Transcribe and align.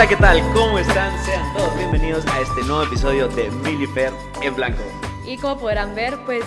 Hola, 0.00 0.08
¿qué 0.08 0.16
tal? 0.16 0.40
¿Cómo 0.54 0.78
están? 0.78 1.12
Sean 1.26 1.52
todos 1.52 1.76
bienvenidos 1.76 2.24
a 2.28 2.40
este 2.40 2.62
nuevo 2.62 2.84
episodio 2.84 3.28
de 3.28 3.50
Milifer 3.50 4.10
en 4.42 4.54
Blanco. 4.54 4.80
Y 5.26 5.36
como 5.36 5.60
podrán 5.60 5.94
ver, 5.94 6.16
pues 6.24 6.42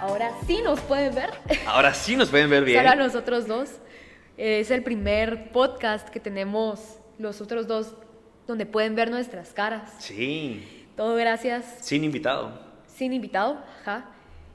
ahora 0.00 0.32
sí 0.48 0.60
nos 0.64 0.80
pueden 0.80 1.14
ver. 1.14 1.30
Ahora 1.64 1.94
sí 1.94 2.16
nos 2.16 2.28
pueden 2.28 2.50
ver 2.50 2.64
bien. 2.64 2.80
Solo 2.80 2.90
a 2.90 2.96
nosotros 2.96 3.46
dos. 3.46 3.70
Es 4.36 4.72
el 4.72 4.82
primer 4.82 5.52
podcast 5.52 6.08
que 6.08 6.18
tenemos 6.18 6.96
los 7.18 7.40
otros 7.40 7.68
dos 7.68 7.94
donde 8.48 8.66
pueden 8.66 8.96
ver 8.96 9.12
nuestras 9.12 9.52
caras. 9.52 9.92
Sí. 10.00 10.88
Todo 10.96 11.14
gracias. 11.14 11.76
Sin 11.82 12.02
invitado. 12.02 12.60
Sin 12.88 13.12
invitado, 13.12 13.62
ajá. 13.80 14.06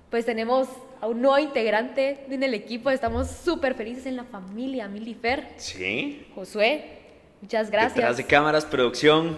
Pues 0.09 0.25
tenemos 0.25 0.67
a 0.99 1.07
un 1.07 1.21
nuevo 1.21 1.39
integrante 1.39 2.25
en 2.30 2.44
el 2.44 2.53
equipo. 2.53 2.89
Estamos 2.89 3.30
súper 3.30 3.73
felices 3.73 4.05
en 4.05 4.17
la 4.17 4.25
familia 4.25 4.89
Milifer. 4.89 5.48
Sí. 5.55 6.27
Josué, 6.35 7.02
muchas 7.43 7.70
gracias. 7.70 7.95
Detrás 7.95 8.17
de 8.17 8.25
cámaras, 8.25 8.65
producción, 8.65 9.38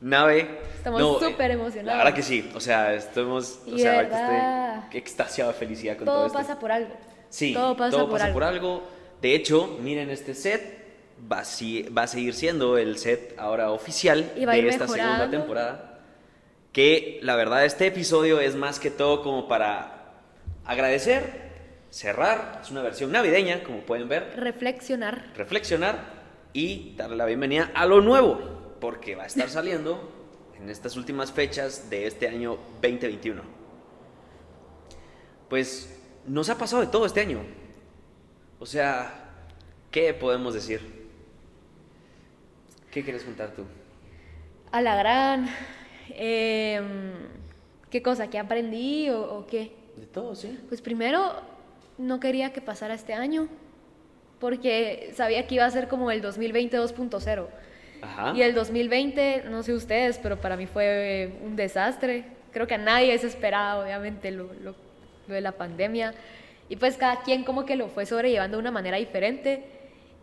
nave. 0.00 0.58
Estamos 0.76 1.00
No, 1.00 1.16
eh, 1.20 1.30
súper 1.30 1.50
emocionados. 1.52 1.98
Verdad 1.98 2.14
que 2.14 2.22
sí. 2.22 2.50
O 2.54 2.60
sea, 2.60 2.92
estamos. 2.94 3.60
O 3.72 3.78
sea, 3.78 3.98
verdad. 4.02 4.78
estoy 4.84 4.98
extasiado 4.98 5.52
de 5.52 5.58
felicidad 5.58 5.96
con 5.96 6.06
todo, 6.06 6.16
Todo 6.16 6.26
esto. 6.26 6.38
pasa 6.38 6.58
por 6.58 6.72
algo. 6.72 6.94
Sí, 7.28 7.54
todo 7.54 7.76
pasa, 7.76 8.06
por, 8.06 8.20
algo. 8.20 8.42
algo. 8.44 8.82
De 9.20 9.34
hecho, 9.34 9.78
miren 9.80 10.10
este 10.10 10.34
set. 10.34 10.80
Va 11.32 11.38
a, 11.40 11.44
si- 11.44 11.84
va 11.84 12.02
a 12.02 12.06
seguir 12.08 12.34
siendo 12.34 12.76
el 12.78 12.98
set 12.98 13.36
ahora 13.38 13.70
oficial 13.70 14.32
Y 14.34 14.44
de 14.44 14.68
esta 14.68 14.88
segunda 14.88 15.04
mejorando. 15.10 15.36
temporada. 15.38 15.98
Que 16.72 17.20
la 17.22 17.36
verdad, 17.36 17.64
este 17.64 17.86
episodio 17.86 18.40
es 18.40 18.56
más 18.56 18.80
que 18.80 18.90
todo 18.90 19.22
como 19.22 19.46
para 19.46 20.14
agradecer, 20.64 21.22
cerrar. 21.90 22.58
Es 22.64 22.72
una 22.72 22.82
versión 22.82 23.12
navideña, 23.12 23.62
como 23.62 23.82
pueden 23.82 24.08
ver. 24.08 24.32
Reflexionar. 24.36 25.26
Reflexionar 25.36 26.21
y 26.52 26.94
darle 26.96 27.16
la 27.16 27.26
bienvenida 27.26 27.70
a 27.74 27.86
lo 27.86 28.00
nuevo. 28.00 28.76
Porque 28.80 29.14
va 29.14 29.24
a 29.24 29.26
estar 29.26 29.48
saliendo 29.48 30.10
en 30.58 30.68
estas 30.68 30.96
últimas 30.96 31.32
fechas 31.32 31.88
de 31.88 32.06
este 32.06 32.28
año 32.28 32.58
2021. 32.80 33.42
Pues 35.48 36.00
nos 36.26 36.48
ha 36.50 36.58
pasado 36.58 36.82
de 36.82 36.88
todo 36.88 37.06
este 37.06 37.20
año. 37.20 37.40
O 38.58 38.66
sea, 38.66 39.34
¿qué 39.90 40.14
podemos 40.14 40.54
decir? 40.54 40.80
¿Qué 42.90 43.02
quieres 43.02 43.24
contar 43.24 43.52
tú? 43.54 43.64
A 44.70 44.80
la 44.80 44.96
gran. 44.96 45.48
em, 46.10 47.12
¿Qué 47.90 48.02
cosa? 48.02 48.28
¿Qué 48.30 48.38
aprendí 48.38 49.10
o, 49.10 49.20
o 49.38 49.46
qué? 49.46 49.72
De 49.96 50.06
todo, 50.06 50.34
sí. 50.34 50.58
Pues 50.68 50.80
primero, 50.80 51.34
no 51.98 52.20
quería 52.20 52.52
que 52.52 52.60
pasara 52.60 52.94
este 52.94 53.12
año. 53.14 53.48
Porque 54.42 55.12
sabía 55.14 55.46
que 55.46 55.54
iba 55.54 55.64
a 55.64 55.70
ser 55.70 55.86
como 55.86 56.10
el 56.10 56.20
2020 56.20 56.76
2.0. 56.76 57.46
Ajá. 58.02 58.32
Y 58.36 58.42
el 58.42 58.54
2020, 58.54 59.44
no 59.48 59.62
sé 59.62 59.72
ustedes, 59.72 60.18
pero 60.18 60.40
para 60.40 60.56
mí 60.56 60.66
fue 60.66 61.30
un 61.44 61.54
desastre. 61.54 62.24
Creo 62.50 62.66
que 62.66 62.74
a 62.74 62.78
nadie 62.78 63.16
se 63.18 63.28
esperaba, 63.28 63.78
obviamente, 63.84 64.32
lo, 64.32 64.52
lo- 64.54 64.74
lo 65.28 65.34
de 65.34 65.40
la 65.40 65.52
pandemia. 65.52 66.12
Y 66.68 66.74
pues 66.74 66.96
cada 66.96 67.22
quien 67.22 67.44
como 67.44 67.64
que 67.64 67.76
lo 67.76 67.86
fue 67.86 68.04
sobrellevando 68.04 68.56
de 68.56 68.60
una 68.62 68.72
manera 68.72 68.96
diferente. 68.96 69.62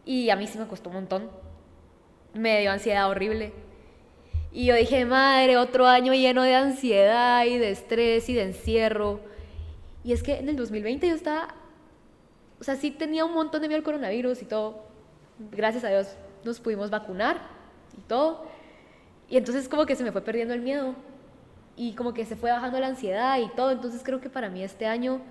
Y 0.06 0.30
a 0.32 0.36
mí 0.36 0.48
sí 0.48 0.58
me 0.58 0.68
costó 0.68 0.90
un 0.90 0.96
montón. 0.96 1.30
Me 2.34 2.60
dio 2.60 2.72
ansiedad 2.74 3.10
horrible. 3.10 3.54
Y 4.52 4.66
yo 4.66 4.76
dije, 4.76 5.06
madre, 5.06 5.56
otro 5.56 5.88
año 5.88 6.14
lleno 6.14 6.44
de 6.44 6.56
ansiedad 6.56 7.46
y 7.46 7.58
de 7.58 7.70
estrés 7.70 8.28
y 8.28 8.34
de 8.34 8.42
encierro. 8.44 9.22
Y 10.04 10.12
es 10.12 10.24
que 10.24 10.40
en 10.40 10.50
el 10.50 10.58
2020 10.58 11.08
yo 11.08 11.16
estaba, 11.16 11.56
o 12.60 12.64
sea, 12.64 12.76
sí 12.76 12.92
tenía 12.92 13.26
un 13.26 13.34
montón 13.34 13.62
de 13.62 13.68
miedo 13.68 13.78
al 13.78 13.84
coronavirus 13.84 14.42
y 14.42 14.46
todo. 14.46 14.84
Gracias 15.52 15.84
a 15.84 15.90
Dios 15.90 16.16
nos 16.44 16.60
pudimos 16.60 16.90
vacunar 16.90 17.38
y 17.98 18.02
todo. 18.02 18.46
Y 19.30 19.38
entonces 19.38 19.70
como 19.70 19.86
que 19.86 19.96
se 19.96 20.04
me 20.04 20.12
fue 20.12 20.22
perdiendo 20.22 20.54
el 20.54 20.62
miedo 20.62 20.96
y 21.78 21.94
como 21.94 22.14
que 22.14 22.26
se 22.26 22.36
fue 22.36 22.52
bajando 22.52 22.80
la 22.80 22.88
ansiedad 22.88 23.40
y 23.40 23.48
todo. 23.56 23.72
Entonces 23.72 24.02
creo 24.04 24.20
que 24.20 24.30
para 24.30 24.50
mí 24.50 24.64
este 24.64 24.86
año 24.86 25.22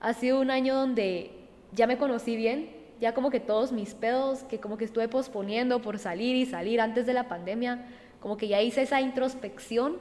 ha 0.00 0.12
sido 0.14 0.40
un 0.40 0.50
año 0.50 0.74
donde 0.74 1.30
ya 1.72 1.86
me 1.86 1.98
conocí 1.98 2.36
bien, 2.36 2.74
ya 3.00 3.14
como 3.14 3.30
que 3.30 3.38
todos 3.38 3.70
mis 3.70 3.94
pedos 3.94 4.42
que 4.44 4.58
como 4.58 4.76
que 4.76 4.84
estuve 4.84 5.08
posponiendo 5.08 5.80
por 5.80 5.98
salir 5.98 6.34
y 6.34 6.46
salir 6.46 6.80
antes 6.80 7.06
de 7.06 7.12
la 7.12 7.28
pandemia, 7.28 7.86
como 8.20 8.36
que 8.36 8.48
ya 8.48 8.60
hice 8.60 8.82
esa 8.82 9.00
introspección 9.00 9.96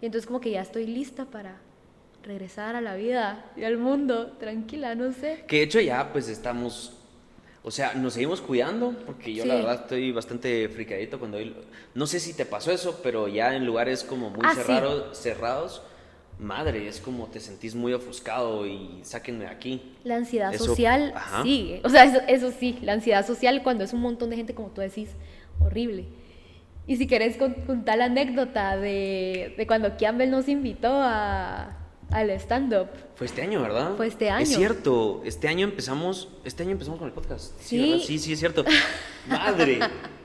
y 0.00 0.06
entonces 0.06 0.26
como 0.26 0.40
que 0.40 0.50
ya 0.50 0.60
estoy 0.60 0.86
lista 0.86 1.24
para 1.24 1.56
regresar 2.26 2.76
a 2.76 2.80
la 2.80 2.94
vida 2.96 3.44
y 3.56 3.64
al 3.64 3.78
mundo, 3.78 4.32
tranquila, 4.38 4.94
no 4.94 5.12
sé. 5.12 5.44
Que 5.46 5.56
de 5.58 5.62
hecho 5.62 5.80
ya 5.80 6.12
pues 6.12 6.28
estamos, 6.28 6.92
o 7.62 7.70
sea, 7.70 7.94
nos 7.94 8.14
seguimos 8.14 8.40
cuidando, 8.40 8.94
porque 9.06 9.32
yo 9.34 9.44
la 9.46 9.54
verdad 9.54 9.80
estoy 9.82 10.12
bastante 10.12 10.68
fricadito 10.68 11.18
cuando... 11.18 11.38
No 11.94 12.06
sé 12.06 12.20
si 12.20 12.34
te 12.34 12.44
pasó 12.44 12.72
eso, 12.72 13.00
pero 13.02 13.28
ya 13.28 13.54
en 13.54 13.64
lugares 13.64 14.02
como 14.04 14.30
muy 14.30 14.40
Ah, 14.44 14.52
sí. 14.54 14.60
cerrados, 15.12 15.82
madre, 16.38 16.86
es 16.88 17.00
como 17.00 17.26
te 17.28 17.40
sentís 17.40 17.74
muy 17.74 17.92
ofuscado 17.94 18.66
y 18.66 19.00
sáquenme 19.02 19.44
de 19.44 19.50
aquí. 19.50 19.94
La 20.04 20.16
ansiedad 20.16 20.52
Eso- 20.52 20.66
social, 20.66 21.12
ajá. 21.16 21.42
sí, 21.44 21.80
o 21.84 21.88
sea, 21.88 22.04
eso, 22.04 22.20
eso 22.28 22.50
sí, 22.58 22.78
la 22.82 22.92
ansiedad 22.92 23.26
social 23.26 23.62
cuando 23.62 23.84
es 23.84 23.92
un 23.94 24.00
montón 24.00 24.28
de 24.30 24.36
gente, 24.36 24.54
como 24.54 24.68
tú 24.68 24.80
decís, 24.82 25.10
horrible. 25.60 26.04
Y 26.88 26.96
si 26.96 27.06
querés 27.06 27.36
con- 27.36 27.54
contar 27.54 27.98
la 27.98 28.04
anécdota 28.04 28.76
de, 28.76 29.54
de 29.56 29.66
cuando 29.66 29.96
Campbell 29.96 30.30
nos 30.30 30.46
invitó 30.48 30.88
a, 30.92 31.76
al 32.10 32.30
stand-up. 32.30 32.88
Fue 33.14 33.26
este 33.26 33.42
año, 33.42 33.60
¿verdad? 33.62 33.96
Fue 33.96 34.06
este 34.06 34.30
año. 34.30 34.42
Es 34.42 34.54
cierto, 34.54 35.22
este 35.24 35.48
año 35.48 35.64
empezamos, 35.64 36.28
este 36.44 36.62
año 36.62 36.72
empezamos 36.72 36.98
con 36.98 37.08
el 37.08 37.14
podcast. 37.14 37.52
Sí. 37.60 38.02
sí, 38.04 38.18
sí, 38.18 38.32
es 38.32 38.38
cierto. 38.38 38.64
Madre. 39.28 39.80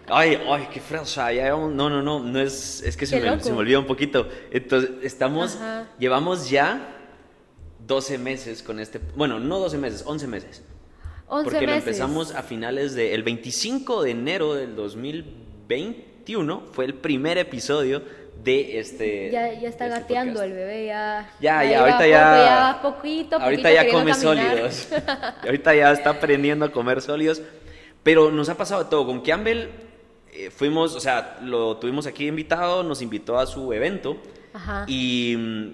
Ay, 0.08 0.38
ay, 0.48 0.68
qué 0.74 0.80
fresa. 0.80 1.32
Ya 1.32 1.50
no, 1.50 1.70
no, 1.70 2.02
no, 2.02 2.20
no 2.20 2.40
es, 2.42 2.82
es 2.84 2.98
que 2.98 3.06
se 3.06 3.20
me, 3.20 3.40
se 3.42 3.52
me 3.52 3.60
olvidó 3.60 3.80
un 3.80 3.88
poquito. 3.88 4.28
Entonces, 4.52 4.92
estamos, 5.04 5.56
Ajá. 5.56 5.90
llevamos 5.98 6.50
ya 6.50 6.98
12 7.88 8.18
meses 8.18 8.62
con 8.62 8.80
este, 8.80 9.00
bueno, 9.16 9.40
no 9.40 9.60
12 9.60 9.78
meses, 9.78 10.04
11 10.06 10.28
meses. 10.28 10.64
11 11.28 11.44
porque 11.46 11.66
lo 11.66 11.74
meses. 11.74 11.88
empezamos 11.88 12.36
a 12.36 12.44
finales 12.44 12.94
del 12.94 13.14
el 13.14 13.24
25 13.24 14.04
de 14.04 14.12
enero 14.12 14.54
del 14.54 14.76
2021, 14.76 16.64
fue 16.74 16.86
el 16.86 16.96
primer 16.96 17.38
episodio 17.38 18.02
de 18.44 18.80
este. 18.80 19.32
Ya, 19.32 19.54
ya 19.54 19.70
está 19.70 19.86
este 19.86 20.00
gateando 20.00 20.34
podcast. 20.34 20.52
el 20.52 20.58
bebé, 20.58 20.86
ya. 20.88 21.30
Ya, 21.40 21.64
ya, 21.64 21.80
ahorita 21.80 21.98
poco, 21.98 22.10
ya. 22.10 22.36
ya 22.38 22.80
poquito, 22.82 23.36
ahorita 23.38 23.70
poquito 23.70 23.84
ya 23.84 23.92
come 23.92 24.12
caminar. 24.12 24.20
sólidos. 24.20 24.88
ahorita 25.44 25.76
ya 25.76 25.92
está 25.92 26.10
aprendiendo 26.12 26.66
a 26.66 26.72
comer 26.72 27.02
sólidos. 27.02 27.42
Pero 28.04 28.32
nos 28.32 28.50
ha 28.50 28.58
pasado 28.58 28.88
todo. 28.88 29.06
Con 29.06 29.22
Campbell 29.22 29.68
eh, 30.34 30.50
fuimos, 30.50 30.96
o 30.96 31.00
sea, 31.00 31.40
lo 31.44 31.78
tuvimos 31.78 32.08
aquí 32.08 32.28
invitado, 32.28 32.84
nos 32.84 33.02
invitó 33.02 33.38
a 33.38 33.46
su 33.46 33.72
evento. 33.74 34.18
Ajá. 34.54 34.86
Y 34.88 35.36
mm, 35.38 35.72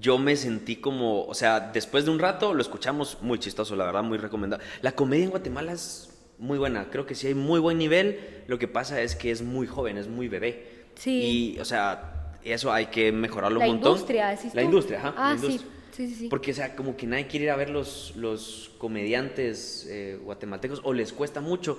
yo 0.00 0.18
me 0.18 0.36
sentí 0.36 0.76
como, 0.76 1.24
o 1.24 1.34
sea, 1.34 1.60
después 1.60 2.04
de 2.04 2.10
un 2.10 2.18
rato 2.18 2.54
lo 2.54 2.60
escuchamos 2.60 3.18
muy 3.22 3.38
chistoso, 3.38 3.76
la 3.76 3.84
verdad, 3.84 4.02
muy 4.02 4.18
recomendado. 4.18 4.62
La 4.82 4.92
comedia 4.92 5.24
en 5.24 5.30
Guatemala 5.30 5.72
es 5.72 6.12
muy 6.38 6.58
buena, 6.58 6.90
creo 6.90 7.06
que 7.06 7.14
sí 7.14 7.28
hay 7.28 7.34
muy 7.34 7.60
buen 7.60 7.78
nivel. 7.78 8.42
Lo 8.46 8.58
que 8.58 8.68
pasa 8.68 9.00
es 9.00 9.16
que 9.16 9.30
es 9.30 9.42
muy 9.42 9.66
joven, 9.66 9.96
es 9.96 10.08
muy 10.08 10.28
bebé. 10.28 10.75
Sí. 10.96 11.54
Y, 11.56 11.60
o 11.60 11.64
sea, 11.64 12.36
eso 12.42 12.72
hay 12.72 12.86
que 12.86 13.12
mejorarlo 13.12 13.58
La 13.60 13.66
un 13.66 13.72
montón. 13.72 13.92
industria, 13.92 14.28
decís 14.30 14.54
La 14.54 14.62
tú. 14.62 14.66
industria, 14.66 14.98
ajá. 14.98 15.14
Ah, 15.16 15.32
la 15.34 15.38
sí. 15.38 15.46
industria. 15.46 15.72
Sí, 15.92 16.08
sí, 16.08 16.14
sí. 16.14 16.28
Porque, 16.28 16.50
o 16.50 16.54
sea, 16.54 16.76
como 16.76 16.94
que 16.94 17.06
nadie 17.06 17.26
quiere 17.26 17.46
ir 17.46 17.50
a 17.50 17.56
ver 17.56 17.70
los, 17.70 18.14
los 18.16 18.70
comediantes 18.76 19.86
eh, 19.88 20.18
guatemaltecos 20.22 20.80
o 20.84 20.92
les 20.92 21.12
cuesta 21.14 21.40
mucho. 21.40 21.78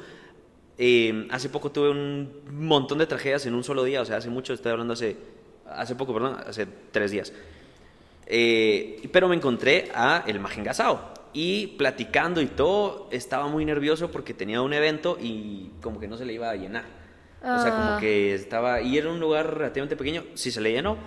Eh, 0.79 1.27
hace 1.29 1.49
poco 1.49 1.71
tuve 1.71 1.89
un 1.91 2.41
montón 2.51 2.97
de 2.97 3.05
tragedias 3.05 3.45
en 3.45 3.53
un 3.53 3.63
solo 3.63 3.83
día, 3.83 4.01
o 4.01 4.05
sea, 4.05 4.17
hace 4.17 4.29
mucho, 4.29 4.53
estoy 4.53 4.71
hablando 4.71 4.93
hace, 4.93 5.17
hace 5.67 5.95
poco, 5.95 6.13
perdón, 6.13 6.37
hace 6.47 6.67
tres 6.91 7.11
días. 7.11 7.31
Eh, 8.25 9.07
pero 9.11 9.27
me 9.27 9.35
encontré 9.35 9.89
a 9.93 10.23
el 10.27 10.39
Majengasao 10.39 11.13
y 11.33 11.67
platicando 11.77 12.41
y 12.41 12.47
todo, 12.47 13.07
estaba 13.11 13.47
muy 13.47 13.65
nervioso 13.65 14.09
porque 14.11 14.33
tenía 14.33 14.61
un 14.61 14.73
evento 14.73 15.17
y 15.21 15.69
como 15.81 15.99
que 15.99 16.07
no 16.07 16.17
se 16.17 16.25
le 16.25 16.33
iba 16.33 16.49
a 16.49 16.55
llenar. 16.55 16.85
O 17.55 17.61
sea, 17.61 17.71
como 17.71 17.83
Ah. 17.83 17.97
que 17.99 18.33
estaba, 18.33 18.81
y 18.81 18.97
era 18.97 19.09
un 19.09 19.19
lugar 19.19 19.57
relativamente 19.57 19.95
pequeño, 19.95 20.23
si 20.33 20.51
se 20.51 20.59
le 20.61 20.71
llenó, 20.71 20.97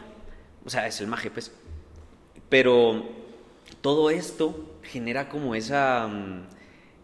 o 0.64 0.70
sea, 0.70 0.86
es 0.86 1.00
el 1.00 1.06
Maje, 1.06 1.30
pues. 1.30 1.52
Pero 2.48 3.04
todo 3.80 4.10
esto 4.10 4.78
genera 4.82 5.28
como 5.28 5.54
esa, 5.54 6.06
mm, 6.08 6.46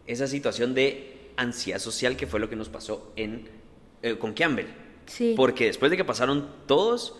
esa 0.06 0.26
situación 0.26 0.74
de 0.74 1.30
ansiedad 1.36 1.78
social 1.78 2.16
que 2.16 2.26
fue 2.26 2.40
lo 2.40 2.48
que 2.48 2.56
nos 2.56 2.68
pasó 2.68 3.12
en, 3.16 3.48
eh, 4.02 4.16
con 4.18 4.32
Campbell. 4.32 4.66
Sí. 5.06 5.34
Porque 5.36 5.66
después 5.66 5.90
de 5.90 5.96
que 5.96 6.04
pasaron 6.04 6.48
todos, 6.66 7.16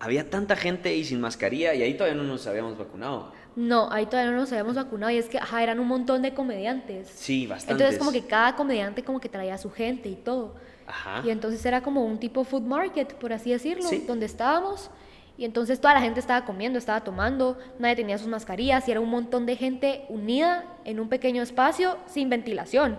había 0.00 0.30
tanta 0.30 0.56
gente 0.56 0.94
y 0.96 1.04
sin 1.04 1.20
mascarilla 1.20 1.74
y 1.74 1.82
ahí 1.82 1.94
todavía 1.94 2.16
no 2.20 2.26
nos 2.26 2.46
habíamos 2.46 2.78
vacunado. 2.78 3.32
No, 3.54 3.90
ahí 3.92 4.06
todavía 4.06 4.30
no 4.32 4.38
nos 4.38 4.50
habíamos 4.52 4.76
vacunado 4.76 5.10
y 5.12 5.18
es 5.18 5.28
que, 5.28 5.36
ajá, 5.38 5.62
eran 5.62 5.78
un 5.78 5.86
montón 5.86 6.22
de 6.22 6.32
comediantes. 6.32 7.08
Sí, 7.14 7.46
bastante. 7.46 7.72
Entonces 7.82 7.98
como 7.98 8.10
que 8.10 8.26
cada 8.26 8.56
comediante 8.56 9.02
como 9.04 9.20
que 9.20 9.28
traía 9.28 9.54
a 9.54 9.58
su 9.58 9.70
gente 9.70 10.08
y 10.08 10.14
todo. 10.16 10.54
Ajá. 10.86 11.22
Y 11.24 11.30
entonces 11.30 11.64
era 11.66 11.82
como 11.82 12.04
un 12.04 12.18
tipo 12.18 12.44
food 12.44 12.62
market, 12.62 13.14
por 13.14 13.32
así 13.32 13.50
decirlo, 13.50 13.88
Sí. 13.88 14.04
donde 14.06 14.26
estábamos. 14.26 14.90
Y 15.38 15.44
entonces 15.46 15.80
toda 15.80 15.94
la 15.94 16.00
gente 16.02 16.20
estaba 16.20 16.44
comiendo, 16.44 16.78
estaba 16.78 17.02
tomando, 17.02 17.58
nadie 17.78 17.96
tenía 17.96 18.18
sus 18.18 18.28
mascarillas 18.28 18.86
y 18.86 18.90
era 18.90 19.00
un 19.00 19.08
montón 19.08 19.46
de 19.46 19.56
gente 19.56 20.04
unida 20.08 20.64
en 20.84 21.00
un 21.00 21.08
pequeño 21.08 21.42
espacio 21.42 21.96
sin 22.06 22.28
ventilación. 22.28 22.98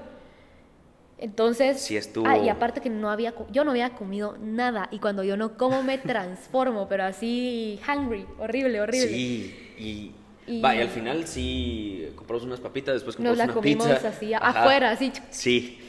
Entonces, 1.19 1.79
Sí 1.79 1.95
estuvo- 1.95 2.27
ah, 2.27 2.37
y 2.37 2.49
aparte 2.49 2.81
que 2.81 2.89
no 2.89 3.09
había, 3.09 3.33
yo 3.51 3.63
no 3.63 3.71
había 3.71 3.91
comido 3.91 4.35
nada 4.41 4.89
y 4.91 4.99
cuando 4.99 5.23
yo 5.23 5.37
no 5.37 5.57
como 5.57 5.81
me 5.83 5.97
transformo, 6.17 6.87
pero 6.89 7.03
así 7.05 7.79
hungry, 7.87 8.25
horrible, 8.39 8.81
horrible. 8.81 9.07
Sí, 9.07 9.73
y, 9.77 10.11
Y- 10.51 10.59
vaya, 10.61 10.81
al 10.81 10.89
final 10.89 11.25
sí 11.27 12.09
compramos 12.15 12.43
unas 12.45 12.59
papitas, 12.59 12.95
después 12.95 13.15
compramos 13.15 13.37
Nos 13.37 13.47
la 13.47 13.53
una 13.53 13.53
comimos 13.53 13.87
pizza. 13.87 14.07
así 14.09 14.33
afuera, 14.33 14.91
así. 14.91 15.13
Sí. 15.29 15.79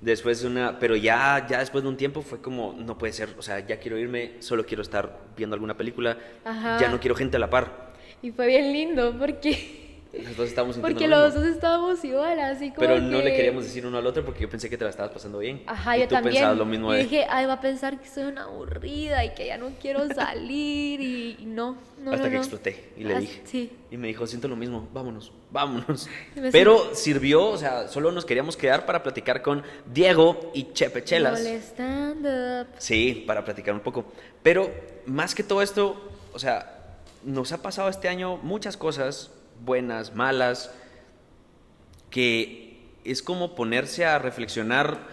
Después 0.00 0.42
una, 0.44 0.78
pero 0.78 0.96
ya, 0.96 1.46
ya 1.48 1.58
después 1.58 1.84
de 1.84 1.90
un 1.90 1.96
tiempo 1.96 2.22
fue 2.22 2.40
como, 2.40 2.74
no 2.78 2.96
puede 2.96 3.12
ser, 3.12 3.34
o 3.38 3.42
sea, 3.42 3.60
ya 3.66 3.78
quiero 3.78 3.98
irme, 3.98 4.32
solo 4.38 4.64
quiero 4.64 4.82
estar 4.82 5.18
viendo 5.36 5.54
alguna 5.54 5.76
película, 5.76 6.16
Ajá. 6.44 6.78
ya 6.80 6.88
no 6.88 6.98
quiero 7.00 7.14
gente 7.14 7.36
a 7.36 7.40
la 7.40 7.50
par. 7.50 7.92
Y 8.22 8.30
fue 8.30 8.46
bien 8.46 8.72
lindo 8.72 9.14
porque, 9.18 9.89
Los 10.12 10.36
dos 10.36 10.48
estábamos 10.48 10.76
porque 10.78 11.06
lo 11.06 11.20
los 11.20 11.34
dos 11.34 11.44
estábamos 11.44 12.04
igual, 12.04 12.40
así 12.40 12.70
como 12.70 12.80
Pero 12.80 13.00
no 13.00 13.18
le 13.18 13.30
que- 13.30 13.36
queríamos 13.36 13.62
decir 13.64 13.86
uno 13.86 13.98
al 13.98 14.06
otro 14.06 14.24
porque 14.24 14.40
yo 14.40 14.48
pensé 14.50 14.68
que 14.68 14.76
te 14.76 14.82
la 14.84 14.90
estabas 14.90 15.12
pasando 15.12 15.38
bien. 15.38 15.62
Ajá, 15.66 15.96
y 15.96 16.00
yo 16.00 16.08
tú 16.08 16.14
también. 16.16 16.34
pensabas 16.34 16.58
lo 16.58 16.64
mismo 16.66 16.92
y 16.92 16.96
de... 16.96 17.02
dije, 17.04 17.26
ay, 17.30 17.46
va 17.46 17.52
a 17.54 17.60
pensar 17.60 18.00
que 18.00 18.08
soy 18.08 18.24
una 18.24 18.42
aburrida 18.44 19.24
y 19.24 19.34
que 19.34 19.46
ya 19.46 19.56
no 19.56 19.70
quiero 19.80 20.06
salir 20.14 21.00
y 21.00 21.36
y 21.38 21.44
no, 21.46 21.76
no, 22.02 22.10
hasta 22.10 22.24
no, 22.24 22.30
que 22.30 22.36
no. 22.36 22.42
exploté 22.42 22.92
y 22.96 23.04
le 23.04 23.18
dije. 23.20 23.40
Sí. 23.44 23.70
Y 23.92 23.96
me 23.96 24.08
dijo, 24.08 24.26
siento 24.26 24.48
lo 24.48 24.56
mismo, 24.56 24.88
vámonos, 24.92 25.32
vámonos. 25.50 26.08
Pero 26.50 26.94
sirvió, 26.94 27.46
o 27.46 27.56
sea, 27.56 27.86
solo 27.88 28.10
nos 28.10 28.24
queríamos 28.24 28.56
quedar 28.56 28.86
para 28.86 29.02
platicar 29.04 29.42
con 29.42 29.62
Diego 29.92 30.50
y 30.54 30.72
Chepe 30.72 31.04
Chelas. 31.04 31.38
Molestando. 31.40 32.66
Sí, 32.78 33.24
para 33.26 33.44
platicar 33.44 33.74
un 33.74 33.80
poco. 33.80 34.04
Pero 34.42 34.70
más 35.06 35.34
que 35.34 35.42
todo 35.44 35.62
esto, 35.62 36.00
o 36.32 36.38
sea, 36.38 36.96
nos 37.24 37.52
ha 37.52 37.62
pasado 37.62 37.88
este 37.88 38.08
año 38.08 38.36
muchas 38.38 38.76
cosas, 38.76 39.30
buenas, 39.64 40.14
malas, 40.14 40.72
que 42.10 42.80
es 43.04 43.22
como 43.22 43.54
ponerse 43.54 44.04
a 44.04 44.18
reflexionar, 44.18 45.06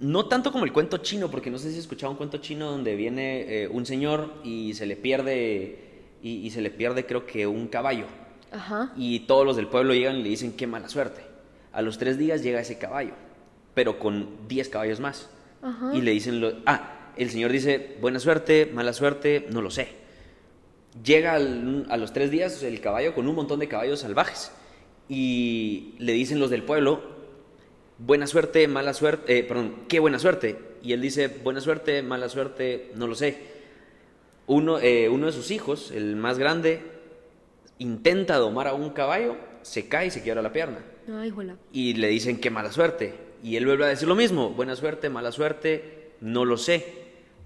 no 0.00 0.26
tanto 0.26 0.52
como 0.52 0.64
el 0.64 0.72
cuento 0.72 0.98
chino, 0.98 1.30
porque 1.30 1.50
no 1.50 1.58
sé 1.58 1.70
si 1.70 1.78
has 1.78 1.80
escuchado 1.80 2.12
un 2.12 2.18
cuento 2.18 2.38
chino 2.38 2.70
donde 2.70 2.94
viene 2.96 3.62
eh, 3.62 3.68
un 3.68 3.86
señor 3.86 4.34
y 4.44 4.74
se 4.74 4.86
le 4.86 4.96
pierde, 4.96 5.78
y, 6.22 6.46
y 6.46 6.50
se 6.50 6.60
le 6.60 6.70
pierde 6.70 7.06
creo 7.06 7.26
que 7.26 7.46
un 7.46 7.68
caballo. 7.68 8.06
Ajá. 8.52 8.92
Y 8.96 9.20
todos 9.20 9.44
los 9.44 9.56
del 9.56 9.66
pueblo 9.66 9.94
llegan 9.94 10.16
y 10.16 10.22
le 10.22 10.28
dicen 10.28 10.52
qué 10.52 10.66
mala 10.66 10.88
suerte. 10.88 11.22
A 11.72 11.82
los 11.82 11.98
tres 11.98 12.18
días 12.18 12.42
llega 12.42 12.60
ese 12.60 12.78
caballo, 12.78 13.14
pero 13.74 13.98
con 13.98 14.46
10 14.46 14.68
caballos 14.68 15.00
más. 15.00 15.28
Ajá. 15.60 15.90
Y 15.92 16.02
le 16.02 16.12
dicen, 16.12 16.40
lo, 16.40 16.52
ah, 16.66 17.12
el 17.16 17.30
señor 17.30 17.50
dice, 17.50 17.96
buena 18.00 18.20
suerte, 18.20 18.70
mala 18.72 18.92
suerte, 18.92 19.46
no 19.50 19.60
lo 19.60 19.70
sé. 19.70 20.03
Llega 21.02 21.34
al- 21.34 21.86
a 21.90 21.96
los 21.96 22.12
tres 22.12 22.30
días 22.30 22.62
el 22.62 22.80
caballo 22.80 23.14
con 23.14 23.26
un 23.26 23.34
montón 23.34 23.58
de 23.60 23.68
caballos 23.68 24.00
salvajes. 24.00 24.52
Y 25.08 25.94
le 25.98 26.12
dicen 26.12 26.38
los 26.38 26.50
del 26.50 26.62
pueblo, 26.62 27.02
buena 27.98 28.26
suerte, 28.26 28.68
mala 28.68 28.94
suerte, 28.94 29.38
eh, 29.38 29.44
perdón, 29.44 29.74
qué 29.88 29.98
buena 30.00 30.18
suerte. 30.18 30.56
Y 30.82 30.92
él 30.92 31.00
dice, 31.00 31.28
buena 31.28 31.60
suerte, 31.60 32.02
mala 32.02 32.28
suerte, 32.28 32.90
no 32.94 33.06
lo 33.06 33.14
sé. 33.14 33.38
Uno, 34.46 34.78
eh, 34.78 35.08
uno 35.08 35.26
de 35.26 35.32
sus 35.32 35.50
hijos, 35.50 35.90
el 35.90 36.16
más 36.16 36.38
grande, 36.38 36.80
intenta 37.78 38.36
domar 38.36 38.68
a 38.68 38.74
un 38.74 38.90
caballo, 38.90 39.36
se 39.62 39.88
cae 39.88 40.06
y 40.06 40.10
se 40.10 40.22
quiebra 40.22 40.42
la 40.42 40.52
pierna. 40.52 40.78
Ay, 41.10 41.30
jola. 41.30 41.56
Y 41.72 41.94
le 41.94 42.08
dicen 42.08 42.38
qué 42.38 42.50
mala 42.50 42.70
suerte. 42.70 43.14
Y 43.42 43.56
él 43.56 43.66
vuelve 43.66 43.84
a 43.84 43.88
decir 43.88 44.08
lo 44.08 44.14
mismo, 44.14 44.50
buena 44.50 44.76
suerte, 44.76 45.08
mala 45.10 45.32
suerte, 45.32 46.12
no 46.20 46.44
lo 46.44 46.56
sé. 46.56 47.03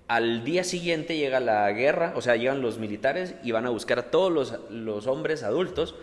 Al 0.09 0.43
día 0.43 0.65
siguiente 0.65 1.17
llega 1.19 1.39
la 1.39 1.71
guerra, 1.73 2.15
o 2.17 2.23
sea, 2.23 2.35
llegan 2.37 2.63
los 2.63 2.79
militares 2.79 3.35
y 3.45 3.53
van 3.53 3.67
a 3.67 3.71
buscar 3.71 3.99
a 3.99 4.11
todos 4.11 4.33
los, 4.33 4.59
los 4.71 5.07
hombres 5.07 5.43
adultos 5.43 5.95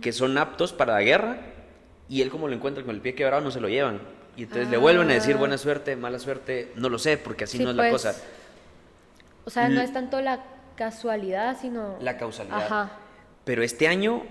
que 0.00 0.12
son 0.12 0.38
aptos 0.38 0.72
para 0.72 0.94
la 0.94 1.02
guerra. 1.02 1.40
Y 2.08 2.22
él 2.22 2.30
como 2.30 2.48
lo 2.48 2.54
encuentra 2.54 2.84
con 2.84 2.94
el 2.94 3.00
pie 3.00 3.14
quebrado 3.14 3.42
no 3.42 3.50
se 3.50 3.60
lo 3.60 3.68
llevan. 3.68 4.00
Y 4.36 4.44
entonces 4.44 4.70
le 4.70 4.76
vuelven 4.76 5.10
a 5.10 5.14
decir 5.14 5.34
Ah. 5.34 5.38
buena 5.38 5.58
suerte, 5.58 5.96
mala 5.96 6.20
suerte, 6.20 6.72
no 6.76 6.88
lo 6.88 6.98
sé, 7.00 7.18
porque 7.18 7.44
así 7.44 7.58
Sí, 7.58 7.64
no 7.64 7.70
es 7.70 7.76
la 7.76 7.82
pues, 7.82 7.92
cosa. 7.92 8.14
O 9.44 9.50
sea, 9.50 9.68
no 9.68 9.80
es 9.80 9.92
tanto 9.92 10.20
la 10.20 10.44
casualidad, 10.76 11.56
sino... 11.60 11.96
La 12.00 12.16
causalidad. 12.16 12.64
Ajá. 12.64 12.92
Pero 13.44 13.64
este 13.64 13.88
año 13.88 14.22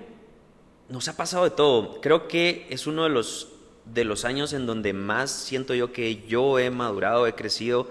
nos 0.87 1.09
ha 1.09 1.17
pasado 1.17 1.43
de 1.43 1.49
todo. 1.49 1.99
Creo 1.99 2.29
que 2.29 2.65
es 2.69 2.87
uno 2.87 3.03
de 3.03 3.09
los, 3.09 3.51
de 3.83 4.05
los 4.05 4.23
años 4.23 4.53
en 4.53 4.65
donde 4.65 4.93
más 4.93 5.29
siento 5.31 5.73
yo 5.73 5.91
que 5.91 6.23
yo 6.25 6.57
he 6.59 6.69
madurado, 6.69 7.27
he 7.27 7.33
crecido 7.35 7.89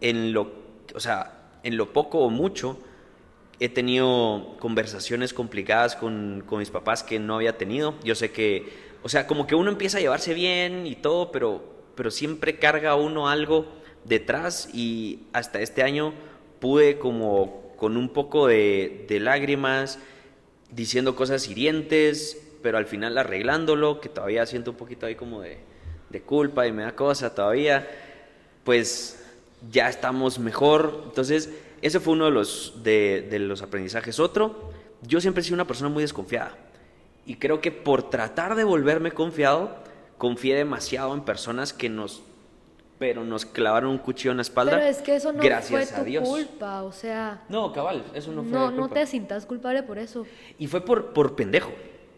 en 0.00 0.32
lo, 0.32 0.63
o 0.94 1.00
sea, 1.00 1.44
en 1.62 1.76
lo 1.76 1.92
poco 1.92 2.20
o 2.20 2.30
mucho. 2.30 2.78
He 3.60 3.68
tenido 3.68 4.56
conversaciones 4.58 5.32
complicadas 5.32 5.96
con, 5.96 6.42
con 6.46 6.58
mis 6.58 6.70
papás 6.70 7.02
que 7.02 7.18
no 7.18 7.36
había 7.36 7.56
tenido. 7.56 7.94
Yo 8.02 8.14
sé 8.14 8.32
que, 8.32 8.72
o 9.02 9.08
sea, 9.08 9.26
como 9.26 9.46
que 9.46 9.54
uno 9.54 9.70
empieza 9.70 9.98
a 9.98 10.00
llevarse 10.00 10.34
bien 10.34 10.86
y 10.86 10.96
todo, 10.96 11.30
pero, 11.30 11.62
pero 11.94 12.10
siempre 12.10 12.58
carga 12.58 12.96
uno 12.96 13.28
algo 13.28 13.66
detrás 14.04 14.68
y 14.74 15.20
hasta 15.32 15.60
este 15.60 15.82
año 15.82 16.12
pude 16.60 16.98
como 16.98 17.74
con 17.76 17.96
un 17.96 18.08
poco 18.08 18.46
de, 18.46 19.06
de 19.08 19.20
lágrimas, 19.20 19.98
diciendo 20.70 21.14
cosas 21.14 21.48
hirientes, 21.48 22.40
pero 22.62 22.78
al 22.78 22.86
final 22.86 23.16
arreglándolo, 23.18 24.00
que 24.00 24.08
todavía 24.08 24.46
siento 24.46 24.72
un 24.72 24.76
poquito 24.76 25.06
ahí 25.06 25.14
como 25.14 25.42
de, 25.42 25.58
de 26.10 26.22
culpa 26.22 26.66
y 26.66 26.72
me 26.72 26.82
da 26.82 26.96
cosa 26.96 27.34
todavía, 27.34 27.88
pues 28.64 29.23
ya 29.70 29.88
estamos 29.88 30.38
mejor. 30.38 31.02
Entonces, 31.04 31.50
ese 31.82 32.00
fue 32.00 32.14
uno 32.14 32.26
de 32.26 32.30
los, 32.30 32.80
de, 32.82 33.26
de 33.30 33.38
los 33.38 33.62
aprendizajes. 33.62 34.18
Otro, 34.20 34.70
yo 35.02 35.20
siempre 35.20 35.40
he 35.40 35.44
sido 35.44 35.54
una 35.54 35.66
persona 35.66 35.88
muy 35.90 36.02
desconfiada. 36.02 36.56
Y 37.26 37.36
creo 37.36 37.60
que 37.60 37.70
por 37.72 38.10
tratar 38.10 38.54
de 38.54 38.64
volverme 38.64 39.12
confiado, 39.12 39.74
confié 40.18 40.54
demasiado 40.54 41.14
en 41.14 41.22
personas 41.22 41.72
que 41.72 41.88
nos, 41.88 42.22
pero 42.98 43.24
nos 43.24 43.46
clavaron 43.46 43.90
un 43.90 43.98
cuchillo 43.98 44.30
en 44.32 44.36
la 44.38 44.42
espalda. 44.42 44.72
Pero 44.72 44.86
es 44.86 44.98
que 44.98 45.16
eso 45.16 45.32
no 45.32 45.42
gracias 45.42 45.88
fue 45.90 45.96
a 45.96 46.00
tu 46.00 46.04
Dios. 46.04 46.28
culpa, 46.28 46.82
o 46.82 46.92
sea... 46.92 47.42
No, 47.48 47.72
cabal, 47.72 48.04
eso 48.14 48.30
no 48.32 48.42
fue 48.42 48.52
No, 48.52 48.70
mi 48.70 48.76
no 48.76 48.82
culpa. 48.82 48.94
te 48.96 49.06
sientas 49.06 49.46
culpable 49.46 49.82
por 49.82 49.98
eso. 49.98 50.26
Y 50.58 50.66
fue 50.66 50.82
por, 50.84 51.12
por 51.14 51.34
pendejo, 51.34 51.72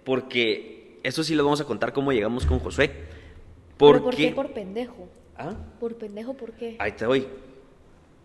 porque 0.04 0.98
eso 1.04 1.22
sí 1.22 1.34
lo 1.36 1.44
vamos 1.44 1.60
a 1.60 1.64
contar 1.64 1.92
cómo 1.92 2.12
llegamos 2.12 2.44
con 2.46 2.58
Josué. 2.58 2.88
¿Pero 2.88 3.78
por 3.78 4.02
Porque... 4.02 4.28
qué 4.30 4.34
por 4.34 4.52
pendejo? 4.52 5.08
¿Ah? 5.38 5.54
¿Por 5.80 5.94
pendejo 5.96 6.34
por 6.34 6.52
qué? 6.52 6.76
Ahí 6.78 6.92
te 6.92 7.04
doy. 7.04 7.26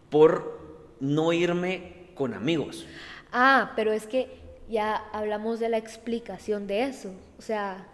Por 0.09 0.59
no 0.99 1.33
irme 1.33 2.07
con 2.15 2.33
amigos. 2.33 2.85
Ah, 3.31 3.73
pero 3.75 3.91
es 3.91 4.07
que 4.07 4.39
ya 4.69 4.95
hablamos 5.13 5.59
de 5.59 5.69
la 5.69 5.77
explicación 5.77 6.67
de 6.67 6.83
eso. 6.83 7.11
O 7.37 7.41
sea, 7.41 7.87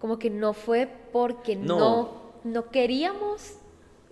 como 0.00 0.18
que 0.18 0.30
no 0.30 0.52
fue 0.52 0.88
porque 1.12 1.56
No. 1.56 1.78
no, 1.78 2.20
no, 2.44 2.70
queríamos. 2.70 3.54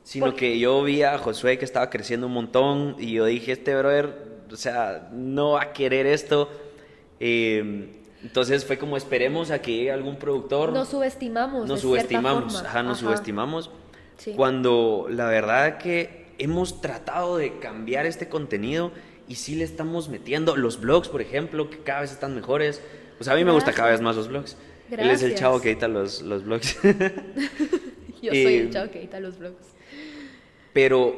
Sino 0.02 0.26
Porque- 0.26 0.52
que 0.52 0.58
yo 0.58 0.82
vi 0.82 1.02
a 1.02 1.18
Josué 1.18 1.58
que 1.58 1.64
estaba 1.64 1.90
creciendo 1.90 2.26
un 2.28 2.32
montón 2.32 2.96
y 2.98 3.12
yo 3.12 3.26
dije, 3.26 3.52
este 3.52 3.76
brother, 3.76 4.38
o 4.50 4.56
sea, 4.56 5.08
no 5.12 5.52
va 5.52 5.62
a 5.62 5.72
querer 5.74 6.06
esto. 6.06 6.48
Eh, 7.20 7.94
entonces 8.22 8.64
fue 8.64 8.78
como 8.78 8.96
esperemos 8.96 9.50
a 9.50 9.60
que 9.60 9.72
llegue 9.72 9.92
algún 9.92 10.16
productor. 10.16 10.72
Nos 10.72 10.88
subestimamos. 10.88 11.66
nos 11.68 11.78
de 11.78 11.82
subestimamos, 11.82 12.54
forma. 12.54 12.68
ajá, 12.68 12.82
nos 12.82 12.98
Ajá. 12.98 13.06
subestimamos. 13.06 13.70
Sí. 14.18 14.34
Cuando 14.36 15.06
la 15.10 15.26
verdad 15.26 15.78
que 15.78 16.26
hemos 16.38 16.80
tratado 16.80 17.36
de 17.38 17.58
cambiar 17.58 18.04
este 18.06 18.28
contenido 18.28 18.92
y 19.26 19.36
sí 19.36 19.54
le 19.56 19.64
estamos 19.64 20.08
metiendo 20.08 20.56
los 20.56 20.80
blogs, 20.80 21.08
por 21.08 21.20
ejemplo, 21.22 21.70
que 21.70 21.78
cada 21.78 22.02
vez 22.02 22.12
están 22.12 22.34
mejores. 22.34 22.82
O 23.20 23.24
sea, 23.24 23.32
a 23.32 23.36
mí 23.36 23.44
me 23.44 23.52
gusta 23.52 23.72
cada 23.72 23.90
vez 23.90 24.00
más 24.00 24.14
los 24.16 24.28
blogs. 24.28 24.56
Él 24.90 25.10
es 25.10 25.22
el 25.22 25.34
chavo 25.34 25.60
que 25.60 25.70
edita 25.70 25.88
los, 25.88 26.22
los 26.22 26.44
blogs. 26.44 26.76
Yo 28.22 28.30
soy 28.32 28.38
Eh, 28.38 28.58
el 28.60 28.70
chavo 28.70 28.90
que 28.90 28.98
edita 29.00 29.20
los 29.20 29.38
blogs. 29.38 29.66
Pero 30.72 31.16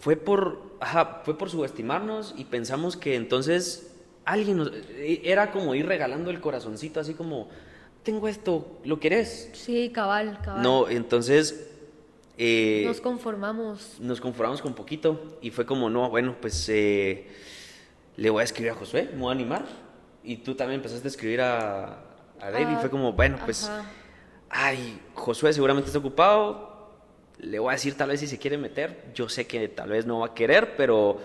fue 0.00 0.16
por, 0.16 0.76
ajá, 0.80 1.22
fue 1.24 1.36
por 1.36 1.50
subestimarnos 1.50 2.34
y 2.36 2.44
pensamos 2.44 2.96
que 2.96 3.14
entonces 3.16 3.92
alguien 4.24 4.58
nos, 4.58 4.72
e- 4.96 5.20
era 5.24 5.50
como 5.50 5.74
ir 5.74 5.86
regalando 5.86 6.30
el 6.30 6.40
corazoncito, 6.40 7.00
así 7.00 7.14
como, 7.14 7.48
tengo 8.02 8.28
esto, 8.28 8.78
¿lo 8.84 9.00
querés? 9.00 9.50
Sí, 9.52 9.90
cabal, 9.92 10.38
cabal. 10.42 10.62
No, 10.62 10.88
entonces 10.88 11.69
eh, 12.42 12.84
Nos 12.86 13.00
conformamos. 13.02 13.98
nos 14.00 14.18
conformamos 14.20 14.62
con 14.62 14.72
poquito 14.74 15.38
y 15.42 15.50
fue 15.50 15.66
como, 15.66 15.90
no, 15.90 16.08
bueno, 16.08 16.36
pues 16.40 16.68
eh, 16.70 17.28
le 18.16 18.30
voy 18.30 18.40
a 18.40 18.44
escribir 18.44 18.72
a 18.72 18.74
Josué, 18.74 19.10
me 19.12 19.20
voy 19.20 19.28
a 19.28 19.32
animar. 19.32 19.64
Y 20.24 20.36
tú 20.36 20.54
también 20.54 20.80
empezaste 20.80 21.06
a 21.06 21.10
escribir 21.10 21.40
a, 21.42 22.02
a 22.40 22.50
David 22.50 22.68
y 22.70 22.74
Ah, 22.74 22.78
fue 22.80 22.88
como, 22.90 23.12
bueno, 23.12 23.38
pues, 23.44 23.64
ajá. 23.68 23.84
ay, 24.48 24.98
Josué 25.14 25.52
seguramente 25.52 25.88
está 25.88 25.98
ocupado, 25.98 26.90
le 27.38 27.58
voy 27.58 27.70
a 27.70 27.72
decir 27.72 27.94
tal 27.94 28.08
vez 28.08 28.20
si 28.20 28.26
se 28.26 28.38
quiere 28.38 28.56
meter, 28.58 29.10
yo 29.14 29.28
sé 29.28 29.46
que 29.46 29.68
tal 29.68 29.90
vez 29.90 30.06
no 30.06 30.20
va 30.20 30.26
a 30.28 30.34
querer, 30.34 30.76
pero 30.76 31.18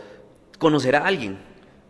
conocerá 0.59 0.99
a 0.99 1.07
alguien. 1.07 1.37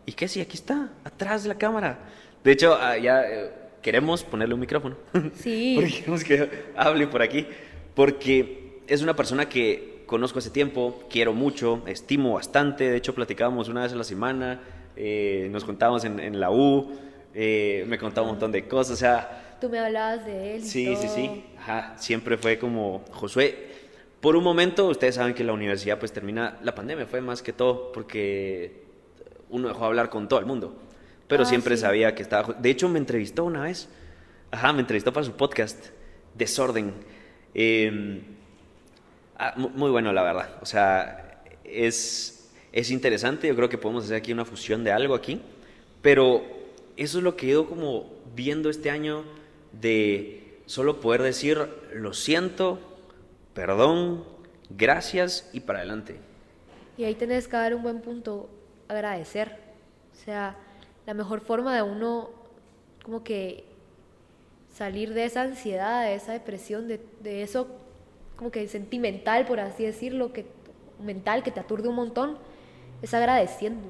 ¿Y 0.05 0.12
qué 0.13 0.27
si 0.27 0.39
aquí 0.41 0.55
está, 0.58 0.91
atrás 1.03 1.44
de 1.44 1.50
la 1.50 1.58
cámara? 1.58 1.98
De 2.44 2.51
hecho, 2.51 2.75
ah, 2.79 2.96
ya 2.98 3.24
eh, 3.27 3.51
queremos 3.82 4.24
ponerle 4.24 4.53
un 4.53 4.60
micrófono. 4.60 4.96
Sí. 5.36 5.74
Porque 5.79 5.91
queremos 5.94 6.24
que 6.24 6.63
hable 6.75 7.08
por 7.08 7.22
aquí. 7.24 7.48
Porque 7.96 8.64
es 8.88 9.01
una 9.01 9.15
persona 9.15 9.48
que 9.50 10.04
conozco 10.06 10.39
hace 10.39 10.50
tiempo, 10.51 11.04
quiero 11.10 11.34
mucho, 11.34 11.82
estimo 11.88 12.34
bastante. 12.34 12.89
De 12.89 12.98
hecho, 12.98 13.13
platicábamos 13.15 13.70
una 13.70 13.84
vez 13.84 13.94
a 13.94 13.96
la 13.96 14.04
semana, 14.04 14.62
eh, 14.96 15.48
nos 15.51 15.63
contábamos 15.65 16.06
en, 16.06 16.20
en 16.20 16.39
la 16.39 16.51
U, 16.51 16.92
eh, 17.34 17.84
me 17.88 17.98
contaba 17.98 18.25
un 18.27 18.34
montón 18.34 18.51
de 18.51 18.68
cosas. 18.68 18.94
O 18.94 18.98
sea, 18.98 19.58
Tú 19.60 19.70
me 19.70 19.80
hablabas 19.80 20.25
de 20.25 20.56
él. 20.56 20.62
y 20.62 20.65
Sí, 20.65 20.96
sí, 20.96 21.08
sí. 21.08 21.44
Ajá, 21.58 21.96
siempre 21.98 22.38
fue 22.38 22.60
como 22.60 23.04
Josué. 23.12 23.74
Por 24.20 24.36
un 24.36 24.44
momento, 24.44 24.88
ustedes 24.88 25.15
saben 25.15 25.34
que 25.34 25.44
la 25.44 25.54
universidad 25.54 25.98
pues 26.00 26.12
termina, 26.12 26.58
la 26.63 26.75
pandemia 26.75 27.06
fue 27.06 27.22
más 27.22 27.42
que 27.42 27.54
todo 27.54 27.92
porque 27.92 28.84
uno 29.50 29.68
dejó 29.68 29.82
de 29.82 29.86
hablar 29.88 30.10
con 30.10 30.27
todo 30.27 30.39
el 30.39 30.46
mundo. 30.46 30.75
Pero 31.27 31.44
Ah, 31.44 31.46
siempre 31.46 31.75
sí. 31.77 31.82
sabía 31.82 32.13
que 32.15 32.22
estaba... 32.22 32.54
De 32.54 32.70
hecho, 32.70 32.88
me 32.89 33.00
entrevistó 33.00 33.46
una 33.46 33.62
vez. 33.63 33.88
Ajá, 34.51 34.74
me 34.74 34.82
entrevistó 34.82 35.12
para 35.13 35.25
su 35.25 35.32
podcast, 35.34 35.88
Desorden. 36.36 36.94
Eh, 37.54 38.22
ah, 39.38 39.54
mu- 39.58 39.70
muy 39.70 39.92
bueno, 39.92 40.13
la 40.13 40.24
verdad. 40.24 40.50
O 40.62 40.65
sea, 40.65 41.42
es, 41.63 42.50
es 42.72 42.92
interesante. 42.92 43.48
Yo 43.48 43.56
creo 43.56 43.70
que 43.70 43.77
podemos 43.77 44.06
hacer 44.06 44.18
aquí 44.18 44.32
una 44.34 44.46
fusión 44.46 44.84
de 44.84 44.92
algo 44.92 45.15
aquí. 45.15 45.42
Pero 46.01 46.44
eso 46.98 47.18
es 47.18 47.24
lo 47.24 47.36
que 47.36 47.48
he 47.48 47.50
ido 47.50 47.68
como 47.68 48.10
viendo 48.36 48.70
este 48.70 48.89
año 48.89 49.24
de 49.72 50.60
solo 50.65 51.00
poder 51.00 51.22
decir 51.22 51.60
lo 51.94 52.13
siento, 52.13 52.80
perdón, 53.54 54.24
gracias 54.70 55.50
y 55.54 55.62
para 55.62 55.80
adelante. 55.80 56.15
Y 56.98 57.04
ahí 57.04 57.15
tenés 57.15 57.48
que 57.48 57.58
dar 57.58 57.75
un 57.75 57.84
buen 57.84 58.01
punto, 58.01 58.50
agradecer. 58.88 59.58
O 60.13 60.25
sea, 60.25 60.56
la 61.06 61.13
mejor 61.13 61.42
forma 61.42 61.75
de 61.75 61.82
uno 61.82 62.30
como 63.04 63.24
que 63.24 63.65
salir 64.74 65.13
de 65.13 65.25
esa 65.25 65.42
ansiedad, 65.42 66.04
de 66.04 66.15
esa 66.15 66.34
depresión, 66.34 66.88
de, 66.88 67.00
de 67.22 67.44
eso 67.44 67.68
como 68.38 68.51
que 68.51 68.68
sentimental, 68.68 69.46
por 69.46 69.60
así 69.60 69.84
decirlo, 69.84 70.34
que 70.34 70.46
mental, 71.01 71.44
que 71.44 71.51
te 71.51 71.60
aturde 71.60 71.88
un 71.88 71.96
montón, 71.96 72.38
es 73.01 73.13
agradeciendo. 73.13 73.88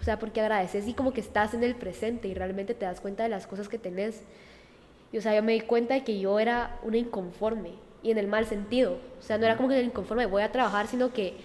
O 0.00 0.04
sea, 0.04 0.18
porque 0.18 0.40
agradeces 0.40 0.88
y 0.88 0.94
como 0.94 1.12
que 1.12 1.20
estás 1.20 1.54
en 1.54 1.62
el 1.62 1.76
presente 1.76 2.26
y 2.26 2.34
realmente 2.34 2.74
te 2.74 2.84
das 2.84 3.00
cuenta 3.00 3.22
de 3.22 3.28
las 3.28 3.46
cosas 3.46 3.68
que 3.68 3.78
tenés. 3.78 4.22
Y, 5.12 5.18
o 5.18 5.22
sea, 5.22 5.34
yo 5.34 5.42
me 5.42 5.52
di 5.52 5.60
cuenta 5.60 5.94
de 5.94 6.02
que 6.02 6.18
yo 6.18 6.40
era 6.40 6.78
una 6.82 6.96
inconforme 6.96 7.70
y 8.02 8.10
en 8.10 8.18
el 8.18 8.26
mal 8.26 8.46
sentido. 8.46 8.98
O 9.20 9.22
sea, 9.22 9.38
no 9.38 9.44
era 9.44 9.56
como 9.56 9.68
que 9.68 9.78
el 9.78 9.86
inconforme 9.86 10.26
voy 10.26 10.42
a 10.42 10.50
trabajar, 10.50 10.88
sino 10.88 11.12
que 11.12 11.36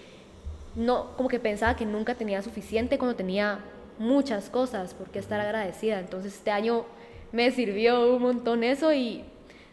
no, 0.74 1.16
como 1.16 1.28
que 1.28 1.38
pensaba 1.38 1.76
que 1.76 1.86
nunca 1.86 2.14
tenía 2.14 2.42
suficiente 2.42 2.98
cuando 2.98 3.16
tenía 3.16 3.60
muchas 3.98 4.50
cosas 4.50 4.94
por 4.94 5.10
qué 5.10 5.18
estar 5.18 5.40
agradecida. 5.40 6.00
Entonces 6.00 6.34
este 6.34 6.50
año 6.50 6.84
me 7.32 7.50
sirvió 7.50 8.14
un 8.14 8.22
montón 8.22 8.64
eso 8.64 8.92
y 8.92 9.24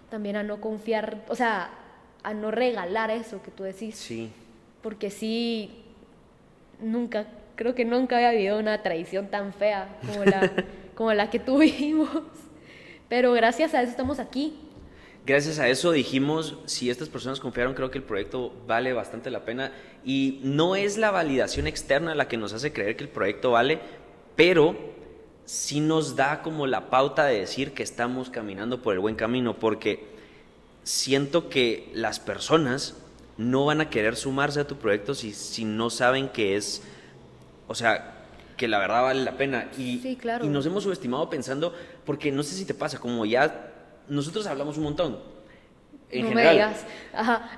también 0.09 0.35
a 0.35 0.43
no 0.43 0.61
confiar, 0.61 1.23
o 1.27 1.35
sea, 1.35 1.71
a 2.25 2.33
no 2.33 2.49
regalar 2.49 3.11
eso 3.11 3.41
que 3.43 3.51
tú 3.51 3.63
decís. 3.63 3.95
Sí. 3.95 4.31
Porque 4.81 5.11
sí, 5.11 5.69
nunca, 6.81 7.27
creo 7.55 7.75
que 7.75 7.85
nunca 7.85 8.17
había 8.17 8.29
habido 8.29 8.59
una 8.59 8.81
traición 8.81 9.27
tan 9.27 9.53
fea 9.53 9.99
como 10.05 10.25
la, 10.25 10.51
como 10.95 11.13
la 11.13 11.29
que 11.29 11.39
tuvimos. 11.39 12.09
Pero 13.07 13.31
gracias 13.33 13.75
a 13.75 13.83
eso 13.83 13.91
estamos 13.91 14.17
aquí. 14.17 14.57
Gracias 15.23 15.59
a 15.59 15.69
eso 15.69 15.91
dijimos, 15.91 16.57
si 16.65 16.89
estas 16.89 17.09
personas 17.09 17.39
confiaron, 17.39 17.75
creo 17.75 17.91
que 17.91 17.99
el 17.99 18.03
proyecto 18.03 18.51
vale 18.65 18.91
bastante 18.93 19.29
la 19.29 19.45
pena. 19.45 19.71
Y 20.03 20.39
no 20.43 20.75
es 20.75 20.97
la 20.97 21.11
validación 21.11 21.67
externa 21.67 22.15
la 22.15 22.27
que 22.27 22.37
nos 22.37 22.53
hace 22.53 22.73
creer 22.73 22.95
que 22.95 23.03
el 23.03 23.09
proyecto 23.09 23.51
vale, 23.51 23.79
pero 24.35 24.75
sí 25.45 25.79
nos 25.79 26.15
da 26.15 26.41
como 26.41 26.65
la 26.65 26.89
pauta 26.89 27.25
de 27.25 27.39
decir 27.39 27.73
que 27.73 27.83
estamos 27.83 28.31
caminando 28.31 28.81
por 28.81 28.93
el 28.95 28.99
buen 28.99 29.15
camino, 29.15 29.57
porque 29.59 30.14
siento 30.85 31.49
que 31.49 31.89
las 31.93 32.19
personas 32.19 32.95
no 33.37 33.65
van 33.65 33.81
a 33.81 33.89
querer 33.89 34.15
sumarse 34.15 34.61
a 34.61 34.67
tu 34.67 34.77
proyecto 34.77 35.13
si, 35.13 35.33
si 35.33 35.65
no 35.65 35.89
saben 35.89 36.29
que 36.29 36.55
es, 36.55 36.83
o 37.67 37.75
sea, 37.75 38.23
que 38.55 38.69
la 38.69 38.79
verdad 38.79 39.01
vale 39.01 39.23
la 39.23 39.35
pena. 39.35 39.69
Y, 39.77 39.99
Sí, 39.99 40.15
claro. 40.15 40.45
y 40.45 40.47
nos 40.49 40.65
hemos 40.65 40.83
subestimado 40.83 41.29
pensando, 41.29 41.73
porque 42.05 42.31
no 42.31 42.43
sé 42.43 42.55
si 42.55 42.63
te 42.63 42.73
pasa, 42.73 42.99
como 42.99 43.25
ya 43.25 43.73
nosotros 44.07 44.47
hablamos 44.47 44.77
un 44.77 44.83
montón. 44.83 45.19
En 46.11 46.21
no 46.21 46.29
general, 46.29 46.55
me 46.55 46.61
digas. 46.63 46.85
Ajá. 47.13 47.49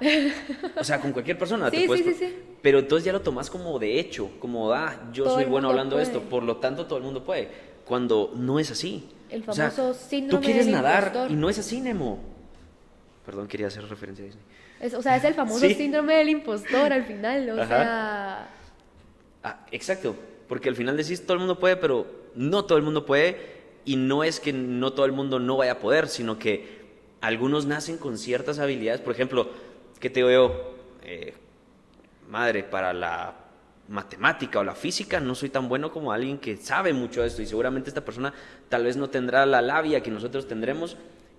o 0.79 0.83
sea, 0.83 0.99
con 1.01 1.11
cualquier 1.11 1.37
persona. 1.37 1.69
te 1.69 1.81
Sí, 1.81 1.85
puedes 1.85 2.05
sí, 2.05 2.13
sí, 2.13 2.25
sí. 2.27 2.35
Pero 2.61 2.79
entonces 2.79 3.05
ya 3.05 3.11
lo 3.11 3.21
tomas 3.21 3.49
como 3.49 3.77
de 3.77 3.99
hecho, 3.99 4.31
como, 4.39 4.71
ah, 4.71 5.09
yo 5.11 5.25
Todo 5.25 5.35
soy 5.35 5.45
bueno 5.45 5.69
hablando 5.69 5.97
de 5.97 6.03
esto, 6.03 6.19
puede. 6.19 6.29
por 6.31 6.43
lo 6.43 6.57
tanto 6.57 6.85
todo 6.87 6.97
el 6.97 7.03
mundo 7.03 7.23
puede. 7.25 7.49
Cuando 7.85 8.31
no 8.35 8.57
es 8.57 8.71
así. 8.71 9.09
El 9.29 9.43
O 9.47 9.53
sea, 9.53 9.69
famoso 9.69 9.93
Tú 9.99 10.09
síndrome 10.09 10.45
quieres 10.45 10.65
del 10.65 10.73
nadar 10.75 11.03
impostor. 11.07 11.31
y 11.31 11.35
no 11.35 11.49
es 11.49 11.59
así, 11.59 11.81
Nemo. 11.81 12.19
Perdón, 13.27 13.47
quería 13.47 13.67
hacer 13.67 13.83
referencia 13.87 14.23
a 14.23 14.25
Disney. 14.27 14.43
Es- 14.79 14.93
o 14.93 15.01
sea, 15.01 15.17
es 15.17 15.23
el 15.25 15.33
famoso 15.33 15.59
Sí. 15.67 15.73
síndrome 15.75 16.15
del 16.15 16.29
impostor 16.29 16.93
al 16.93 17.03
final. 17.03 17.49
O 17.49 17.61
Ajá. 17.61 17.67
sea, 17.67 18.47
Ah, 19.43 19.65
exacto, 19.71 20.15
porque 20.47 20.67
al 20.69 20.75
final 20.75 20.97
decís 20.97 21.21
todo 21.23 21.33
el 21.33 21.39
mundo 21.39 21.59
puede, 21.59 21.75
pero 21.77 22.07
no 22.35 22.65
todo 22.65 22.77
el 22.77 22.83
mundo 22.83 23.05
puede 23.05 23.37
y 23.85 23.95
no 23.97 24.23
es 24.23 24.39
que 24.39 24.51
no 24.53 24.91
todo 24.93 25.05
el 25.05 25.11
mundo 25.11 25.39
no 25.39 25.57
vaya 25.57 25.73
a 25.73 25.79
poder, 25.79 26.07
sino 26.07 26.39
que 26.39 26.79
algunos 27.21 27.65
nacen 27.65 27.97
con 27.97 28.17
ciertas 28.17 28.59
habilidades. 28.59 28.99
Por 29.01 29.13
ejemplo, 29.13 29.49
¿qué 29.99 30.09
te 30.09 30.21
yo? 30.21 30.73
Eh, 31.03 31.33
madre, 32.29 32.63
para 32.63 32.93
la 32.93 33.35
matemática 33.89 34.59
o 34.59 34.63
la 34.63 34.75
física 34.75 35.19
no 35.19 35.35
soy 35.35 35.49
tan 35.49 35.69
bueno 35.69 35.91
como 35.91 36.11
alguien 36.11 36.37
que 36.39 36.57
sabe 36.57 36.91
mucho 36.93 37.21
de 37.21 37.27
esto 37.27 37.41
y 37.41 37.45
seguramente 37.45 37.89
esta 37.89 38.03
persona 38.03 38.33
tal 38.69 38.83
vez 38.85 38.97
no 38.97 39.09
tendrá 39.09 39.45
la 39.45 39.61
labia 39.61 40.01
que 40.01 40.11
nosotros 40.11 40.47
tendremos 40.47 40.97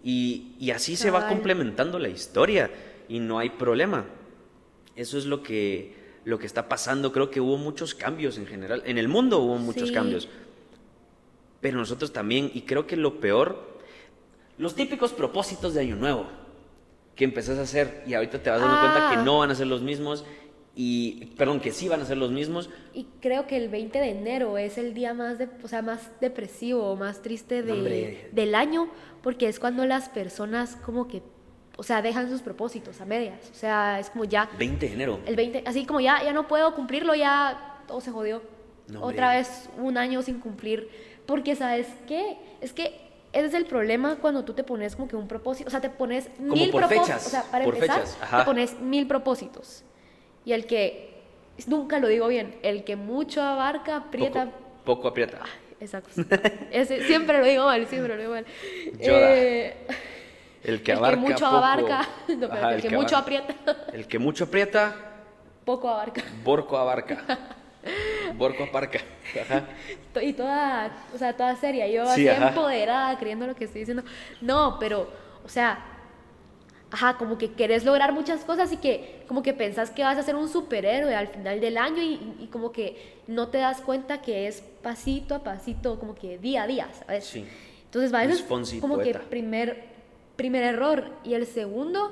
y, 0.08 0.54
y 0.58 0.70
así 0.70 0.96
se 0.96 1.10
va 1.10 1.28
complementando 1.28 1.98
la 1.98 2.08
historia 2.08 2.70
y 3.10 3.18
no 3.20 3.38
hay 3.38 3.50
problema. 3.50 4.06
Eso 4.96 5.18
es 5.18 5.26
lo 5.26 5.42
que, 5.42 5.94
lo 6.24 6.38
que 6.38 6.46
está 6.46 6.66
pasando. 6.66 7.12
Creo 7.12 7.30
que 7.30 7.42
hubo 7.42 7.58
muchos 7.58 7.94
cambios 7.94 8.38
en 8.38 8.46
general. 8.46 8.82
En 8.86 8.96
el 8.96 9.06
mundo 9.08 9.38
hubo 9.40 9.58
muchos 9.58 9.88
Sí. 9.90 9.94
cambios. 9.94 10.26
Pero 11.60 11.76
nosotros 11.76 12.10
también, 12.12 12.50
y 12.54 12.62
creo 12.62 12.86
que 12.86 12.96
lo 12.96 13.20
peor, 13.20 13.78
los 14.56 14.74
típicos 14.74 15.12
propósitos 15.12 15.74
de 15.74 15.80
Año 15.82 15.96
Nuevo 15.96 16.26
que 17.14 17.24
empezás 17.24 17.58
a 17.58 17.62
hacer 17.62 18.02
y 18.06 18.14
ahorita 18.14 18.42
te 18.42 18.48
vas 18.48 18.60
dando 18.60 18.80
cuenta 18.80 19.08
Ah. 19.08 19.10
que 19.10 19.16
no 19.22 19.40
van 19.40 19.50
a 19.50 19.54
ser 19.54 19.66
los 19.66 19.82
mismos 19.82 20.24
y, 20.80 21.26
perdón, 21.36 21.58
que 21.58 21.72
sí 21.72 21.88
van 21.88 22.00
a 22.02 22.04
ser 22.04 22.16
los 22.18 22.30
mismos. 22.30 22.70
y 22.94 23.08
creo 23.20 23.48
que 23.48 23.56
el 23.56 23.68
20 23.68 23.98
de 23.98 24.10
enero 24.10 24.58
es 24.58 24.78
el 24.78 24.94
día 24.94 25.12
más, 25.12 25.36
de, 25.36 25.48
o 25.64 25.66
sea, 25.66 25.82
más 25.82 26.08
depresivo, 26.20 26.94
más 26.94 27.20
triste 27.20 27.64
de- 27.64 28.28
del 28.30 28.54
año, 28.54 28.88
porque 29.20 29.48
es 29.48 29.58
cuando 29.58 29.84
las 29.86 30.08
personas 30.08 30.76
como 30.76 31.08
que, 31.08 31.20
o 31.76 31.82
sea, 31.82 32.00
dejan 32.00 32.28
sus 32.30 32.42
propósitos 32.42 33.00
a 33.00 33.04
medias. 33.06 33.50
O 33.50 33.54
sea, 33.54 33.98
es 33.98 34.08
como 34.10 34.24
ya 34.24 34.48
20 34.56 34.86
de 34.86 34.92
enero. 34.94 35.18
el 35.26 35.34
20, 35.34 35.64
así 35.66 35.84
como 35.84 35.98
ya, 35.98 36.22
ya 36.22 36.32
no 36.32 36.46
puedo 36.46 36.72
cumplirlo, 36.76 37.12
ya 37.16 37.82
todo 37.88 38.00
se 38.00 38.12
jodió. 38.12 38.40
No, 38.86 39.02
Otra 39.02 39.32
vez 39.34 39.68
un 39.78 39.98
año 39.98 40.22
sin 40.22 40.38
cumplir. 40.38 40.88
Porque, 41.26 41.56
¿sabes 41.56 41.88
qué? 42.06 42.38
Es 42.60 42.72
que 42.72 43.00
ese 43.32 43.46
es 43.46 43.54
el 43.54 43.66
problema 43.66 44.16
cuando 44.16 44.44
tú 44.44 44.54
te 44.54 44.62
pones 44.64 44.94
como 44.96 45.08
que 45.08 45.16
un 45.16 45.26
propósito, 45.28 45.66
o 45.68 45.70
sea, 45.70 45.80
te 45.80 45.90
pones 45.90 46.30
Como 46.38 46.54
mil 46.54 46.70
propósitos. 46.70 47.26
O 47.26 47.30
sea, 47.30 47.42
para 47.50 47.64
por 47.64 47.74
empezar, 47.74 48.00
fechas, 48.06 48.18
te 48.38 48.44
pones 48.44 48.80
mil 48.80 49.06
propósitos. 49.08 49.82
Y 50.48 50.54
el 50.54 50.64
que, 50.64 51.10
nunca 51.66 51.98
lo 51.98 52.08
digo 52.08 52.26
bien, 52.26 52.56
el 52.62 52.82
que 52.82 52.96
mucho 52.96 53.42
abarca, 53.42 53.96
aprieta. 53.96 54.46
Poco, 54.46 54.56
poco 54.84 55.08
aprieta. 55.08 55.40
Esa 55.78 56.00
cosa. 56.00 56.22
Ese, 56.70 57.04
siempre 57.04 57.36
lo 57.38 57.44
digo 57.44 57.66
mal, 57.66 57.86
siempre 57.86 58.14
lo 58.16 58.20
digo 58.22 58.32
mal. 58.32 58.46
Yoda. 58.98 59.18
Eh, 59.36 59.76
El 60.64 60.82
que 60.82 60.92
el 60.92 60.98
abarca 60.98 61.16
que 61.22 61.28
mucho 61.28 61.44
poco- 61.44 61.56
abarca, 61.58 62.08
no, 62.28 62.48
pero 62.48 62.52
Ajá, 62.54 62.74
el, 62.76 62.80
que, 62.80 62.88
mucho 62.88 63.14
aprieta, 63.18 63.54
El 63.92 64.08
que 64.08 64.18
mucho 64.18 64.44
aprieta, 64.44 64.96
poco 65.66 65.90
abarca. 65.90 66.22
Borco 66.42 66.78
abarca. 66.78 67.18
Borco 68.34 68.64
aparca. 68.64 69.00
Ajá. 69.42 69.64
Y 70.22 70.32
toda, 70.32 70.90
o 71.14 71.18
sea, 71.18 71.36
toda 71.36 71.56
seria, 71.56 71.86
yo 71.88 72.06
Sí, 72.06 72.26
así 72.26 72.28
ajá. 72.28 72.48
empoderada, 72.48 73.18
creyendo 73.18 73.46
lo 73.46 73.54
que 73.54 73.64
estoy 73.64 73.80
diciendo. 73.80 74.02
No, 74.40 74.78
pero, 74.80 75.10
o 75.44 75.48
sea, 75.50 75.78
ajá, 76.90 77.16
como 77.18 77.38
que 77.38 77.52
querés 77.52 77.84
lograr 77.84 78.12
muchas 78.12 78.44
cosas 78.44 78.72
y 78.72 78.78
que 78.78 79.22
como 79.28 79.42
que 79.42 79.52
pensás 79.52 79.90
que 79.90 80.02
vas 80.02 80.16
a 80.16 80.22
ser 80.22 80.36
un 80.36 80.48
superhéroe 80.48 81.14
al 81.14 81.28
final 81.28 81.60
del 81.60 81.76
año 81.76 82.02
y, 82.02 82.18
y 82.40 82.46
como 82.50 82.72
que 82.72 83.18
no 83.26 83.48
te 83.48 83.58
das 83.58 83.80
cuenta 83.80 84.22
que 84.22 84.46
es 84.46 84.62
pasito 84.82 85.34
a 85.34 85.44
pasito, 85.44 85.98
como 85.98 86.14
que 86.14 86.38
día 86.38 86.62
a 86.62 86.66
día, 86.66 86.88
¿sabes? 86.98 87.24
Sí. 87.24 87.44
Entonces, 87.84 88.12
va, 88.12 88.24
eso 88.24 88.34
es 88.34 88.80
como 88.80 88.96
poeta. 88.96 89.20
que 89.20 89.26
primer, 89.26 89.84
primer 90.36 90.62
error. 90.62 91.04
Y 91.24 91.34
el 91.34 91.46
segundo 91.46 92.10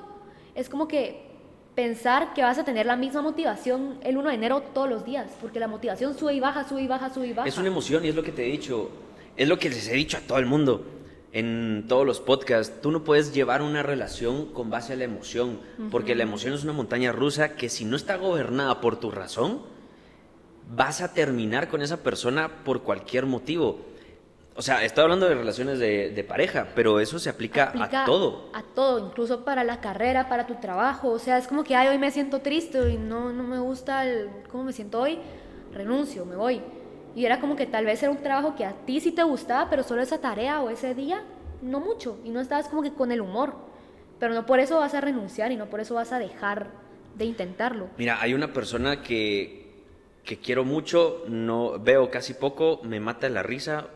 es 0.54 0.68
como 0.68 0.88
que 0.88 1.26
pensar 1.74 2.32
que 2.32 2.42
vas 2.42 2.58
a 2.58 2.64
tener 2.64 2.86
la 2.86 2.96
misma 2.96 3.20
motivación 3.20 3.98
el 4.02 4.16
1 4.16 4.30
de 4.30 4.34
enero 4.34 4.62
todos 4.72 4.88
los 4.88 5.04
días, 5.04 5.30
porque 5.40 5.60
la 5.60 5.68
motivación 5.68 6.16
sube 6.16 6.32
y 6.32 6.40
baja, 6.40 6.66
sube 6.66 6.82
y 6.82 6.86
baja, 6.86 7.12
sube 7.12 7.26
y 7.28 7.32
baja. 7.34 7.48
Es 7.48 7.58
una 7.58 7.68
emoción 7.68 8.04
y 8.04 8.08
es 8.08 8.14
lo 8.14 8.22
que 8.22 8.32
te 8.32 8.46
he 8.46 8.50
dicho. 8.50 8.90
Es 9.36 9.46
lo 9.48 9.58
que 9.58 9.68
les 9.68 9.86
he 9.88 9.92
dicho 9.92 10.16
a 10.16 10.20
todo 10.20 10.38
el 10.38 10.46
mundo 10.46 10.82
en 11.32 11.84
todos 11.88 12.06
los 12.06 12.20
podcasts. 12.20 12.80
Tú 12.80 12.90
no 12.90 13.04
puedes 13.04 13.34
llevar 13.34 13.62
una 13.62 13.82
relación 13.82 14.46
con 14.46 14.70
base 14.70 14.92
a 14.92 14.96
la 14.96 15.04
emoción, 15.04 15.60
porque 15.90 16.14
la 16.14 16.22
emoción 16.22 16.54
es 16.54 16.64
una 16.64 16.72
montaña 16.72 17.12
rusa 17.12 17.56
que 17.56 17.68
si 17.68 17.84
no 17.84 17.96
está 17.96 18.16
gobernada 18.16 18.80
por 18.80 18.98
tu 18.98 19.10
razón, 19.10 19.60
vas 20.74 21.00
a 21.00 21.12
terminar 21.12 21.68
con 21.68 21.82
esa 21.82 21.98
persona 21.98 22.64
por 22.64 22.82
cualquier 22.82 23.26
motivo. 23.26 23.80
O 24.58 24.62
sea, 24.62 24.82
estoy 24.84 25.02
hablando 25.02 25.28
de 25.28 25.34
relaciones 25.34 25.78
de, 25.78 26.10
de 26.10 26.24
pareja, 26.24 26.68
pero 26.74 26.98
eso 26.98 27.18
se 27.18 27.28
aplica, 27.28 27.64
aplica 27.64 28.04
a 28.04 28.06
todo. 28.06 28.48
A 28.54 28.62
todo, 28.62 29.06
incluso 29.06 29.44
para 29.44 29.64
la 29.64 29.82
carrera, 29.82 30.30
para 30.30 30.46
tu 30.46 30.54
trabajo. 30.54 31.10
O 31.10 31.18
sea, 31.18 31.36
es 31.36 31.46
como 31.46 31.62
que, 31.62 31.76
ay, 31.76 31.88
hoy 31.88 31.98
me 31.98 32.10
siento 32.10 32.40
triste 32.40 32.90
y 32.90 32.96
no, 32.96 33.34
no 33.34 33.42
me 33.42 33.58
gusta 33.58 34.06
el, 34.06 34.30
cómo 34.50 34.64
me 34.64 34.72
siento 34.72 35.00
hoy, 35.00 35.18
renuncio, 35.74 36.24
me 36.24 36.36
voy. 36.36 36.62
Y 37.16 37.24
era 37.24 37.40
como 37.40 37.56
que 37.56 37.64
tal 37.64 37.86
vez 37.86 38.02
era 38.02 38.12
un 38.12 38.22
trabajo 38.22 38.54
que 38.54 38.66
a 38.66 38.74
ti 38.84 39.00
sí 39.00 39.10
te 39.10 39.22
gustaba, 39.22 39.70
pero 39.70 39.82
solo 39.82 40.02
esa 40.02 40.20
tarea 40.20 40.60
o 40.60 40.68
ese 40.68 40.94
día 40.94 41.24
no 41.62 41.80
mucho 41.80 42.18
y 42.24 42.28
no 42.28 42.40
estabas 42.40 42.68
como 42.68 42.82
que 42.82 42.92
con 42.92 43.10
el 43.10 43.22
humor. 43.22 43.54
Pero 44.20 44.34
no 44.34 44.44
por 44.44 44.60
eso 44.60 44.78
vas 44.78 44.92
a 44.92 45.00
renunciar 45.00 45.50
y 45.50 45.56
no 45.56 45.66
por 45.66 45.80
eso 45.80 45.94
vas 45.94 46.12
a 46.12 46.18
dejar 46.18 46.68
de 47.16 47.24
intentarlo. 47.24 47.88
Mira, 47.96 48.20
hay 48.20 48.34
una 48.34 48.52
persona 48.52 49.02
que, 49.02 49.66
que 50.24 50.36
quiero 50.38 50.64
mucho, 50.64 51.24
no 51.26 51.78
veo 51.78 52.10
casi 52.10 52.34
poco, 52.34 52.80
me 52.82 53.00
mata 53.00 53.30
la 53.30 53.42
risa, 53.42 53.86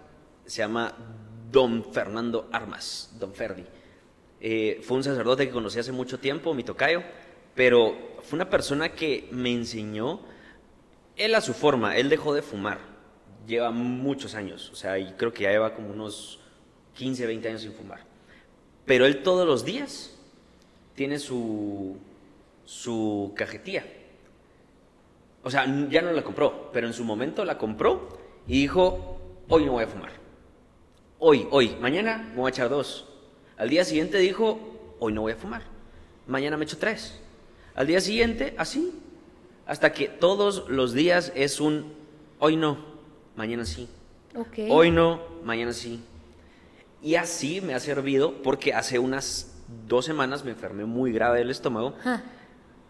se 0.46 0.62
llama 0.62 0.94
Don 1.52 1.84
Fernando 1.92 2.48
Armas, 2.52 3.14
Don 3.20 3.34
Ferdi. 3.34 3.66
Eh, 4.40 4.80
fue 4.82 4.96
un 4.96 5.04
sacerdote 5.04 5.46
que 5.46 5.52
conocí 5.52 5.78
hace 5.78 5.92
mucho 5.92 6.18
tiempo, 6.18 6.54
mi 6.54 6.64
tocayo, 6.64 7.02
pero 7.54 7.94
fue 8.22 8.38
una 8.38 8.48
persona 8.48 8.90
que 8.90 9.28
me 9.30 9.52
enseñó, 9.52 10.20
él 11.16 11.34
a 11.34 11.42
su 11.42 11.52
forma, 11.52 11.98
él 11.98 12.08
dejó 12.08 12.32
de 12.32 12.40
fumar, 12.40 12.89
lleva 13.46 13.70
muchos 13.70 14.34
años, 14.34 14.70
o 14.70 14.76
sea, 14.76 14.94
creo 15.16 15.32
que 15.32 15.44
ya 15.44 15.50
lleva 15.50 15.74
como 15.74 15.90
unos 15.90 16.40
15, 16.94 17.26
20 17.26 17.48
años 17.48 17.62
sin 17.62 17.72
fumar. 17.72 18.00
Pero 18.86 19.06
él 19.06 19.22
todos 19.22 19.46
los 19.46 19.64
días 19.64 20.16
tiene 20.94 21.18
su, 21.18 21.96
su 22.64 23.32
cajetilla. 23.36 23.84
O 25.42 25.50
sea, 25.50 25.64
ya 25.88 26.02
no 26.02 26.12
la 26.12 26.22
compró, 26.22 26.70
pero 26.72 26.86
en 26.86 26.92
su 26.92 27.04
momento 27.04 27.44
la 27.44 27.56
compró 27.56 28.18
y 28.46 28.60
dijo, 28.62 29.18
hoy 29.48 29.64
no 29.64 29.72
voy 29.72 29.84
a 29.84 29.88
fumar. 29.88 30.12
Hoy, 31.18 31.46
hoy, 31.50 31.76
mañana 31.80 32.18
me 32.18 32.36
voy 32.36 32.48
a 32.48 32.50
echar 32.50 32.68
dos. 32.68 33.06
Al 33.56 33.68
día 33.68 33.84
siguiente 33.84 34.18
dijo, 34.18 34.96
hoy 34.98 35.12
no 35.12 35.22
voy 35.22 35.32
a 35.32 35.36
fumar. 35.36 35.62
Mañana 36.26 36.56
me 36.56 36.64
echo 36.64 36.78
tres. 36.78 37.20
Al 37.74 37.86
día 37.86 38.00
siguiente, 38.00 38.54
así. 38.58 38.92
Hasta 39.66 39.92
que 39.92 40.08
todos 40.08 40.68
los 40.68 40.92
días 40.92 41.32
es 41.34 41.60
un, 41.60 41.92
hoy 42.38 42.56
no, 42.56 42.78
mañana 43.40 43.64
sí. 43.64 43.88
Ok. 44.36 44.68
Hoy 44.68 44.90
no, 44.90 45.18
mañana 45.44 45.72
sí. 45.72 45.98
Y 47.02 47.14
así 47.14 47.62
me 47.62 47.72
ha 47.72 47.80
servido 47.80 48.42
porque 48.42 48.74
hace 48.74 48.98
unas 48.98 49.56
dos 49.88 50.04
semanas 50.04 50.44
me 50.44 50.50
enfermé 50.50 50.84
muy 50.84 51.10
grave 51.10 51.38
del 51.38 51.48
estómago. 51.48 51.94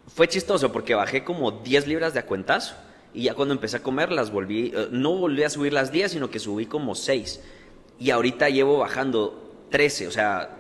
Fue 0.09 0.27
chistoso 0.27 0.73
porque 0.73 0.97
bajé 0.97 1.23
como 1.23 1.53
10 1.53 1.87
libras 1.87 2.15
de 2.15 2.19
a 2.19 2.27
cuentazo 2.27 2.75
y 3.15 3.23
ya 3.23 3.35
cuando 3.35 3.55
empecé 3.55 3.77
a 3.77 3.83
comer 3.85 4.11
las 4.11 4.33
volví, 4.33 4.73
eh, 4.75 4.89
no 4.91 5.15
volví 5.15 5.45
a 5.45 5.51
subir 5.51 5.73
las 5.73 5.93
10, 5.93 6.11
sino 6.11 6.31
que 6.31 6.41
subí 6.41 6.67
como 6.67 6.97
6. 6.97 7.41
Y 8.01 8.11
ahorita 8.11 8.49
llevo 8.49 8.79
bajando 8.79 9.55
13, 9.71 10.09
o 10.09 10.11
sea, 10.11 10.51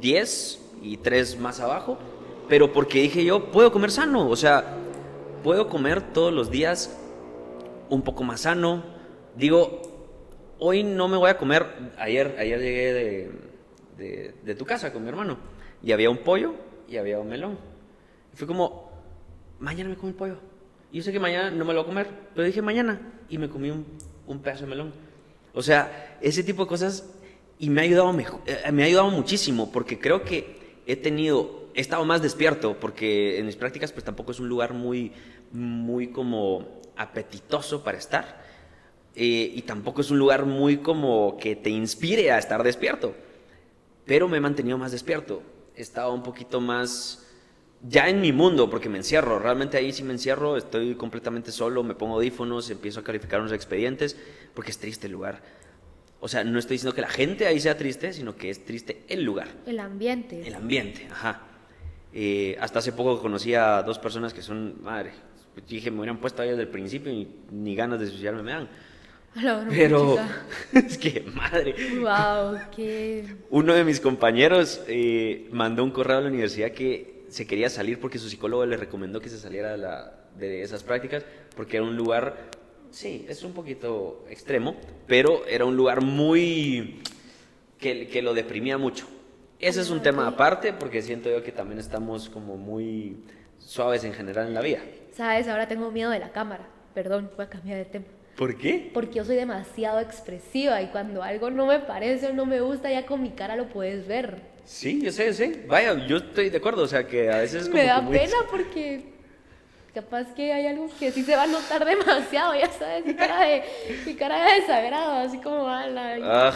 10 0.00 0.60
y 0.80 0.96
3 0.96 1.38
más 1.40 1.60
abajo, 1.60 1.98
pero 2.48 2.72
porque 2.72 3.02
dije 3.02 3.22
yo, 3.22 3.50
puedo 3.50 3.70
comer 3.70 3.90
sano, 3.90 4.30
o 4.30 4.36
sea, 4.36 4.78
puedo 5.44 5.68
comer 5.68 6.00
todos 6.14 6.32
los 6.32 6.50
días 6.50 6.96
un 7.90 8.00
poco 8.00 8.24
más 8.24 8.42
sano. 8.42 8.95
Digo, 9.36 9.82
hoy 10.58 10.82
no 10.82 11.08
me 11.08 11.16
voy 11.16 11.30
a 11.30 11.36
comer, 11.36 11.66
ayer, 11.98 12.36
ayer 12.38 12.58
llegué 12.58 12.92
de, 13.98 14.34
de, 14.42 14.54
tu 14.54 14.64
casa 14.64 14.92
con 14.92 15.02
mi 15.02 15.08
hermano 15.08 15.36
y 15.82 15.92
había 15.92 16.08
un 16.08 16.18
pollo 16.18 16.54
y 16.88 16.96
había 16.96 17.18
un 17.20 17.28
melón. 17.28 17.58
Y 18.32 18.36
fue 18.36 18.46
como, 18.46 18.90
mañana 19.58 19.90
me 19.90 19.96
como 19.96 20.08
el 20.08 20.14
pollo. 20.14 20.36
Yo 20.90 21.02
sé 21.02 21.12
que 21.12 21.20
mañana 21.20 21.50
no 21.50 21.64
me 21.64 21.74
lo 21.74 21.80
voy 21.80 21.84
a 21.84 21.86
comer, 21.86 22.08
pero 22.34 22.46
dije 22.46 22.62
mañana 22.62 23.00
y 23.28 23.36
me 23.36 23.50
comí 23.50 23.70
un, 23.70 23.84
un 24.26 24.40
pedazo 24.40 24.64
de 24.64 24.70
melón. 24.70 24.92
O 25.52 25.62
sea, 25.62 26.18
ese 26.22 26.42
tipo 26.42 26.62
de 26.62 26.68
cosas 26.68 27.04
y 27.58 27.70
me 27.70 27.80
ha 27.80 27.84
ayudado 27.84 28.14
eh, 28.18 28.72
me 28.72 28.82
ha 28.82 28.86
ayudado 28.86 29.10
muchísimo 29.10 29.70
porque 29.70 29.98
creo 29.98 30.22
que 30.22 30.80
he 30.86 30.96
tenido 30.96 31.66
he 31.74 31.80
estado 31.80 32.04
más 32.04 32.22
despierto 32.22 32.78
porque 32.78 33.38
en 33.38 33.46
mis 33.46 33.56
prácticas 33.56 33.92
pues 33.92 34.04
tampoco 34.04 34.32
es 34.32 34.40
un 34.40 34.48
lugar 34.48 34.74
muy 34.74 35.12
muy 35.52 36.08
como 36.08 36.80
apetitoso 36.96 37.82
para 37.82 37.98
estar 37.98 38.44
eh, 39.16 39.50
y 39.54 39.62
tampoco 39.62 40.02
es 40.02 40.10
un 40.10 40.18
lugar 40.18 40.44
muy 40.46 40.76
como 40.76 41.36
que 41.38 41.56
te 41.56 41.70
inspire 41.70 42.30
a 42.30 42.38
estar 42.38 42.62
despierto 42.62 43.14
pero 44.04 44.28
me 44.28 44.36
he 44.36 44.40
mantenido 44.40 44.78
más 44.78 44.92
despierto 44.92 45.42
he 45.74 45.82
estado 45.82 46.12
un 46.12 46.22
poquito 46.22 46.60
más 46.60 47.26
ya 47.82 48.08
en 48.08 48.20
mi 48.20 48.32
mundo, 48.32 48.68
porque 48.70 48.88
me 48.88 48.98
encierro, 48.98 49.38
realmente 49.38 49.76
ahí 49.76 49.92
sí 49.92 50.02
me 50.02 50.12
encierro, 50.12 50.56
estoy 50.56 50.94
completamente 50.94 51.52
solo, 51.52 51.82
me 51.82 51.94
pongo 51.94 52.14
audífonos, 52.14 52.70
empiezo 52.70 53.00
a 53.00 53.04
calificar 53.04 53.40
unos 53.40 53.52
expedientes, 53.52 54.16
porque 54.54 54.70
es 54.70 54.78
triste 54.78 55.06
el 55.06 55.12
lugar. 55.12 55.42
O 56.20 56.28
sea, 56.28 56.42
no 56.44 56.58
estoy 56.58 56.74
diciendo 56.76 56.94
que 56.94 57.02
la 57.02 57.08
gente 57.08 57.46
ahí 57.46 57.60
sea 57.60 57.76
triste, 57.76 58.12
sino 58.12 58.36
que 58.36 58.50
es 58.50 58.64
triste 58.64 59.04
el 59.08 59.22
lugar, 59.22 59.48
El 59.66 59.78
ambiente. 59.80 60.46
el 60.46 60.54
ambiente, 60.54 61.06
ajá. 61.10 61.42
Eh, 62.12 62.56
hasta 62.60 62.78
hace 62.78 62.92
poco 62.92 63.20
conocí 63.20 63.54
a 63.54 63.82
dos 63.82 63.98
personas 63.98 64.32
que 64.32 64.40
son, 64.40 64.82
madre, 64.82 65.12
dije, 65.68 65.90
me 65.90 65.98
hubieran 65.98 66.18
puesto 66.18 66.42
ahí 66.42 66.48
desde 66.48 66.62
el 66.62 66.68
principio 66.68 67.12
y 67.12 67.28
ni 67.50 67.76
ganas 67.76 68.00
de 68.00 68.06
suicidarme 68.06 68.42
me 68.42 68.52
dan. 68.52 68.68
Pero, 69.68 70.18
es 70.72 70.98
que, 70.98 71.20
madre, 71.34 71.74
Wow, 72.00 72.58
qué. 72.74 73.24
uno 73.50 73.74
de 73.74 73.84
mis 73.84 74.00
compañeros 74.00 74.82
eh, 74.88 75.48
mandó 75.52 75.84
un 75.84 75.90
correo 75.90 76.18
a 76.18 76.20
la 76.22 76.28
universidad 76.28 76.72
que 76.72 77.24
se 77.28 77.46
quería 77.46 77.68
salir 77.70 78.00
porque 78.00 78.18
su 78.18 78.28
psicólogo 78.28 78.64
le 78.66 78.76
recomendó 78.76 79.20
que 79.20 79.28
se 79.28 79.38
saliera 79.38 79.72
de, 79.72 79.78
la- 79.78 80.12
de 80.38 80.62
esas 80.62 80.82
prácticas 80.84 81.24
porque 81.56 81.76
era 81.78 81.86
un 81.86 81.96
lugar, 81.96 82.36
sí, 82.90 83.24
es 83.28 83.42
un 83.42 83.52
poquito 83.52 84.24
extremo, 84.30 84.76
pero 85.06 85.44
era 85.46 85.64
un 85.64 85.76
lugar 85.76 86.02
muy... 86.02 87.02
que, 87.78 88.08
que 88.08 88.22
lo 88.22 88.34
deprimía 88.34 88.78
mucho. 88.78 89.06
Ese 89.58 89.80
es 89.80 89.90
un 89.90 89.98
Ah, 89.98 90.02
tema 90.02 90.26
aparte 90.28 90.72
porque 90.72 91.02
siento 91.02 91.30
yo 91.30 91.42
que 91.42 91.52
también 91.52 91.78
estamos 91.80 92.28
como 92.28 92.56
muy 92.56 93.16
suaves 93.58 94.04
en 94.04 94.12
general 94.12 94.48
en 94.48 94.54
la 94.54 94.60
vida. 94.60 94.80
Sabes, 95.12 95.48
ahora 95.48 95.66
tengo 95.68 95.90
miedo 95.90 96.10
de 96.10 96.18
la 96.18 96.30
cámara. 96.32 96.68
Perdón, 96.94 97.30
voy 97.36 97.46
a 97.46 97.48
cambiar 97.50 97.78
de 97.78 97.84
tema. 97.86 98.04
¿Por 98.36 98.56
qué? 98.56 98.90
Porque 98.92 99.14
yo 99.14 99.24
soy 99.24 99.36
demasiado 99.36 99.98
expresiva 100.00 100.82
y 100.82 100.88
cuando 100.88 101.22
algo 101.22 101.50
no 101.50 101.66
me 101.66 101.78
parece 101.78 102.26
o 102.28 102.32
no 102.34 102.44
me 102.44 102.60
gusta, 102.60 102.90
ya 102.90 103.06
con 103.06 103.22
mi 103.22 103.30
cara 103.30 103.56
lo 103.56 103.68
puedes 103.68 104.06
ver. 104.06 104.36
Sí, 104.64 105.00
yo 105.02 105.10
sé, 105.12 105.26
yo 105.26 105.32
sé. 105.32 105.64
Vaya, 105.66 106.06
yo 106.06 106.18
estoy 106.18 106.50
de 106.50 106.58
acuerdo, 106.58 106.82
o 106.82 106.86
sea 106.88 107.06
que 107.06 107.30
a 107.30 107.38
veces 107.38 107.62
es 107.62 107.68
como 107.68 107.82
me 107.82 107.88
da 107.88 108.00
muy- 108.00 108.18
pena 108.18 108.34
porque 108.50 109.04
capaz 109.94 110.34
que 110.34 110.52
hay 110.52 110.66
algo 110.66 110.90
que 110.98 111.10
sí 111.12 111.22
se 111.22 111.34
va 111.34 111.44
a 111.44 111.46
notar 111.46 111.84
demasiado, 111.86 112.54
ya 112.54 112.70
sabes, 112.70 113.06
mi 113.06 113.14
cara 113.14 113.40
de, 113.46 113.62
mi 114.04 114.14
cara 114.14 114.44
de 114.44 114.60
desagrado, 114.60 115.12
así 115.26 115.38
como 115.40 115.68
a 115.68 115.86
la... 115.86 116.18
Ah, 116.22 116.52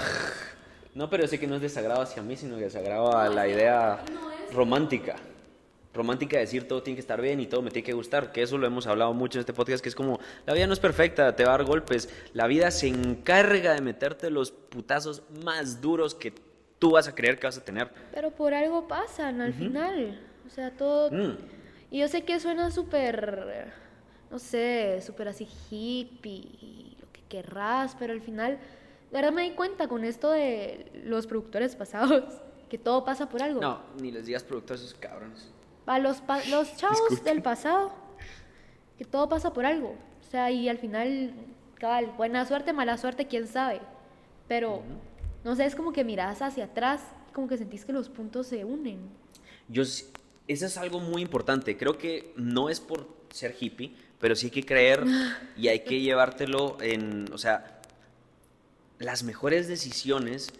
no, 0.95 1.09
pero 1.09 1.27
sé 1.29 1.38
que 1.40 1.47
no 1.47 1.55
es 1.55 1.62
desagrado 1.62 2.03
hacia 2.03 2.23
mí, 2.23 2.37
sino 2.37 2.57
que 2.57 2.64
desagrado 2.64 3.16
a 3.16 3.29
la 3.31 3.49
idea 3.49 4.01
romántica. 4.53 5.16
Romántica 5.92 6.37
de 6.37 6.42
decir 6.42 6.68
todo 6.68 6.83
tiene 6.83 6.96
que 6.96 7.00
estar 7.00 7.20
bien 7.20 7.40
y 7.40 7.46
todo 7.46 7.62
me 7.62 7.70
tiene 7.70 7.85
que 7.85 7.92
gustar, 7.92 8.31
que 8.31 8.42
eso 8.42 8.57
lo 8.59 8.66
hemos 8.66 8.87
hablado 8.87 9.12
mucho 9.12 9.38
en 9.38 9.40
este 9.40 9.53
podcast, 9.53 9.83
que 9.83 9.88
es 9.88 9.94
como, 9.96 10.20
la 10.46 10.55
vida 10.55 10.66
no 10.68 10.72
es 10.72 10.79
perfecta, 10.79 11.35
te 11.35 11.44
va 11.44 11.55
a 11.55 11.59
dar 11.59 11.66
golpes, 11.66 12.09
la 12.33 12.46
vida 12.46 12.70
se 12.70 12.87
encarga 12.87 13.74
de 13.74 13.81
meterte 13.81 14.31
los 14.31 14.53
putazos 14.53 15.24
más 15.44 15.81
duros 15.81 16.14
que 16.14 16.33
tú 16.79 16.92
vas 16.92 17.09
a 17.09 17.14
creer 17.14 17.38
que 17.38 17.46
vas 17.46 17.59
a 17.59 17.64
tener. 17.64 17.90
Pero 18.12 18.31
por 18.31 18.55
algo 18.55 18.87
pasan 18.87 19.40
al 19.40 19.53
final, 19.53 20.20
o 20.46 20.50
sea, 20.50 20.70
todo... 20.70 21.11
Mm. 21.11 21.37
Y 21.90 21.98
yo 21.98 22.09
sé 22.09 22.22
que 22.22 22.38
suena 22.38 22.70
súper, 22.70 23.72
no 24.31 24.38
sé, 24.38 25.00
súper 25.05 25.26
así 25.26 25.48
hippie, 25.70 26.31
y 26.33 26.96
lo 27.00 27.11
que 27.12 27.22
querrás, 27.29 27.96
pero 27.98 28.12
al 28.12 28.20
final, 28.20 28.53
de 28.53 29.12
verdad 29.12 29.33
me 29.33 29.42
di 29.42 29.50
cuenta 29.57 29.88
con 29.88 30.05
esto 30.05 30.31
de 30.31 31.03
los 31.05 31.26
productores 31.26 31.74
pasados, 31.74 32.40
que 32.68 32.79
todo 32.79 33.05
pasa 33.05 33.29
por 33.29 33.42
algo. 33.42 33.61
No, 33.61 33.81
ni 34.00 34.12
les 34.12 34.26
digas 34.26 34.44
productores 34.44 34.83
esos 34.83 34.94
cabrones. 34.94 35.50
A 35.90 35.98
los, 35.98 36.20
pa- 36.20 36.44
los 36.44 36.76
chavos 36.76 37.24
del 37.24 37.42
pasado, 37.42 37.92
que 38.96 39.05
todo 39.05 39.29
pasa 39.29 39.53
por 39.53 39.66
algo. 39.66 39.96
O 40.20 40.31
sea, 40.31 40.48
y 40.53 40.68
al 40.68 40.79
final, 40.79 41.35
cabal, 41.74 42.12
buena 42.16 42.46
suerte, 42.46 42.72
mala 42.72 42.96
suerte, 42.96 43.26
quién 43.26 43.48
sabe. 43.48 43.81
Pero, 44.46 44.83
no 45.42 45.57
sé, 45.57 45.64
es 45.64 45.74
como 45.74 45.92
que 45.92 46.05
miras 46.05 46.42
hacia 46.42 46.66
atrás, 46.66 47.00
como 47.33 47.48
que 47.48 47.59
sentís 47.59 47.85
que 47.85 47.92
los 47.92 48.09
puntos 48.09 48.46
se 48.46 48.64
unen. 48.64 48.98
Yo, 49.68 49.83
eso 49.83 50.07
es 50.66 50.76
algo 50.76 51.00
muy 51.00 51.22
importante. 51.22 51.76
Creo 51.76 51.98
que 51.98 52.33
no 52.37 52.68
es 52.68 52.79
por 52.79 53.09
ser 53.31 53.57
hippie, 53.59 53.92
pero 54.20 54.37
sí 54.37 54.46
hay 54.46 54.50
que 54.53 54.64
creer 54.64 55.05
y 55.57 55.66
hay 55.66 55.81
que 55.81 56.00
llevártelo 56.00 56.79
en, 56.81 57.33
o 57.33 57.38
sea, 57.38 57.81
las 59.00 59.24
mejores 59.24 59.66
decisiones 59.66 60.53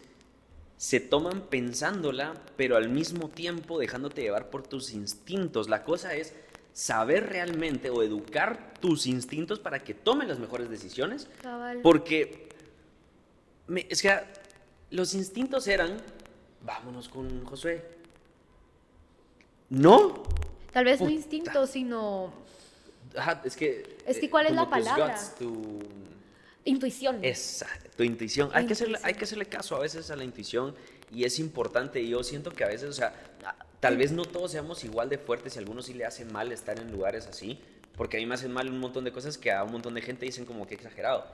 se 0.81 0.99
toman 0.99 1.43
pensándola, 1.43 2.33
pero 2.57 2.79
al 2.79 2.89
mismo 2.89 3.29
tiempo 3.29 3.79
dejándote 3.79 4.23
llevar 4.23 4.49
por 4.49 4.67
tus 4.67 4.95
instintos. 4.95 5.69
La 5.69 5.85
cosa 5.85 6.15
es 6.15 6.33
saber 6.73 7.29
realmente 7.29 7.91
o 7.91 8.03
educar 8.03 8.73
tus 8.81 9.07
instintos 9.07 9.59
para 9.59 9.81
que 9.85 9.93
tomen 9.93 10.27
las 10.27 10.39
mejores 10.39 10.71
decisiones, 10.71 11.29
Cabal. 11.43 11.81
porque 11.83 12.49
me- 13.67 13.87
es 13.91 14.01
que 14.01 14.11
los 14.91 15.13
instintos 15.13 15.69
eran, 15.69 15.99
vámonos 16.65 17.11
con 17.11 17.45
Josué. 17.45 17.85
No. 19.69 20.23
Tal 20.73 20.87
vez 20.87 20.99
no 21.03 21.11
instinto, 21.11 21.67
sino 21.67 22.33
Ajá, 23.15 23.43
es 23.45 23.55
que. 23.55 23.99
Es 24.07 24.19
que 24.19 24.31
¿cuál 24.31 24.47
es 24.47 24.53
la 24.53 24.63
tus 24.63 24.71
palabra? 24.71 25.09
guts, 25.15 25.35
tu- 25.35 25.83
intuición. 26.65 27.19
Esa, 27.23 27.67
tu 27.97 28.03
intuición. 28.03 28.51
Hay 28.53 28.67
que, 28.67 28.73
hacerle, 28.73 28.99
hay 29.03 29.15
que 29.15 29.25
hacerle 29.25 29.47
caso 29.47 29.77
a 29.77 29.81
veces 29.81 30.11
a 30.11 30.17
la 30.17 30.25
intuición 30.25 30.75
y 31.11 31.25
es 31.25 31.39
importante. 31.39 32.01
Y 32.01 32.11
yo 32.11 32.23
siento 32.23 32.53
que 32.53 32.65
a 32.65 32.69
veces, 32.69 32.89
o 32.89 32.93
sea, 32.93 33.15
tal 33.81 33.97
vez 33.97 34.13
no 34.13 34.25
todos 34.25 34.53
seamos 34.53 34.85
igual 34.85 35.09
de 35.09 35.19
fuertes 35.19 35.57
y 35.57 35.59
a 35.59 35.61
algunos 35.61 35.87
sí 35.87 35.95
le 35.95 36.05
hacen 36.05 36.33
mal 36.33 36.53
estar 36.53 36.79
en 36.79 36.91
lugares 36.93 37.27
así. 37.27 37.61
Porque 37.97 38.17
a 38.17 38.21
mí 38.21 38.27
me 38.27 38.35
hacen 38.35 38.53
mal 38.53 38.69
un 38.69 38.79
montón 38.79 39.05
de 39.05 39.13
cosas 39.13 39.37
que 39.37 39.53
a 39.53 39.63
un 39.65 39.73
montón 39.73 39.95
de 39.95 40.03
gente 40.03 40.25
dicen 40.25 40.47
como 40.47 40.67
que 40.67 40.75
exagerado. 40.75 41.27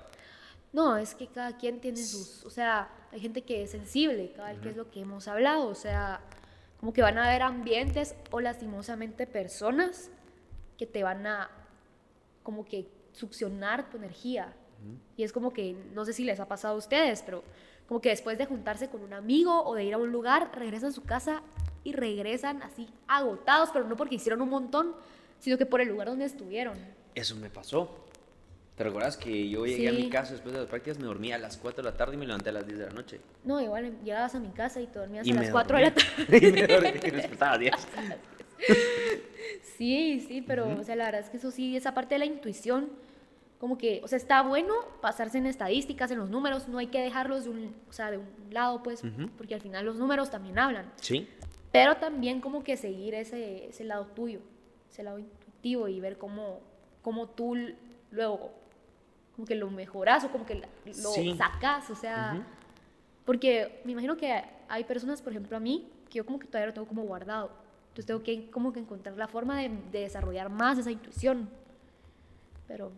No, 0.73 0.97
es 0.97 1.15
que 1.15 1.29
cada 1.29 1.57
quien 1.57 1.81
tiene 1.81 2.03
sus, 2.05 2.45
o 2.45 2.51
sea, 2.51 2.91
hay 3.13 3.21
gente 3.21 3.43
que 3.43 3.63
es 3.63 3.71
sensible, 3.71 4.33
cada 4.37 4.51
vez 4.53 4.61
que 4.61 4.71
es 4.71 4.77
lo 4.77 4.91
que 4.91 5.01
hemos 5.01 5.29
hablado, 5.29 5.69
o 5.69 5.75
sea, 5.75 6.21
como 6.81 6.93
que 6.93 7.03
van 7.03 7.19
a 7.19 7.29
haber 7.29 7.43
ambientes 7.43 8.15
o 8.31 8.41
lastimosamente 8.41 9.27
personas 9.27 10.11
que 10.77 10.87
te 10.87 11.03
van 11.03 11.27
a 11.27 11.51
como 12.43 12.65
que 12.65 12.87
succionar 13.13 13.89
tu 13.89 13.97
energía. 13.97 14.55
Y 15.17 15.23
es 15.23 15.33
como 15.33 15.53
que, 15.53 15.77
no 15.95 16.05
sé 16.05 16.13
si 16.13 16.25
les 16.25 16.41
ha 16.41 16.47
pasado 16.47 16.75
a 16.75 16.79
ustedes, 16.79 17.23
pero 17.23 17.43
como 17.89 18.01
que 18.01 18.11
después 18.11 18.37
de 18.39 18.47
juntarse 18.47 18.89
con 18.89 19.03
un 19.03 19.13
amigo 19.13 19.63
o 19.65 19.75
de 19.75 19.85
ir 19.85 19.95
a 19.95 19.99
un 19.99 20.13
lugar, 20.13 20.51
regresan 20.55 20.91
a 20.91 20.93
su 20.93 21.05
casa 21.05 21.43
y 21.85 21.93
regresan 21.93 22.63
así 22.63 22.89
agotados, 23.07 23.71
pero 23.73 23.87
no 23.87 23.97
porque 23.97 24.17
hicieron 24.17 24.43
un 24.43 24.51
montón, 24.51 24.95
sino 25.39 25.57
que 25.57 25.67
por 25.67 25.81
el 25.81 25.89
lugar 25.89 26.09
donde 26.09 26.25
estuvieron. 26.25 26.77
Eso 27.15 27.37
me 27.37 27.49
pasó. 27.49 28.07
¿Te 28.77 28.85
recuerdas 28.85 29.17
que 29.17 29.49
yo 29.49 29.65
llegué 29.65 29.89
a 29.89 29.93
mi 29.93 30.11
casa 30.11 30.33
después 30.33 30.53
de 30.53 30.61
las 30.61 30.69
prácticas, 30.69 30.99
me 30.99 31.07
dormía 31.07 31.37
a 31.37 31.39
las 31.39 31.57
4 31.57 31.83
de 31.83 31.91
la 31.91 31.97
tarde 31.97 32.15
y 32.15 32.19
me 32.19 32.27
levanté 32.27 32.51
a 32.51 32.53
las 32.53 32.67
10 32.67 32.79
de 32.79 32.87
la 32.87 32.93
noche? 32.93 33.21
No, 33.43 33.59
igual 33.59 33.99
llegabas 34.05 34.35
a 34.35 34.41
mi 34.41 34.51
casa 34.51 34.83
y 34.83 34.87
te 34.87 34.99
dormías 34.99 35.27
Y 35.27 35.31
a 35.31 35.35
las 35.35 35.51
4 35.51 35.79
de 35.79 35.83
la 35.83 35.95
tarde. 35.95 36.39
y 36.49 36.53
me 36.53 36.67
dormí 36.67 36.89
y 36.89 37.11
me 37.11 37.17
despertaba 37.17 37.53
a 37.55 37.59
10. 37.59 37.75
Sí, 39.77 40.25
sí, 40.27 40.41
pero, 40.41 40.67
o 40.69 40.83
sea, 40.83 40.97
la 40.97 41.05
verdad 41.05 41.21
es 41.21 41.29
que 41.29 41.37
eso 41.37 41.51
sí, 41.51 41.77
esa 41.77 41.93
parte 41.93 42.15
de 42.15 42.21
la 42.21 42.25
intuición, 42.25 42.89
como 43.59 43.79
que, 43.79 44.01
o 44.05 44.09
sea, 44.09 44.17
está 44.19 44.43
bueno 44.43 44.75
pasarse 45.01 45.39
en 45.39 45.47
estadísticas, 45.47 46.11
en 46.11 46.19
los 46.19 46.29
números, 46.31 46.69
no 46.69 46.79
hay 46.79 46.89
que 46.89 47.01
dejarlos 47.01 47.45
de 47.45 47.51
un, 47.51 47.75
o 47.89 47.93
sea, 47.93 48.11
de 48.11 48.19
un 48.19 48.27
lado, 48.51 48.83
pues, 48.83 49.03
Ujú. 49.03 49.29
porque 49.39 49.55
al 49.55 49.61
final 49.63 49.85
los 49.87 49.97
números 49.97 50.31
también 50.31 50.59
hablan, 50.59 50.93
Sí. 50.97 51.29
pero 51.73 51.97
también 51.97 52.41
como 52.41 52.63
que 52.63 52.77
seguir 52.77 53.15
ese, 53.15 53.69
ese 53.69 53.85
lado 53.85 54.07
tuyo, 54.09 54.41
ese 54.91 55.03
lado 55.03 55.19
intuitivo 55.19 55.89
y 55.89 56.01
ver 56.01 56.19
cómo, 56.19 56.61
cómo 57.03 57.29
tú 57.31 57.57
luego, 58.11 58.51
como 59.35 59.47
que 59.47 59.55
lo 59.55 59.71
mejoras 59.71 60.25
o 60.25 60.31
como 60.31 60.45
que 60.45 60.57
lo 60.85 60.93
Sí. 61.13 61.35
sacas, 61.37 61.89
o 61.91 61.95
sea, 61.97 62.33
Ujú. 62.35 62.45
porque 63.25 63.81
me 63.85 63.93
imagino 63.93 64.17
que 64.19 64.43
hay 64.69 64.85
personas, 64.85 65.23
por 65.23 65.33
ejemplo, 65.33 65.57
a 65.57 65.61
mí, 65.61 65.89
que 66.11 66.19
yo 66.19 66.27
como 66.27 66.39
que 66.39 66.47
todavía 66.47 66.67
lo 66.69 66.75
tengo 66.75 66.87
como 66.87 67.03
guardado. 67.05 67.51
Entonces 67.89 68.07
tengo 68.07 68.23
que 68.23 68.51
como 68.51 68.73
que 68.73 68.81
encontrar 68.81 69.17
la 69.17 69.27
forma 69.29 69.59
de, 69.61 69.71
de 69.91 70.01
desarrollar 70.01 70.51
más 70.51 70.77
esa 70.79 70.91
intuición. 70.91 71.49
Pero 72.69 72.93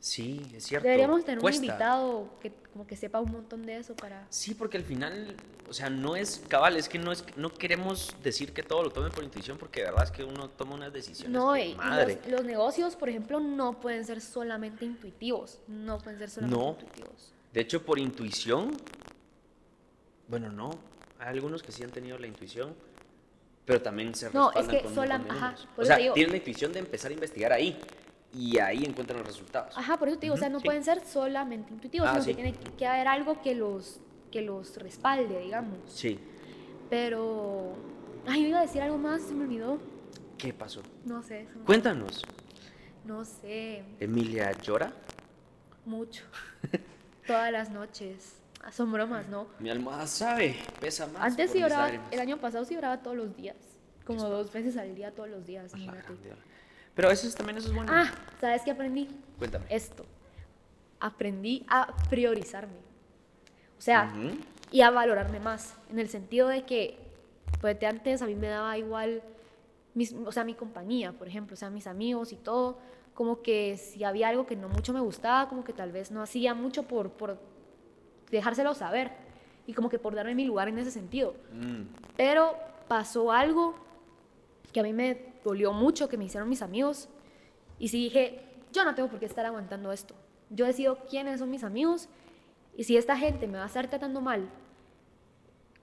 Sí, 0.00 0.40
es 0.54 0.64
cierto. 0.66 0.84
deberíamos 0.86 1.24
tener 1.24 1.40
Cuesta. 1.40 1.58
un 1.60 1.64
invitado 1.64 2.28
que 2.40 2.52
como 2.72 2.86
que 2.86 2.94
sepa 2.96 3.20
un 3.20 3.32
montón 3.32 3.64
de 3.66 3.78
eso 3.78 3.96
para... 3.96 4.24
Sí, 4.30 4.54
porque 4.54 4.76
al 4.76 4.84
final, 4.84 5.34
o 5.68 5.72
sea, 5.72 5.88
no 5.90 6.14
es 6.14 6.42
cabal, 6.48 6.76
es 6.76 6.88
que 6.88 6.98
no 6.98 7.10
es 7.10 7.24
no 7.36 7.50
queremos 7.52 8.14
decir 8.22 8.52
que 8.52 8.62
todo 8.62 8.82
lo 8.84 8.90
tome 8.90 9.10
por 9.10 9.24
intuición, 9.24 9.56
porque 9.58 9.80
de 9.80 9.86
verdad 9.86 10.04
es 10.04 10.10
que 10.10 10.22
uno 10.22 10.48
toma 10.50 10.74
unas 10.74 10.92
decisiones. 10.92 11.32
No, 11.32 11.54
que, 11.54 11.74
madre. 11.74 12.20
los, 12.24 12.32
los 12.32 12.44
negocios, 12.44 12.94
por 12.94 13.08
ejemplo, 13.08 13.40
no 13.40 13.80
pueden 13.80 14.04
ser 14.04 14.20
solamente 14.20 14.84
intuitivos. 14.84 15.58
No 15.66 15.98
pueden 15.98 16.18
ser 16.18 16.30
solamente 16.30 16.56
No. 16.64 16.70
intuitivos. 16.78 17.32
De 17.52 17.60
hecho, 17.62 17.82
por 17.82 17.98
intuición, 17.98 18.76
bueno, 20.28 20.50
no. 20.52 20.70
Hay 21.18 21.28
algunos 21.28 21.62
que 21.62 21.72
sí 21.72 21.82
han 21.82 21.90
tenido 21.90 22.18
la 22.18 22.26
intuición, 22.26 22.74
pero 23.64 23.80
también 23.80 24.14
se 24.14 24.30
No, 24.30 24.52
es 24.52 24.68
que 24.68 24.86
sola- 24.94 25.24
ajá, 25.28 25.56
O 25.76 25.84
sea, 25.84 25.96
digo- 25.96 26.12
tienen 26.14 26.32
la 26.32 26.36
intuición 26.36 26.72
de 26.72 26.80
empezar 26.80 27.10
a 27.10 27.14
investigar 27.14 27.52
ahí 27.52 27.76
y 28.36 28.58
ahí 28.58 28.84
encuentran 28.84 29.18
los 29.18 29.26
resultados. 29.26 29.76
Ajá, 29.76 29.96
por 29.98 30.08
eso 30.08 30.18
te 30.18 30.26
digo, 30.26 30.34
o 30.34 30.38
sea, 30.38 30.48
no 30.48 30.60
sí. 30.60 30.64
pueden 30.66 30.84
ser 30.84 31.02
solamente 31.04 31.72
intuitivos, 31.72 32.08
Ah, 32.08 32.12
sino 32.20 32.24
sí. 32.24 32.30
que 32.30 32.34
tiene 32.52 32.54
que 32.76 32.86
haber 32.86 33.08
algo 33.08 33.40
que 33.40 33.54
los, 33.54 33.98
que 34.30 34.42
los 34.42 34.76
respalde, 34.76 35.40
digamos. 35.40 35.78
Sí. 35.86 36.18
Pero... 36.90 37.74
Ay, 38.26 38.42
yo 38.42 38.48
iba 38.48 38.58
a 38.58 38.62
decir 38.62 38.82
algo 38.82 38.98
más, 38.98 39.22
se 39.22 39.34
me 39.34 39.44
olvidó. 39.44 39.78
¿Qué 40.36 40.52
pasó? 40.52 40.82
No 41.04 41.22
sé, 41.22 41.46
me- 41.56 41.64
Cuéntanos. 41.64 42.24
no 43.04 43.24
sé, 43.24 43.84
¿Emilia 44.00 44.52
llora? 44.60 44.92
mucho. 45.84 46.24
Todas 47.26 47.50
las 47.52 47.70
noches. 47.70 48.34
Son 48.72 48.90
bromas, 48.92 49.28
¿no? 49.28 49.46
Mi 49.60 49.70
almohada 49.70 50.06
sabe, 50.08 50.56
pesa 50.80 51.06
más. 51.06 51.22
Antes 51.22 51.50
sí 51.52 51.58
mis 51.58 51.66
oraba, 51.66 51.84
lágrimas. 51.84 52.12
el 52.12 52.18
año 52.20 52.36
pasado 52.38 52.64
sí 52.64 52.76
oraba 52.76 53.00
todos 53.00 53.16
los 53.16 53.36
días. 53.36 53.56
Como 54.04 54.28
dos 54.28 54.52
veces 54.52 54.76
al 54.76 54.94
día, 54.96 55.12
todos 55.12 55.28
los 55.28 55.46
días. 55.46 55.72
A 55.72 55.76
Pero 56.96 57.08
veces 57.08 57.34
también 57.34 57.58
eso 57.58 57.68
es 57.68 57.74
bueno. 57.74 57.92
Ah, 57.94 58.10
¿sabes 58.40 58.62
qué 58.62 58.70
aprendí? 58.70 59.06
Cuéntame. 59.38 59.66
Esto. 59.68 60.04
Aprendí 60.98 61.64
a 61.68 61.94
priorizarme. 62.08 62.78
O 63.78 63.82
sea, 63.82 64.10
y 64.72 64.80
a 64.80 64.90
valorarme 64.90 65.38
más. 65.38 65.76
En 65.90 65.98
el 65.98 66.08
sentido 66.08 66.48
de 66.48 66.64
que, 66.64 66.98
pues 67.60 67.78
de 67.78 67.86
antes 67.86 68.22
a 68.22 68.26
mí 68.26 68.34
me 68.34 68.48
daba 68.48 68.78
igual, 68.78 69.22
mis, 69.92 70.14
o 70.14 70.32
sea, 70.32 70.44
mi 70.44 70.54
compañía, 70.54 71.12
por 71.12 71.28
ejemplo, 71.28 71.52
o 71.52 71.56
sea, 71.56 71.68
mis 71.68 71.86
amigos 71.86 72.32
y 72.32 72.36
todo. 72.36 72.78
Como 73.12 73.42
que 73.42 73.76
si 73.76 74.02
había 74.02 74.28
algo 74.28 74.46
que 74.46 74.56
no 74.56 74.70
mucho 74.70 74.94
me 74.94 75.00
gustaba, 75.00 75.50
como 75.50 75.64
que 75.64 75.74
tal 75.74 75.92
vez 75.92 76.10
no 76.10 76.22
hacía 76.22 76.54
mucho 76.54 76.84
por, 76.84 77.10
por 77.10 77.38
dejárselo 78.30 78.72
saber. 78.72 79.12
Y 79.66 79.74
como 79.74 79.90
que 79.90 79.98
por 79.98 80.14
darme 80.14 80.34
mi 80.34 80.46
lugar 80.46 80.68
en 80.68 80.78
ese 80.78 80.90
sentido. 80.90 81.34
Mm, 81.52 81.82
Pero 82.16 82.56
pasó 82.88 83.32
algo 83.32 83.74
que 84.72 84.80
a 84.80 84.82
mí 84.82 84.94
me 84.94 85.35
dolió 85.46 85.72
mucho, 85.72 86.08
que 86.08 86.16
me 86.16 86.24
hicieron 86.24 86.48
mis 86.48 86.62
amigos. 86.62 87.08
Y 87.78 87.88
sí 87.88 88.04
dije, 88.04 88.42
yo 88.72 88.84
no 88.84 88.94
tengo 88.94 89.08
por 89.08 89.20
qué 89.20 89.26
estar 89.26 89.46
aguantando 89.46 89.92
esto. 89.92 90.14
Yo 90.50 90.66
decido 90.66 90.98
quiénes 91.08 91.38
son 91.38 91.50
mis 91.50 91.64
amigos. 91.64 92.08
Y 92.76 92.84
si 92.84 92.96
esta 92.96 93.16
gente 93.16 93.46
me 93.46 93.58
va 93.58 93.64
a 93.64 93.68
estar 93.68 93.88
tratando 93.88 94.20
mal 94.20 94.48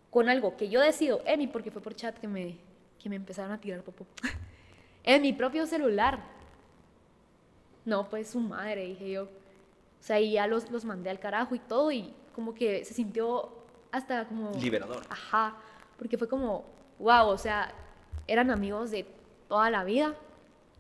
con 0.10 0.30
algo 0.30 0.58
que 0.58 0.70
yo 0.70 0.80
decido, 0.82 1.22
Emi, 1.26 1.48
porque 1.48 1.72
fue 1.72 1.82
por 1.82 1.96
chat 1.96 2.18
que 2.20 2.28
me, 2.28 2.58
que 3.00 3.10
me 3.10 3.16
empezaron 3.16 3.52
a 3.52 3.60
tirar 3.60 3.82
popó, 3.82 4.06
en 5.04 5.22
mi 5.22 5.34
propio 5.34 5.66
celular. 5.66 6.20
No, 7.86 8.10
pues 8.10 8.30
su 8.30 8.40
madre, 8.40 8.86
dije 8.86 9.12
yo. 9.12 9.24
O 9.24 10.06
sea, 10.06 10.20
y 10.20 10.34
ya 10.34 10.46
los, 10.46 10.70
los 10.70 10.86
mandé 10.86 11.10
al 11.10 11.20
carajo 11.20 11.56
y 11.56 11.60
todo, 11.60 11.92
y 11.92 12.14
como 12.36 12.54
que 12.54 12.84
se 12.86 12.94
sintió 12.94 13.50
hasta 13.92 14.28
como... 14.28 14.52
Liberador. 14.52 15.04
Ajá, 15.10 15.56
porque 15.98 16.18
fue 16.18 16.28
como, 16.28 16.66
wow, 17.00 17.28
o 17.28 17.38
sea, 17.38 17.74
eran 18.28 18.52
amigos 18.52 18.92
de 18.92 19.06
toda 19.54 19.70
la 19.70 19.84
vida 19.84 20.16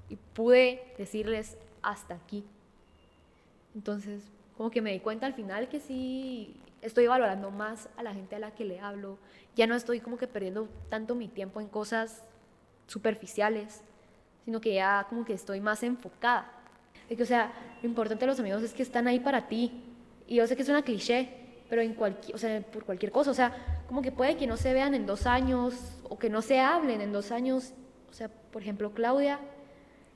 y 0.09 0.15
pude 0.15 0.95
decirles 0.97 1.59
hasta 1.83 2.15
aquí. 2.15 2.43
Entonces, 3.75 4.23
como 4.57 4.71
que 4.71 4.81
me 4.81 4.91
di 4.91 4.99
cuenta 4.99 5.27
al 5.27 5.35
final 5.35 5.69
que 5.69 5.79
sí 5.79 6.59
estoy 6.81 7.05
valorando 7.05 7.51
más 7.51 7.87
a 7.97 8.01
la 8.01 8.15
gente 8.15 8.35
a 8.35 8.39
la 8.39 8.49
que 8.49 8.65
le 8.65 8.79
hablo. 8.79 9.19
Ya 9.55 9.67
no 9.67 9.75
estoy 9.75 9.99
como 9.99 10.17
que 10.17 10.25
perdiendo 10.25 10.67
tanto 10.89 11.13
mi 11.13 11.27
tiempo 11.27 11.61
en 11.61 11.67
cosas 11.67 12.23
superficiales, 12.87 13.83
sino 14.43 14.59
que 14.59 14.73
ya 14.73 15.05
como 15.07 15.23
que 15.23 15.33
estoy 15.33 15.61
más 15.61 15.83
enfocada. 15.83 16.51
De 17.07 17.15
que, 17.15 17.21
o 17.21 17.27
sea, 17.27 17.53
lo 17.83 17.87
importante 17.87 18.21
de 18.21 18.31
los 18.31 18.39
amigos 18.39 18.63
es 18.63 18.73
que 18.73 18.81
están 18.81 19.07
ahí 19.07 19.19
para 19.19 19.47
ti. 19.47 19.83
Y 20.25 20.37
yo 20.37 20.47
sé 20.47 20.55
que 20.55 20.63
es 20.63 20.69
una 20.69 20.81
cliché, 20.81 21.29
pero 21.69 21.83
en 21.83 21.93
cualquier, 21.93 22.33
o 22.33 22.39
sea, 22.39 22.59
por 22.59 22.85
cualquier 22.85 23.11
cosa. 23.11 23.29
O 23.29 23.35
sea, 23.35 23.85
como 23.87 24.01
que 24.01 24.11
puede 24.11 24.35
que 24.35 24.47
no 24.47 24.57
se 24.57 24.73
vean 24.73 24.95
en 24.95 25.05
dos 25.05 25.27
años 25.27 25.75
o 26.09 26.17
que 26.17 26.31
no 26.31 26.41
se 26.41 26.59
hablen 26.59 27.01
en 27.01 27.13
dos 27.13 27.31
años. 27.31 27.75
O 28.13 28.15
sea, 28.15 28.29
por 28.29 28.61
ejemplo, 28.61 28.91
Claudia, 28.93 29.39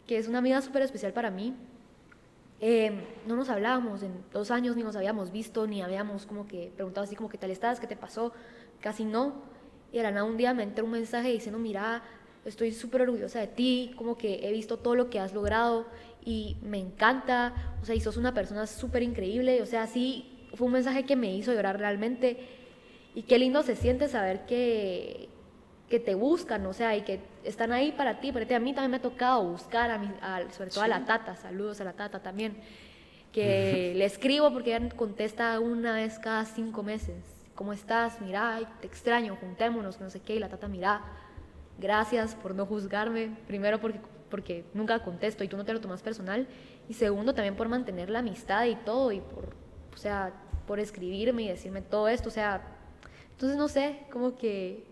que 0.06 0.20
es 0.20 0.28
una 0.28 0.38
amiga 0.38 0.62
súper 0.62 0.84
especial 0.84 1.14
para 1.14 1.32
mí, 1.32 1.56
eh, 2.62 2.92
no 3.26 3.36
nos 3.36 3.50
hablábamos 3.50 4.04
en 4.04 4.14
dos 4.32 4.52
años, 4.52 4.76
ni 4.76 4.84
nos 4.84 4.96
habíamos 4.96 5.32
visto, 5.32 5.66
ni 5.66 5.82
habíamos 5.82 6.28
como 6.28 6.46
que 6.46 6.72
preguntado 6.76 7.06
así 7.06 7.16
como 7.16 7.28
qué 7.28 7.40
tal 7.40 7.50
estás, 7.50 7.80
qué 7.80 7.88
te 7.88 7.96
pasó, 7.96 8.34
casi 8.82 9.04
no. 9.04 9.34
Y 9.92 9.98
de 9.98 10.04
la 10.04 10.12
nada 10.12 10.26
un 10.26 10.38
día 10.38 10.54
me 10.54 10.62
entró 10.62 10.86
un 10.86 10.92
mensaje 10.92 11.30
diciendo, 11.30 11.58
mira, 11.58 12.04
estoy 12.46 12.72
súper 12.72 13.02
orgullosa 13.02 13.40
de 13.40 13.48
ti, 13.48 13.96
como 13.98 14.16
que 14.16 14.48
he 14.48 14.52
visto 14.52 14.78
todo 14.78 14.94
lo 14.94 15.10
que 15.10 15.20
has 15.20 15.34
logrado 15.34 15.88
y 16.24 16.58
me 16.62 16.78
encanta, 16.78 17.76
o 17.82 17.86
sea, 17.86 17.96
y 17.96 18.00
sos 18.00 18.16
una 18.16 18.32
persona 18.32 18.68
súper 18.68 19.02
increíble, 19.02 19.60
o 19.64 19.66
sea, 19.66 19.88
sí, 19.88 20.48
fue 20.54 20.68
un 20.68 20.74
mensaje 20.74 21.04
que 21.04 21.16
me 21.16 21.36
hizo 21.36 21.52
llorar 21.52 21.80
realmente. 21.80 22.38
Y 23.16 23.24
qué 23.24 23.40
lindo 23.40 23.64
se 23.64 23.76
siente 23.76 24.08
saber 24.08 24.46
que, 24.46 25.30
que 25.90 26.00
te 26.00 26.16
buscan, 26.16 26.66
o 26.66 26.74
sea, 26.74 26.96
y 26.98 27.02
que 27.02 27.22
están 27.44 27.72
ahí 27.72 27.92
para 27.94 28.20
ti. 28.20 28.32
Porque 28.32 28.54
a 28.56 28.60
mí 28.60 28.74
también 28.74 28.92
me 28.92 28.98
ha 28.98 29.02
tocado 29.02 29.44
buscar, 29.44 29.90
a 29.92 29.98
mi, 29.98 30.08
a- 30.22 30.50
sobre 30.52 30.70
todo 30.70 30.84
a 30.84 30.88
la 30.88 31.06
tata, 31.06 31.36
saludos 31.36 31.80
a 31.82 31.84
la 31.86 31.94
tata 31.94 32.20
también, 32.22 32.58
que 33.32 33.94
le 33.96 34.06
escribo 34.06 34.52
porque 34.52 34.76
ella 34.76 34.90
contesta 34.96 35.60
una 35.60 35.94
vez 35.96 36.20
cada 36.20 36.46
cinco 36.46 36.84
meses. 36.84 37.16
¿Cómo 37.56 37.74
estás? 37.74 38.22
Mira, 38.22 38.56
ay, 38.56 38.68
te 38.82 38.88
extraño, 38.88 39.36
juntémonos, 39.40 40.00
no 40.00 40.10
sé 40.10 40.20
qué. 40.22 40.36
Y 40.36 40.40
la 40.40 40.50
tata, 40.50 40.68
mira, 40.68 41.02
gracias 41.80 42.36
por 42.36 42.54
no 42.56 42.66
juzgarme. 42.66 43.36
Primero 43.48 43.80
porque, 43.80 44.00
porque 44.30 44.66
nunca 44.74 45.00
contesto 45.04 45.44
y 45.44 45.48
tú 45.48 45.58
no 45.58 45.66
te 45.66 45.74
lo 45.74 45.82
tomas 45.82 46.02
personal. 46.02 46.48
Y 46.90 46.94
segundo, 46.94 47.34
también 47.34 47.56
por 47.56 47.68
mantener 47.70 48.10
la 48.10 48.20
amistad 48.20 48.66
y 48.66 48.76
todo, 48.76 49.12
y 49.12 49.22
por, 49.22 49.56
o 49.94 49.98
sea, 49.98 50.34
por 50.68 50.80
escribirme 50.80 51.44
y 51.44 51.48
decirme 51.48 51.82
todo 51.82 52.08
esto. 52.08 52.30
O 52.30 52.32
sea, 52.32 52.62
entonces 53.32 53.58
no 53.58 53.68
sé, 53.68 54.02
como 54.12 54.36
que 54.36 54.86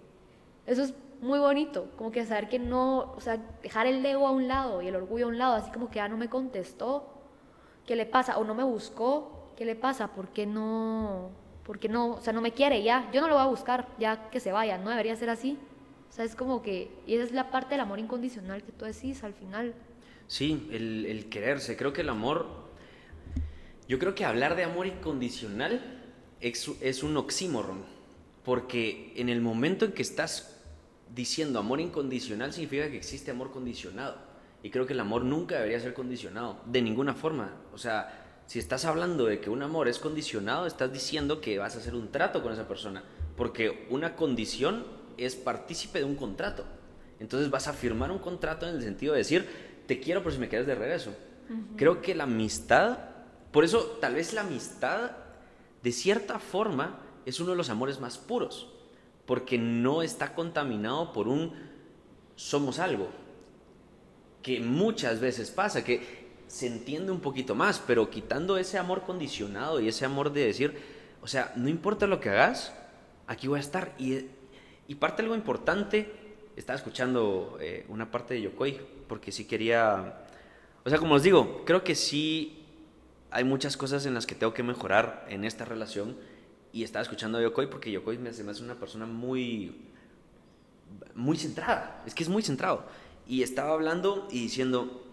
eso 0.65 0.83
es 0.83 0.93
muy 1.21 1.39
bonito, 1.39 1.89
como 1.97 2.11
que 2.11 2.25
saber 2.25 2.49
que 2.49 2.59
no, 2.59 3.13
o 3.15 3.21
sea, 3.21 3.37
dejar 3.63 3.87
el 3.87 4.05
ego 4.05 4.27
a 4.27 4.31
un 4.31 4.47
lado 4.47 4.81
y 4.81 4.87
el 4.87 4.95
orgullo 4.95 5.25
a 5.25 5.29
un 5.29 5.37
lado, 5.37 5.55
así 5.55 5.71
como 5.71 5.89
que 5.89 5.95
ya 5.95 6.07
no 6.07 6.17
me 6.17 6.29
contestó, 6.29 7.07
¿qué 7.85 7.95
le 7.95 8.05
pasa? 8.05 8.37
O 8.37 8.43
no 8.43 8.53
me 8.55 8.63
buscó, 8.63 9.53
¿qué 9.55 9.65
le 9.65 9.75
pasa? 9.75 10.09
¿Por 10.13 10.29
qué 10.29 10.45
no, 10.45 11.31
por 11.63 11.79
qué 11.79 11.89
no, 11.89 12.15
o 12.15 12.21
sea, 12.21 12.33
no 12.33 12.41
me 12.41 12.51
quiere 12.53 12.83
ya? 12.83 13.09
Yo 13.13 13.21
no 13.21 13.27
lo 13.27 13.35
voy 13.35 13.43
a 13.43 13.47
buscar, 13.47 13.87
ya 13.99 14.29
que 14.29 14.39
se 14.39 14.51
vaya, 14.51 14.77
no 14.77 14.89
debería 14.89 15.15
ser 15.15 15.29
así. 15.29 15.57
O 16.09 16.11
sea, 16.15 16.25
es 16.25 16.35
como 16.35 16.61
que, 16.61 16.91
y 17.07 17.15
esa 17.15 17.23
es 17.23 17.31
la 17.31 17.51
parte 17.51 17.71
del 17.71 17.81
amor 17.81 17.99
incondicional 17.99 18.63
que 18.63 18.71
tú 18.71 18.85
decís 18.85 19.23
al 19.23 19.33
final. 19.33 19.73
Sí, 20.27 20.67
el, 20.71 21.05
el 21.05 21.29
quererse. 21.29 21.75
Creo 21.77 21.93
que 21.93 22.01
el 22.01 22.09
amor 22.09 22.47
Yo 23.87 23.99
creo 23.99 24.15
que 24.15 24.25
hablar 24.25 24.55
de 24.55 24.63
amor 24.63 24.87
incondicional 24.87 25.81
es, 26.41 26.69
es 26.81 27.03
un 27.03 27.17
oxímoron, 27.17 27.83
porque 28.43 29.13
en 29.15 29.29
el 29.29 29.41
momento 29.41 29.85
en 29.85 29.91
que 29.93 30.01
estás 30.01 30.54
diciendo 31.13 31.59
amor 31.59 31.79
incondicional 31.79 32.53
significa 32.53 32.89
que 32.89 32.97
existe 32.97 33.31
amor 33.31 33.51
condicionado. 33.51 34.17
Y 34.63 34.71
creo 34.71 34.87
que 34.87 34.93
el 34.93 34.99
amor 34.99 35.23
nunca 35.23 35.55
debería 35.55 35.79
ser 35.79 35.93
condicionado, 35.93 36.59
de 36.65 36.81
ninguna 36.81 37.13
forma. 37.13 37.53
O 37.73 37.77
sea, 37.77 38.41
si 38.47 38.59
estás 38.59 38.85
hablando 38.85 39.25
de 39.25 39.39
que 39.39 39.49
un 39.49 39.61
amor 39.61 39.87
es 39.87 39.99
condicionado, 39.99 40.65
estás 40.65 40.91
diciendo 40.91 41.41
que 41.41 41.57
vas 41.57 41.75
a 41.75 41.79
hacer 41.79 41.95
un 41.95 42.11
trato 42.11 42.41
con 42.41 42.53
esa 42.53 42.67
persona, 42.67 43.03
porque 43.37 43.87
una 43.89 44.15
condición 44.15 44.85
es 45.17 45.35
partícipe 45.35 45.99
de 45.99 46.05
un 46.05 46.15
contrato. 46.15 46.65
Entonces 47.19 47.49
vas 47.49 47.67
a 47.67 47.73
firmar 47.73 48.11
un 48.11 48.19
contrato 48.19 48.67
en 48.67 48.75
el 48.75 48.81
sentido 48.81 49.13
de 49.13 49.19
decir, 49.19 49.47
te 49.87 49.99
quiero 49.99 50.23
por 50.23 50.31
si 50.31 50.39
me 50.39 50.49
quieres 50.49 50.67
de 50.67 50.75
regreso. 50.75 51.13
Creo 51.77 52.01
que 52.01 52.15
la 52.15 52.23
amistad, 52.23 52.97
por 53.51 53.63
eso 53.63 53.97
tal 54.01 54.15
vez 54.15 54.33
la 54.33 54.41
amistad, 54.41 55.11
de 55.83 55.91
cierta 55.91 56.39
forma, 56.39 56.99
es 57.25 57.39
uno 57.39 57.51
de 57.51 57.57
los 57.57 57.69
amores 57.69 57.99
más 57.99 58.17
puros, 58.17 58.67
porque 59.25 59.57
no 59.57 60.01
está 60.01 60.33
contaminado 60.33 61.13
por 61.13 61.27
un 61.27 61.53
somos 62.35 62.79
algo, 62.79 63.09
que 64.41 64.59
muchas 64.59 65.19
veces 65.19 65.51
pasa, 65.51 65.83
que 65.83 66.25
se 66.47 66.67
entiende 66.67 67.11
un 67.11 67.19
poquito 67.19 67.55
más, 67.55 67.81
pero 67.85 68.09
quitando 68.09 68.57
ese 68.57 68.77
amor 68.77 69.01
condicionado 69.01 69.79
y 69.79 69.87
ese 69.87 70.05
amor 70.05 70.31
de 70.31 70.45
decir, 70.45 70.77
o 71.21 71.27
sea, 71.27 71.53
no 71.55 71.69
importa 71.69 72.07
lo 72.07 72.19
que 72.19 72.29
hagas, 72.29 72.73
aquí 73.27 73.47
voy 73.47 73.57
a 73.57 73.61
estar. 73.61 73.95
Y, 73.97 74.27
y 74.87 74.95
parte 74.95 75.23
algo 75.23 75.35
importante, 75.35 76.11
estaba 76.55 76.77
escuchando 76.77 77.57
eh, 77.59 77.85
una 77.89 78.11
parte 78.11 78.35
de 78.35 78.43
Yokoi, 78.43 78.79
porque 79.07 79.31
sí 79.31 79.45
quería, 79.45 80.25
o 80.83 80.89
sea, 80.89 80.99
como 80.99 81.15
os 81.15 81.23
digo, 81.23 81.63
creo 81.65 81.83
que 81.83 81.95
sí 81.95 82.63
hay 83.31 83.43
muchas 83.43 83.75
cosas 83.75 84.05
en 84.05 84.13
las 84.13 84.25
que 84.25 84.35
tengo 84.35 84.53
que 84.53 84.63
mejorar 84.63 85.25
en 85.29 85.43
esta 85.43 85.65
relación. 85.65 86.15
Y 86.75 86.83
estaba 86.83 87.03
escuchando 87.03 87.37
a 87.37 87.41
Yokoi 87.41 87.69
porque 87.69 87.89
Yokoi 87.89 88.17
me, 88.17 88.29
me 88.31 88.51
hace 88.51 88.61
una 88.61 88.75
persona 88.75 89.05
muy, 89.05 89.73
muy 91.13 91.37
centrada, 91.37 92.03
es 92.05 92.13
que 92.13 92.21
es 92.21 92.27
muy 92.27 92.43
centrado. 92.43 92.85
Y 93.25 93.43
estaba 93.43 93.71
hablando 93.71 94.27
y 94.29 94.41
diciendo, 94.41 95.07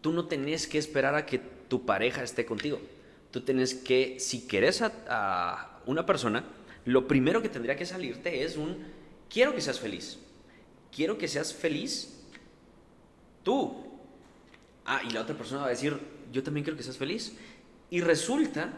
tú 0.00 0.12
no 0.12 0.24
tenés 0.24 0.66
que 0.68 0.78
esperar 0.78 1.16
a 1.16 1.26
que 1.26 1.38
tu 1.38 1.84
pareja 1.84 2.22
esté 2.22 2.46
contigo. 2.46 2.80
Tú 3.30 3.42
tenés 3.42 3.74
que, 3.74 4.18
si 4.18 4.46
querés 4.46 4.80
a, 4.80 5.82
una 5.84 6.06
persona, 6.06 6.44
lo 6.86 7.06
primero 7.06 7.42
que 7.42 7.50
tendría 7.50 7.76
que 7.76 7.84
salirte 7.84 8.42
es 8.42 8.56
un, 8.56 8.86
quiero 9.28 9.54
que 9.54 9.60
seas 9.60 9.78
feliz. 9.78 10.18
Quiero 10.90 11.18
que 11.18 11.28
seas 11.28 11.52
feliz 11.52 12.22
tú. 13.42 13.84
Ah, 14.86 15.02
y 15.06 15.12
la 15.12 15.20
otra 15.20 15.36
persona 15.36 15.60
va 15.60 15.66
a 15.66 15.70
decir, 15.70 15.94
yo 16.32 16.42
también 16.42 16.64
quiero 16.64 16.78
que 16.78 16.82
seas 16.82 16.96
feliz. 16.96 17.36
Y 17.90 18.00
resulta 18.00 18.72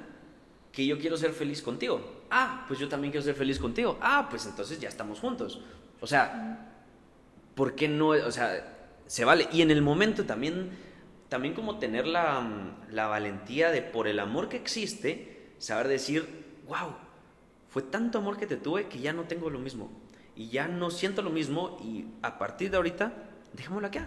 que 0.78 0.86
yo 0.86 0.96
quiero 0.96 1.16
ser 1.16 1.32
feliz 1.32 1.60
contigo. 1.60 2.22
Ah, 2.30 2.64
pues 2.68 2.78
yo 2.78 2.88
también 2.88 3.10
quiero 3.10 3.24
ser 3.24 3.34
feliz 3.34 3.58
contigo. 3.58 3.98
Ah, 4.00 4.28
pues 4.30 4.46
entonces 4.46 4.78
ya 4.78 4.88
estamos 4.88 5.18
juntos. 5.18 5.60
O 6.00 6.06
sea, 6.06 6.70
¿por 7.56 7.74
qué 7.74 7.88
no? 7.88 8.10
O 8.10 8.30
sea, 8.30 8.92
se 9.04 9.24
vale. 9.24 9.48
Y 9.50 9.62
en 9.62 9.72
el 9.72 9.82
momento 9.82 10.24
también, 10.24 10.70
también 11.28 11.52
como 11.52 11.80
tener 11.80 12.06
la, 12.06 12.76
la 12.92 13.08
valentía 13.08 13.72
de 13.72 13.82
por 13.82 14.06
el 14.06 14.20
amor 14.20 14.48
que 14.48 14.56
existe, 14.56 15.50
saber 15.58 15.88
decir, 15.88 16.28
wow, 16.68 16.94
fue 17.68 17.82
tanto 17.82 18.18
amor 18.18 18.36
que 18.36 18.46
te 18.46 18.56
tuve 18.56 18.86
que 18.86 19.00
ya 19.00 19.12
no 19.12 19.24
tengo 19.24 19.50
lo 19.50 19.58
mismo. 19.58 19.90
Y 20.36 20.48
ya 20.50 20.68
no 20.68 20.92
siento 20.92 21.22
lo 21.22 21.30
mismo 21.30 21.76
y 21.82 22.04
a 22.22 22.38
partir 22.38 22.70
de 22.70 22.76
ahorita, 22.76 23.14
dejémoslo 23.52 23.88
acá. 23.88 24.06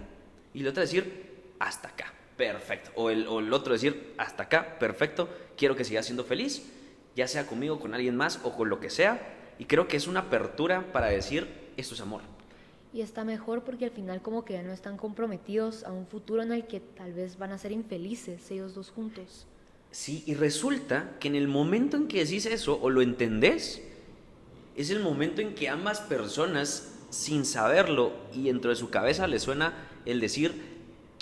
Y 0.53 0.61
el 0.61 0.69
otro 0.69 0.79
decir, 0.79 1.51
hasta 1.59 1.89
acá 1.89 2.13
perfecto. 2.47 2.91
O 2.95 3.09
el, 3.09 3.53
otro 3.53 3.73
decir, 3.73 4.13
hasta 4.17 4.43
acá, 4.43 4.79
perfecto, 4.79 5.29
quiero 5.55 5.75
que 5.75 5.83
siga 5.83 6.01
siendo 6.01 6.23
feliz, 6.23 6.63
ya 7.15 7.27
sea 7.27 7.45
conmigo, 7.45 7.79
con 7.79 7.93
alguien 7.93 8.15
más 8.15 8.39
o 8.43 8.55
con 8.55 8.69
lo 8.69 8.79
que 8.79 8.89
sea. 8.89 9.37
Y 9.59 9.65
creo 9.65 9.87
que 9.87 9.97
es 9.97 10.07
una 10.07 10.21
apertura 10.21 10.91
para 10.91 11.07
decir, 11.07 11.47
esto 11.77 11.93
es 11.93 12.01
amor. 12.01 12.21
Y 12.93 13.01
está 13.01 13.23
mejor 13.23 13.63
porque 13.63 13.85
al 13.85 13.91
final 13.91 14.21
como 14.21 14.43
que 14.43 14.53
ya 14.53 14.63
no 14.63 14.73
están 14.73 14.97
comprometidos 14.97 15.83
a 15.83 15.91
un 15.91 16.07
futuro 16.07 16.41
en 16.41 16.51
el 16.51 16.65
que 16.65 16.79
tal 16.79 17.13
vez 17.13 17.37
van 17.37 17.51
a 17.51 17.57
ser 17.57 17.71
infelices 17.71 18.49
ellos 18.49 18.73
dos 18.73 18.89
juntos. 18.89 19.45
Sí, 19.91 20.23
y 20.25 20.33
resulta 20.33 21.15
que 21.19 21.27
en 21.27 21.35
el 21.35 21.47
momento 21.47 21.95
en 21.95 22.07
que 22.07 22.23
decís 22.23 22.45
eso 22.45 22.79
o 22.81 22.89
lo 22.89 23.01
entendés, 23.01 23.81
es 24.75 24.89
el 24.89 24.99
momento 24.99 25.41
en 25.41 25.53
que 25.53 25.69
ambas 25.69 26.01
personas, 26.01 26.95
sin 27.11 27.45
saberlo 27.45 28.13
y 28.33 28.43
dentro 28.43 28.71
de 28.71 28.77
su 28.77 28.89
cabeza 28.89 29.27
les 29.27 29.43
suena 29.43 29.73
el 30.05 30.19
decir, 30.19 30.70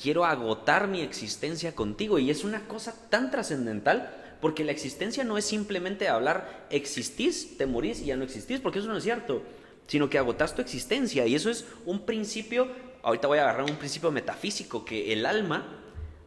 quiero 0.01 0.25
agotar 0.25 0.88
mi 0.88 1.01
existencia 1.01 1.75
contigo. 1.75 2.19
Y 2.19 2.29
es 2.29 2.43
una 2.43 2.67
cosa 2.67 2.95
tan 3.09 3.29
trascendental 3.31 4.15
porque 4.41 4.63
la 4.63 4.71
existencia 4.71 5.23
no 5.23 5.38
es 5.38 5.45
simplemente 5.45 6.07
hablar 6.07 6.67
existís, 6.69 7.57
te 7.57 7.65
morís 7.65 7.99
y 8.01 8.05
ya 8.05 8.15
no 8.15 8.23
existís, 8.23 8.59
porque 8.62 8.79
eso 8.79 8.88
no 8.88 8.97
es 8.97 9.03
cierto, 9.03 9.43
sino 9.88 10.09
que 10.09 10.17
agotas 10.17 10.55
tu 10.55 10.62
existencia. 10.62 11.25
Y 11.27 11.35
eso 11.35 11.49
es 11.49 11.65
un 11.85 12.05
principio, 12.05 12.69
ahorita 13.03 13.27
voy 13.27 13.39
a 13.39 13.41
agarrar 13.41 13.69
un 13.69 13.75
principio 13.75 14.12
metafísico, 14.12 14.85
que 14.85 15.12
el 15.12 15.25
alma 15.25 15.65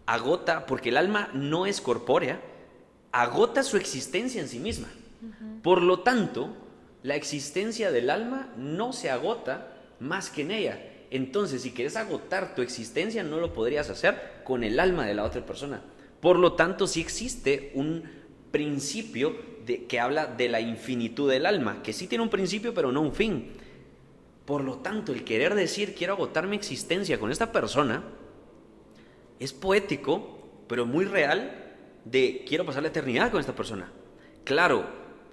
agota, 0.05 0.67
porque 0.67 0.91
el 0.91 0.99
alma 0.99 1.31
no 1.33 1.65
es 1.65 1.81
corpórea, 1.81 2.41
agota 3.13 3.63
su 3.63 3.79
existencia 3.79 4.43
en 4.43 4.49
sí 4.49 4.59
misma. 4.59 4.89
Por 5.63 5.81
lo 5.81 6.01
tanto, 6.01 6.55
la 7.03 7.15
existencia 7.15 7.91
del 7.91 8.11
alma 8.11 8.53
no 8.57 8.93
se 8.93 9.11
agota 9.11 9.69
más 10.01 10.29
que 10.29 10.43
en 10.43 10.51
ella. 10.51 10.92
Entonces, 11.15 11.61
si 11.61 11.73
quieres 11.73 11.97
agotar 11.97 12.55
tu 12.55 12.63
existencia, 12.63 13.23
no 13.23 13.39
lo 13.39 13.53
podrías 13.53 13.91
hacer 13.91 14.41
con 14.45 14.65
el 14.65 14.81
alma 14.81 15.07
de 15.07 15.13
la 15.13 15.25
otra 15.25 15.45
persona. 15.45 15.83
Por 16.21 16.39
lo 16.39 16.55
tanto, 16.55 16.87
sí 16.87 17.03
existe 17.03 17.71
un 17.75 18.05
principio 18.51 19.37
que 19.67 20.01
habla 20.01 20.25
de 20.25 20.49
la 20.49 20.63
infinitud 20.63 21.31
del 21.31 21.45
alma, 21.45 21.83
que 21.83 21.93
sí 21.93 22.07
tiene 22.07 22.25
un 22.25 22.31
principio, 22.31 22.73
pero 22.73 22.93
no 22.93 23.03
un 23.03 23.13
fin. 23.13 23.53
Por 24.47 24.65
lo 24.65 24.79
tanto, 24.79 25.13
el 25.13 25.23
querer 25.23 25.55
decir 25.55 25.95
quiero 25.95 26.15
agotar 26.15 26.47
mi 26.47 26.57
existencia 26.57 27.21
con 27.21 27.31
esta 27.31 27.53
persona 27.53 28.05
es 29.39 29.53
poético, 29.53 30.65
pero 30.67 30.87
muy 30.87 31.05
real 31.05 31.75
de 32.07 32.43
quiero 32.49 32.65
pasar 32.65 32.85
la 32.85 32.89
eternidad 32.89 33.31
con 33.31 33.39
esta 33.39 33.55
persona. 33.55 33.93
Claro, 34.45 34.87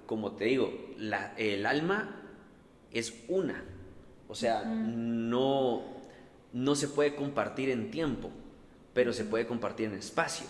como 0.05 0.33
te 0.33 0.43
digo, 0.43 0.73
el 1.37 1.65
alma 1.65 2.21
es 2.91 3.23
una, 3.29 3.63
o 4.29 4.35
sea, 4.35 4.63
no, 4.63 5.81
no 6.53 6.75
se 6.75 6.87
puede 6.87 7.15
compartir 7.15 7.71
en 7.71 7.91
tiempo, 7.91 8.29
pero 8.93 9.11
se 9.11 9.25
puede 9.25 9.47
compartir 9.47 9.87
en 9.87 9.95
espacio, 9.95 10.45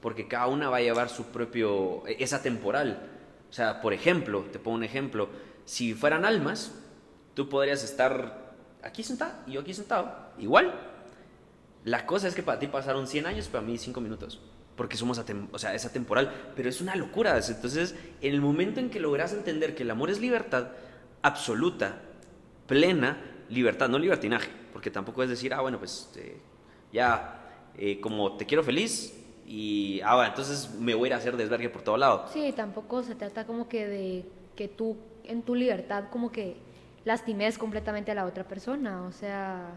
porque 0.00 0.28
cada 0.28 0.46
una 0.46 0.70
va 0.70 0.76
a 0.76 0.80
llevar 0.80 1.08
su 1.08 1.24
propio, 1.24 2.06
e, 2.06 2.16
esa 2.20 2.40
temporal. 2.40 3.10
O 3.50 3.52
sea, 3.52 3.82
por 3.82 3.92
ejemplo, 3.92 4.46
te 4.52 4.60
pongo 4.60 4.76
un 4.76 4.84
ejemplo, 4.84 5.28
si 5.64 5.92
fueran 5.92 6.24
almas, 6.24 6.72
tú 7.34 7.48
podrías 7.48 7.82
estar 7.82 8.54
aquí 8.82 9.02
sentado 9.02 9.32
y 9.46 9.52
yo 9.52 9.60
aquí 9.60 9.74
sentado, 9.74 10.30
igual. 10.38 10.72
La 11.84 12.06
cosa 12.06 12.28
es 12.28 12.34
que 12.34 12.44
para 12.44 12.60
ti 12.60 12.68
pasaron 12.68 13.08
100 13.08 13.26
años, 13.26 13.48
para 13.48 13.62
mí 13.62 13.76
5 13.76 14.00
minutos 14.00 14.40
porque 14.76 14.98
somos, 14.98 15.18
o 15.52 15.58
sea, 15.58 15.74
esa 15.74 15.90
temporal, 15.90 16.30
pero 16.54 16.68
es 16.68 16.80
una 16.80 16.94
locura. 16.96 17.38
Entonces, 17.38 17.94
en 18.20 18.34
el 18.34 18.42
momento 18.42 18.78
en 18.78 18.90
que 18.90 19.00
logras 19.00 19.32
entender 19.32 19.74
que 19.74 19.84
el 19.84 19.90
amor 19.90 20.10
es 20.10 20.20
libertad 20.20 20.68
absoluta, 21.22 22.02
plena 22.66 23.18
libertad, 23.48 23.88
no 23.88 23.98
libertinaje, 23.98 24.50
porque 24.72 24.90
tampoco 24.90 25.22
es 25.22 25.30
decir, 25.30 25.54
ah, 25.54 25.60
bueno, 25.60 25.78
pues 25.78 26.08
este, 26.08 26.36
ya, 26.92 27.70
eh, 27.76 28.00
como 28.00 28.36
te 28.36 28.46
quiero 28.46 28.62
feliz 28.62 29.14
y, 29.46 30.00
ah, 30.04 30.14
bueno, 30.14 30.30
entonces 30.30 30.70
me 30.78 30.94
voy 30.94 31.06
a 31.06 31.08
ir 31.08 31.14
a 31.14 31.16
hacer 31.18 31.36
desvergue 31.36 31.68
por 31.68 31.82
todo 31.82 31.96
lado. 31.96 32.26
Sí, 32.32 32.52
tampoco 32.54 33.02
se 33.02 33.14
trata 33.14 33.46
como 33.46 33.68
que 33.68 33.86
de 33.86 34.24
que 34.56 34.68
tú 34.68 34.96
en 35.24 35.42
tu 35.42 35.54
libertad 35.54 36.04
como 36.10 36.32
que 36.32 36.56
lastimes 37.04 37.58
completamente 37.58 38.10
a 38.10 38.14
la 38.14 38.24
otra 38.24 38.44
persona, 38.44 39.02
o 39.02 39.12
sea... 39.12 39.70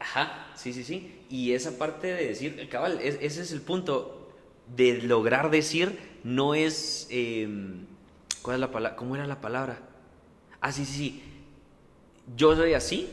Ajá, 0.00 0.46
sí, 0.54 0.72
sí, 0.72 0.84
sí. 0.84 1.24
Y 1.28 1.52
esa 1.52 1.76
parte 1.76 2.06
de 2.06 2.28
decir, 2.28 2.68
cabal, 2.68 3.00
ese 3.00 3.42
es 3.42 3.50
el 3.50 3.60
punto 3.60 4.30
de 4.76 5.02
lograr 5.02 5.50
decir, 5.50 5.98
no 6.22 6.54
es... 6.54 7.08
Em, 7.10 7.86
¿Cuál 8.42 8.54
es 8.54 8.60
la 8.60 8.70
palabra? 8.70 8.96
¿Cómo 8.96 9.16
era 9.16 9.26
la 9.26 9.40
palabra? 9.40 9.80
Ah, 10.60 10.70
sí, 10.70 10.84
sí, 10.84 10.94
sí 10.94 11.27
yo 12.36 12.54
soy 12.56 12.74
así 12.74 13.08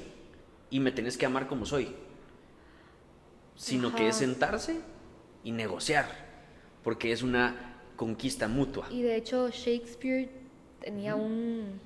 y 0.70 0.80
me 0.80 0.92
tenés 0.92 1.18
que 1.18 1.26
amar 1.26 1.48
como 1.48 1.66
soy, 1.66 1.96
sino 3.56 3.96
que 3.96 4.08
es 4.10 4.18
sentarse 4.18 4.80
y 5.44 5.52
negociar, 5.52 6.08
porque 6.84 7.12
es 7.12 7.24
una 7.24 7.80
conquista 7.96 8.48
mutua. 8.48 8.88
Y 8.92 9.02
de 9.02 9.16
hecho 9.16 9.50
Shakespeare 9.50 10.30
tenía 10.80 11.16
un, 11.16 11.80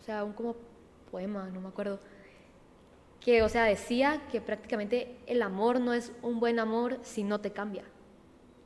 o 0.00 0.04
sea, 0.04 0.24
un 0.24 0.32
como 0.32 0.56
poema, 1.10 1.48
no 1.48 1.60
me 1.60 1.68
acuerdo, 1.68 2.00
que, 3.20 3.42
o 3.42 3.48
sea, 3.48 3.64
decía 3.64 4.22
que 4.30 4.40
prácticamente 4.40 5.16
el 5.26 5.42
amor 5.42 5.80
no 5.80 5.92
es 5.92 6.12
un 6.22 6.40
buen 6.40 6.58
amor 6.58 6.98
si 7.02 7.22
no 7.22 7.40
te 7.40 7.52
cambia. 7.52 7.84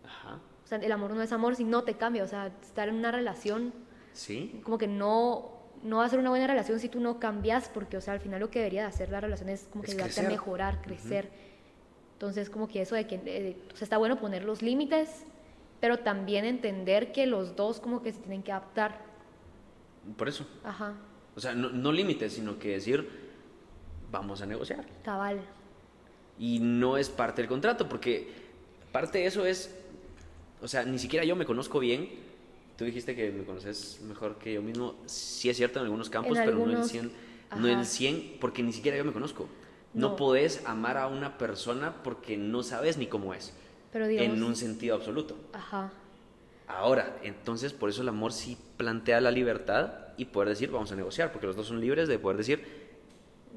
Ajá. 0.05 0.41
O 0.65 0.67
sea, 0.67 0.79
el 0.79 0.91
amor 0.91 1.13
no 1.13 1.23
es 1.23 1.31
amor 1.33 1.55
si 1.57 1.65
no 1.65 1.85
te 1.85 1.95
cambia, 1.95 2.25
o 2.25 2.27
sea, 2.27 2.47
estar 2.63 2.89
en 2.89 2.97
una 2.97 3.13
relación, 3.13 3.73
¿Sí? 4.13 4.61
como 4.65 4.79
que 4.79 4.89
no 4.89 5.56
no 5.87 5.99
va 5.99 6.05
a 6.05 6.09
ser 6.09 6.19
una 6.19 6.31
buena 6.31 6.47
relación 6.47 6.81
si 6.81 6.89
tú 6.89 7.01
no 7.01 7.19
cambias, 7.21 7.69
porque, 7.69 7.97
o 7.97 8.01
sea, 8.01 8.15
al 8.15 8.21
final 8.21 8.41
lo 8.41 8.51
que 8.51 8.59
debería 8.59 8.83
de 8.83 8.89
hacer 8.89 9.11
la 9.11 9.21
relación 9.21 9.49
es 9.49 9.69
como 9.71 9.85
que 9.85 9.93
ayudarte 9.93 10.21
a 10.21 10.29
mejorar, 10.29 10.83
crecer. 10.83 11.31
Entonces, 12.15 12.51
como 12.51 12.67
que 12.67 12.83
eso 12.83 12.95
de 12.95 13.07
que, 13.07 13.57
o 13.73 13.77
sea, 13.77 13.85
está 13.85 13.97
bueno 13.99 14.19
poner 14.19 14.45
los 14.45 14.63
límites, 14.63 15.25
pero 15.81 15.99
también 15.99 16.45
entender 16.45 17.13
que 17.13 17.27
los 17.27 17.55
dos 17.57 17.81
como 17.81 18.03
que 18.03 18.13
se 18.13 18.19
tienen 18.21 18.43
que 18.43 18.53
adaptar. 18.53 19.01
Por 20.17 20.29
eso. 20.29 20.47
Ajá, 20.65 20.95
O 21.35 21.41
sea, 21.41 21.53
no, 21.55 21.71
no 21.71 21.93
límites, 21.93 22.33
sino 22.33 22.59
que 22.59 22.71
decir, 22.71 23.09
vamos 24.11 24.41
a 24.41 24.47
negociar. 24.47 24.87
cabal. 25.05 25.41
Y 26.39 26.59
no 26.61 26.97
es 26.97 27.09
parte 27.09 27.43
del 27.43 27.49
contrato, 27.49 27.89
porque 27.89 28.29
parte 28.93 29.19
de 29.19 29.27
eso 29.27 29.45
es, 29.47 29.75
o 30.63 30.69
sea, 30.69 30.85
ni 30.85 30.99
siquiera 30.99 31.25
yo 31.25 31.37
me 31.37 31.45
conozco 31.45 31.79
bien. 31.79 32.26
Tú 32.77 32.85
dijiste 32.85 33.15
que 33.17 33.31
me 33.31 33.45
conoces 33.45 34.01
mejor 34.03 34.37
que 34.39 34.53
yo 34.55 34.63
mismo. 34.63 34.97
Sí 35.07 35.49
es 35.49 35.57
cierto 35.57 35.79
en 35.79 35.87
algunos 35.87 36.11
campos, 36.11 36.37
En 36.39 36.45
pero 36.45 36.57
no 36.59 36.65
el 36.65 36.71
algunos, 36.71 36.91
100, 36.91 37.13
no 37.59 37.67
el 37.69 37.75
ajá. 37.77 37.85
100, 37.85 38.37
porque 38.41 38.63
ni 38.63 38.73
siquiera 38.73 38.97
yo 38.99 39.05
me 39.05 39.13
conozco. 39.13 39.49
No, 39.95 40.11
No. 40.11 40.17
podés 40.17 40.63
amar 40.67 40.99
a 40.99 41.07
una 41.07 41.39
persona 41.39 42.03
porque 42.03 42.37
no 42.37 42.63
sabes 42.63 42.99
ni 42.99 43.07
cómo 43.07 43.33
es, 43.33 43.55
Pero 43.93 44.07
digamos, 44.07 44.37
en 44.37 44.43
un 44.43 44.57
sentido 44.57 44.95
absoluto. 44.95 45.37
ajá, 45.53 45.91
Ahora, 46.69 47.17
entonces 47.23 47.73
por 47.73 47.89
eso 47.89 48.03
el 48.03 48.09
amor 48.09 48.33
sí 48.33 48.59
plantea 48.77 49.21
la 49.21 49.31
libertad 49.31 50.09
y 50.19 50.25
poder 50.27 50.49
decir, 50.51 50.71
vamos 50.71 50.91
a 50.93 50.97
negociar, 50.97 51.31
porque 51.31 51.47
los 51.47 51.55
dos 51.57 51.69
son 51.69 51.81
libres 51.81 52.09
de 52.09 52.19
poder 52.19 52.37
decir, 52.39 52.65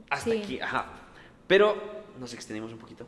hasta 0.10 0.29
Sí. 0.32 0.38
aquí, 0.38 0.60
ajá. 0.60 0.86
Pero 1.47 1.75
nos 2.19 2.34
extendimos 2.36 2.71
un 2.71 2.77
poquito. 2.77 3.08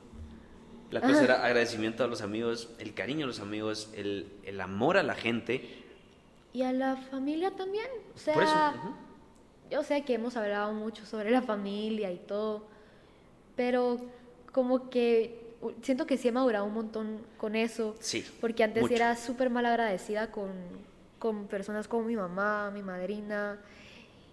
La 0.89 1.00
cosa 1.02 1.24
era 1.24 1.45
agradecimiento 1.45 2.04
a 2.04 2.08
los 2.08 2.21
amigos, 2.21 2.69
el 2.80 2.93
cariño 2.95 3.26
a 3.26 3.28
los 3.28 3.39
amigos, 3.39 3.89
el, 3.95 4.28
el 4.43 4.60
amor 4.60 4.97
a 4.97 5.04
la 5.04 5.13
gente. 5.15 5.81
Y 6.54 6.64
a 6.64 6.74
la 6.74 6.96
familia 6.98 7.52
también. 7.52 7.88
O 8.16 8.18
sea, 8.18 8.34
Por 8.34 8.44
eso. 8.44 8.54
ujú. 8.56 8.94
yo 9.70 9.84
sé 9.84 10.04
que 10.04 10.16
hemos 10.16 10.36
hablado 10.38 10.74
mucho 10.74 11.06
sobre 11.06 11.32
la 11.32 11.42
familia 11.42 12.12
y 12.12 12.18
todo, 12.18 12.66
pero 13.56 13.98
como 14.52 14.90
que 14.90 15.42
siento 15.82 16.06
que 16.06 16.18
sí 16.18 16.28
he 16.28 16.32
madurado 16.32 16.66
un 16.66 16.74
montón 16.74 17.22
con 17.38 17.56
eso. 17.56 17.96
Sí. 18.00 18.26
Porque 18.42 18.64
antes 18.64 18.84
mucho. 18.84 18.96
era 18.96 19.16
súper 19.16 19.50
mal 19.50 19.66
agradecida 19.66 20.32
con, 20.32 20.52
con 21.20 21.48
personas 21.48 21.88
como 21.88 22.04
mi 22.04 22.16
mamá, 22.16 22.72
mi 22.74 22.82
madrina. 22.82 23.60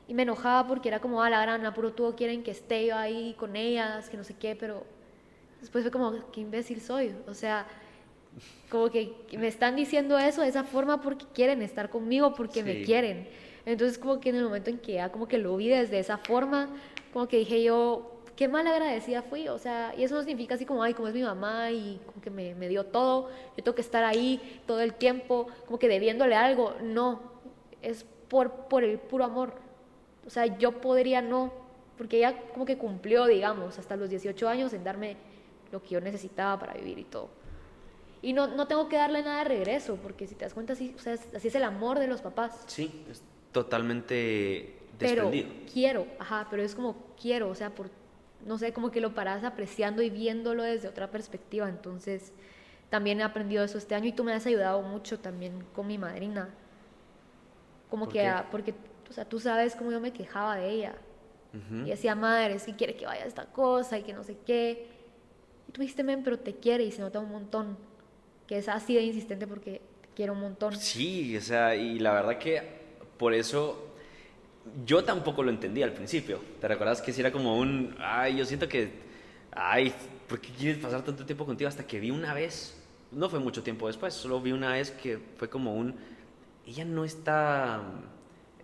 Y 0.08 0.14
me 0.14 0.22
enojaba 0.22 0.66
porque 0.66 0.88
era 0.88 1.00
como, 1.00 1.22
a 1.22 1.28
la 1.28 1.42
grana, 1.42 1.74
puro 1.74 1.92
tú 1.92 2.14
quieren 2.16 2.42
que 2.42 2.50
esté 2.50 2.86
yo 2.86 2.96
ahí 2.96 3.34
con 3.38 3.56
ellas, 3.56 4.08
que 4.08 4.16
no 4.16 4.24
sé 4.24 4.34
qué, 4.34 4.56
pero 4.56 4.84
después 5.60 5.84
fue 5.84 5.90
como, 5.90 6.30
qué 6.32 6.40
imbécil 6.40 6.80
soy. 6.80 7.14
O 7.26 7.34
sea, 7.34 7.66
como 8.70 8.90
que 8.90 9.12
me 9.38 9.48
están 9.48 9.76
diciendo 9.76 10.18
eso 10.18 10.42
de 10.42 10.48
esa 10.48 10.64
forma 10.64 11.00
porque 11.00 11.24
quieren 11.34 11.62
estar 11.62 11.88
conmigo, 11.90 12.34
porque 12.34 12.62
me 12.62 12.74
Sí. 12.74 12.84
quieren. 12.84 13.28
Entonces 13.66 13.98
como 13.98 14.20
que 14.20 14.30
en 14.30 14.36
el 14.36 14.44
momento 14.44 14.70
en 14.70 14.78
que 14.78 14.94
ya 14.94 15.10
como 15.10 15.28
que 15.28 15.38
lo 15.38 15.56
vi 15.56 15.68
desde 15.68 15.98
esa 15.98 16.18
forma, 16.18 16.68
como 17.12 17.28
que 17.28 17.38
dije 17.38 17.62
yo, 17.62 18.12
qué 18.36 18.46
mal 18.48 18.66
agradecida 18.66 19.22
fui, 19.22 19.48
o 19.48 19.58
sea, 19.58 19.94
y 19.96 20.04
eso 20.04 20.14
no 20.14 20.22
significa 20.22 20.54
así 20.54 20.64
como, 20.64 20.82
ay, 20.82 20.94
como 20.94 21.08
es 21.08 21.14
mi 21.14 21.22
mamá 21.22 21.70
y 21.70 22.00
como 22.06 22.20
que 22.22 22.30
me, 22.30 22.54
me 22.54 22.68
dio 22.68 22.84
todo, 22.84 23.30
yo 23.56 23.64
tengo 23.64 23.74
que 23.74 23.80
estar 23.82 24.04
ahí 24.04 24.60
todo 24.66 24.80
el 24.80 24.94
tiempo, 24.94 25.48
como 25.66 25.78
que 25.78 25.88
debiéndole 25.88 26.36
algo, 26.36 26.74
no, 26.82 27.20
es 27.82 28.06
por, 28.28 28.68
por 28.68 28.84
el 28.84 28.98
puro 28.98 29.24
amor, 29.24 29.54
o 30.26 30.30
sea, 30.30 30.46
yo 30.58 30.80
podría 30.80 31.20
no, 31.20 31.52
porque 31.96 32.18
ella 32.18 32.38
como 32.52 32.64
que 32.64 32.78
cumplió, 32.78 33.26
digamos, 33.26 33.76
hasta 33.78 33.96
los 33.96 34.08
18 34.08 34.48
años 34.48 34.72
en 34.72 34.84
darme 34.84 35.16
lo 35.72 35.82
que 35.82 35.90
yo 35.90 36.00
necesitaba 36.00 36.58
para 36.60 36.74
vivir 36.74 36.98
y 37.00 37.04
todo. 37.04 37.28
Y 38.22 38.32
no, 38.32 38.48
no 38.48 38.66
tengo 38.66 38.88
que 38.88 38.96
darle 38.96 39.22
nada 39.22 39.38
de 39.38 39.44
regreso, 39.44 39.96
porque 40.02 40.26
si 40.26 40.34
te 40.34 40.44
das 40.44 40.54
cuenta, 40.54 40.72
así, 40.72 40.94
o 40.96 41.00
sea, 41.00 41.14
es- 41.14 41.28
así 41.34 41.48
es 41.48 41.54
el 41.54 41.64
amor 41.64 41.98
de 41.98 42.08
los 42.08 42.20
papás. 42.20 42.64
Sí, 42.66 43.04
es 43.10 43.22
totalmente 43.52 44.76
Pero 44.98 45.24
desprendido. 45.24 45.48
quiero, 45.72 46.06
ajá, 46.18 46.46
pero 46.50 46.62
es 46.62 46.74
como 46.74 46.96
quiero, 47.20 47.48
o 47.48 47.54
sea, 47.54 47.70
por, 47.74 47.90
no 48.44 48.58
sé, 48.58 48.72
como 48.72 48.90
que 48.90 49.00
lo 49.00 49.14
paras 49.14 49.44
apreciando 49.44 50.02
y 50.02 50.10
viéndolo 50.10 50.62
desde 50.64 50.88
otra 50.88 51.10
perspectiva. 51.10 51.68
Entonces, 51.68 52.32
también 52.90 53.20
he 53.20 53.22
aprendido 53.22 53.62
eso 53.64 53.78
este 53.78 53.94
año 53.94 54.08
y 54.08 54.12
tú 54.12 54.24
me 54.24 54.32
has 54.32 54.46
ayudado 54.46 54.82
mucho 54.82 55.18
también 55.20 55.64
con 55.74 55.86
mi 55.86 55.98
madrina. 55.98 56.48
Como 57.90 58.04
¿Por 58.04 58.12
que, 58.12 58.20
qué? 58.20 58.34
porque, 58.50 58.74
o 59.08 59.12
sea, 59.12 59.24
tú 59.24 59.40
sabes 59.40 59.74
cómo 59.74 59.90
yo 59.90 60.00
me 60.00 60.12
quejaba 60.12 60.56
de 60.56 60.70
ella. 60.70 60.94
Y 61.84 61.90
decía, 61.90 62.14
madre, 62.14 62.58
si 62.58 62.74
quiere 62.74 62.94
que 62.96 63.06
vaya 63.06 63.24
a 63.24 63.26
esta 63.26 63.46
cosa 63.46 63.98
y 63.98 64.02
que 64.02 64.12
no 64.12 64.22
sé 64.22 64.36
qué. 64.46 64.86
Y 65.68 65.72
tú 65.72 65.80
dijiste, 65.80 66.04
men, 66.04 66.22
pero 66.22 66.38
te 66.38 66.54
quiere 66.56 66.84
y 66.84 66.92
se 66.92 67.00
nota 67.00 67.20
un 67.20 67.30
montón. 67.30 67.76
Que 68.48 68.58
es 68.58 68.68
así 68.68 68.94
de 68.94 69.02
insistente 69.02 69.46
porque 69.46 69.82
te 70.00 70.08
quiere 70.16 70.32
un 70.32 70.40
montón. 70.40 70.74
Sí, 70.74 71.36
o 71.36 71.40
sea, 71.40 71.76
y 71.76 71.98
la 71.98 72.12
verdad 72.12 72.38
que 72.38 72.62
por 73.18 73.34
eso 73.34 73.92
yo 74.84 75.04
tampoco 75.04 75.42
lo 75.42 75.50
entendí 75.50 75.82
al 75.82 75.92
principio. 75.92 76.40
¿Te 76.60 76.66
recuerdas 76.66 77.02
que 77.02 77.12
si 77.12 77.20
era 77.20 77.30
como 77.30 77.58
un, 77.58 77.94
ay, 78.00 78.36
yo 78.38 78.44
siento 78.44 78.68
que, 78.68 78.90
ay, 79.52 79.92
¿por 80.26 80.40
qué 80.40 80.48
quieres 80.50 80.78
pasar 80.78 81.04
tanto 81.04 81.24
tiempo 81.24 81.44
contigo? 81.44 81.68
Hasta 81.68 81.86
que 81.86 82.00
vi 82.00 82.10
una 82.10 82.34
vez, 82.34 82.76
no 83.12 83.28
fue 83.28 83.38
mucho 83.38 83.62
tiempo 83.62 83.86
después, 83.86 84.14
solo 84.14 84.40
vi 84.40 84.52
una 84.52 84.72
vez 84.72 84.90
que 84.90 85.18
fue 85.36 85.48
como 85.48 85.74
un, 85.74 85.94
ella 86.66 86.84
no 86.84 87.04
está, 87.04 87.82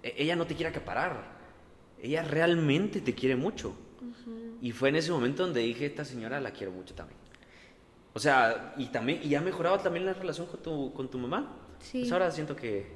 e- 0.03 0.15
ella 0.17 0.37
no 0.37 0.47
te 0.47 0.55
quiere 0.55 0.71
acaparar, 0.71 1.25
ella 2.03 2.23
realmente 2.23 3.01
te 3.01 3.15
quiere 3.15 3.37
mucho. 3.37 3.75
Y 4.61 4.73
fue 4.73 4.89
en 4.89 4.97
ese 4.97 5.11
momento 5.11 5.45
donde 5.45 5.61
dije, 5.61 5.85
esta 5.87 6.05
señora 6.05 6.41
la 6.41 6.51
quiero 6.53 6.73
mucho 6.73 6.95
también. 6.95 7.19
O 8.15 8.19
sea, 8.19 8.75
y 8.77 8.87
también, 8.87 9.21
y 9.25 9.35
ha 9.35 9.41
mejorado 9.41 9.79
también 9.81 10.07
la 10.07 10.15
relación 10.15 10.47
con 10.47 10.63
tu, 10.63 10.93
con 10.95 11.11
tu 11.11 11.19
mamá. 11.19 11.57
Sí. 11.81 12.01
Pues 12.01 12.13
ahora 12.13 12.31
siento 12.31 12.55
que, 12.55 12.87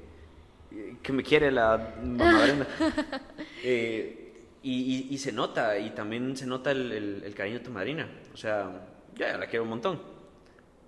que 1.03 1.11
me 1.13 1.21
quiere 1.23 1.51
la 1.51 1.95
mamá 2.01 2.43
Brenda. 2.43 2.67
Eh, 3.63 4.25
y, 4.63 4.71
y- 5.09 5.13
y 5.13 5.17
se 5.17 5.31
nota, 5.31 5.77
y 5.77 5.89
también 5.91 6.35
se 6.37 6.45
nota 6.45 6.71
el, 6.71 6.91
el- 6.91 7.23
el 7.25 7.33
cariño 7.35 7.59
de 7.59 7.65
tu 7.65 7.71
madrina. 7.71 8.09
O 8.33 8.37
sea, 8.37 8.87
ya 9.15 9.37
la 9.37 9.47
quiero 9.47 9.63
un 9.63 9.69
montón. 9.69 10.01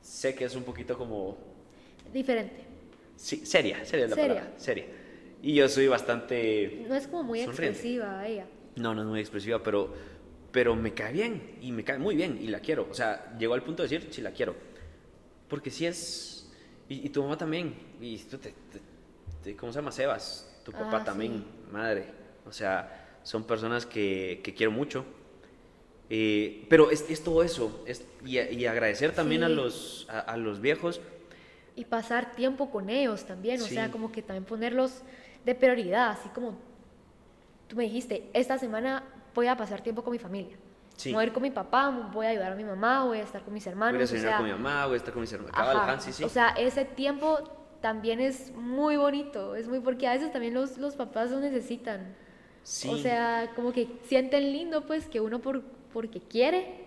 Sé 0.01 0.33
que 0.35 0.45
es 0.45 0.55
un 0.55 0.63
poquito 0.63 0.97
como... 0.97 1.37
Diferente. 2.13 2.65
Sí, 3.15 3.45
seria, 3.45 3.83
seria 3.85 4.05
es 4.05 4.11
la 4.11 4.15
Seria. 4.15 4.33
palabra, 4.35 4.59
seria. 4.59 4.85
Y 5.43 5.53
yo 5.55 5.67
soy 5.69 5.87
bastante... 5.87 6.85
No 6.87 6.95
es 6.95 7.07
como 7.07 7.23
muy 7.23 7.39
Sonriente. 7.43 7.69
expresiva 7.77 8.25
ella. 8.27 8.45
No, 8.77 8.93
no 8.95 9.01
es 9.01 9.07
muy 9.07 9.19
expresiva, 9.19 9.61
pero, 9.61 9.93
pero 10.51 10.75
me 10.75 10.93
cae 10.93 11.13
bien 11.13 11.57
y 11.61 11.71
me 11.71 11.83
cae 11.83 11.97
muy 11.97 12.15
bien 12.15 12.37
y 12.41 12.47
la 12.47 12.59
quiero. 12.59 12.87
O 12.89 12.93
sea, 12.93 13.35
llegó 13.37 13.53
al 13.53 13.63
punto 13.63 13.83
de 13.83 13.89
decir, 13.89 14.13
sí 14.13 14.21
la 14.21 14.31
quiero. 14.31 14.55
Porque 15.47 15.69
sí 15.71 15.85
es... 15.85 16.49
Y, 16.89 17.05
y 17.05 17.09
tu 17.09 17.21
mamá 17.23 17.37
también. 17.37 17.73
Y 18.01 18.17
tú 18.17 18.37
te, 18.37 18.49
te- 18.49 18.81
te- 19.43 19.55
¿Cómo 19.55 19.71
se 19.71 19.79
llama? 19.79 19.91
Sebas. 19.91 20.47
Tu 20.65 20.71
papá 20.71 20.97
Ah, 21.01 21.03
también. 21.03 21.37
sí. 21.37 21.71
Madre. 21.71 22.05
O 22.45 22.51
sea, 22.51 23.19
son 23.23 23.43
personas 23.45 23.85
que, 23.85 24.41
que 24.43 24.53
quiero 24.53 24.71
mucho. 24.71 25.05
Eh, 26.09 26.65
pero 26.69 26.91
es, 26.91 27.09
es 27.09 27.23
todo 27.23 27.43
eso. 27.43 27.83
Es, 27.87 28.03
y, 28.25 28.37
y 28.39 28.65
agradecer 28.65 29.13
también 29.13 29.43
a, 29.43 29.47
Sí. 29.47 29.53
los, 29.55 30.07
a, 30.09 30.19
a 30.19 30.37
los 30.37 30.59
viejos. 30.59 30.99
Y 31.75 31.85
pasar 31.85 32.33
tiempo 32.35 32.69
con 32.69 32.89
ellos 32.89 33.25
también, 33.25 33.61
o 33.61 33.65
sea, 33.65 33.91
como 33.91 34.11
que 34.11 34.21
también 34.21 34.43
ponerlos 34.43 35.03
de 35.45 35.55
prioridad, 35.55 36.09
así 36.11 36.27
como 36.35 36.59
tú 37.69 37.77
me 37.77 37.83
dijiste, 37.85 38.29
esta 38.33 38.59
semana 38.59 39.03
voy 39.33 39.47
a 39.47 39.55
pasar 39.55 39.81
tiempo 39.81 40.03
con 40.03 40.11
mi 40.11 40.19
familia. 40.19 40.57
Sí. 40.95 41.13
Voy 41.13 41.23
a 41.23 41.27
ir 41.27 41.33
con 41.33 41.41
mi 41.41 41.51
papá, 41.51 41.89
voy 42.13 42.27
a 42.27 42.29
ayudar 42.29 42.51
a 42.51 42.55
mi 42.55 42.63
mamá, 42.63 43.05
voy 43.05 43.19
a 43.19 43.23
estar 43.23 43.41
con 43.43 43.53
mis 43.53 43.65
hermanos. 43.65 43.95
voy 43.95 44.01
a 44.01 44.05
o 44.05 44.07
cenar 44.07 44.23
sea, 44.23 44.37
con 44.37 44.45
mi 44.45 44.51
mamá, 44.51 44.85
voy 44.85 44.93
a 44.93 44.97
estar 44.97 45.13
con 45.13 45.21
mis 45.21 45.33
hermanos. 45.33 45.55
Ajá, 45.57 45.99
sí, 45.99 46.13
sí. 46.13 46.23
O 46.23 46.29
sea, 46.29 46.49
ese 46.49 46.85
tiempo 46.85 47.39
también 47.81 48.19
es 48.19 48.53
muy 48.55 48.97
bonito, 48.97 49.55
es 49.55 49.67
muy 49.67 49.79
porque 49.79 50.07
a 50.07 50.13
veces 50.13 50.31
también 50.31 50.53
los, 50.53 50.77
los 50.77 50.95
papás 50.95 51.31
lo 51.31 51.39
necesitan. 51.39 52.15
Sí. 52.63 52.89
O 52.89 52.97
sea, 52.97 53.51
como 53.55 53.71
que 53.71 53.87
sienten 54.03 54.51
lindo, 54.51 54.85
pues, 54.85 55.07
que 55.07 55.19
uno 55.19 55.39
por, 55.39 55.63
porque 55.91 56.21
quiere, 56.21 56.85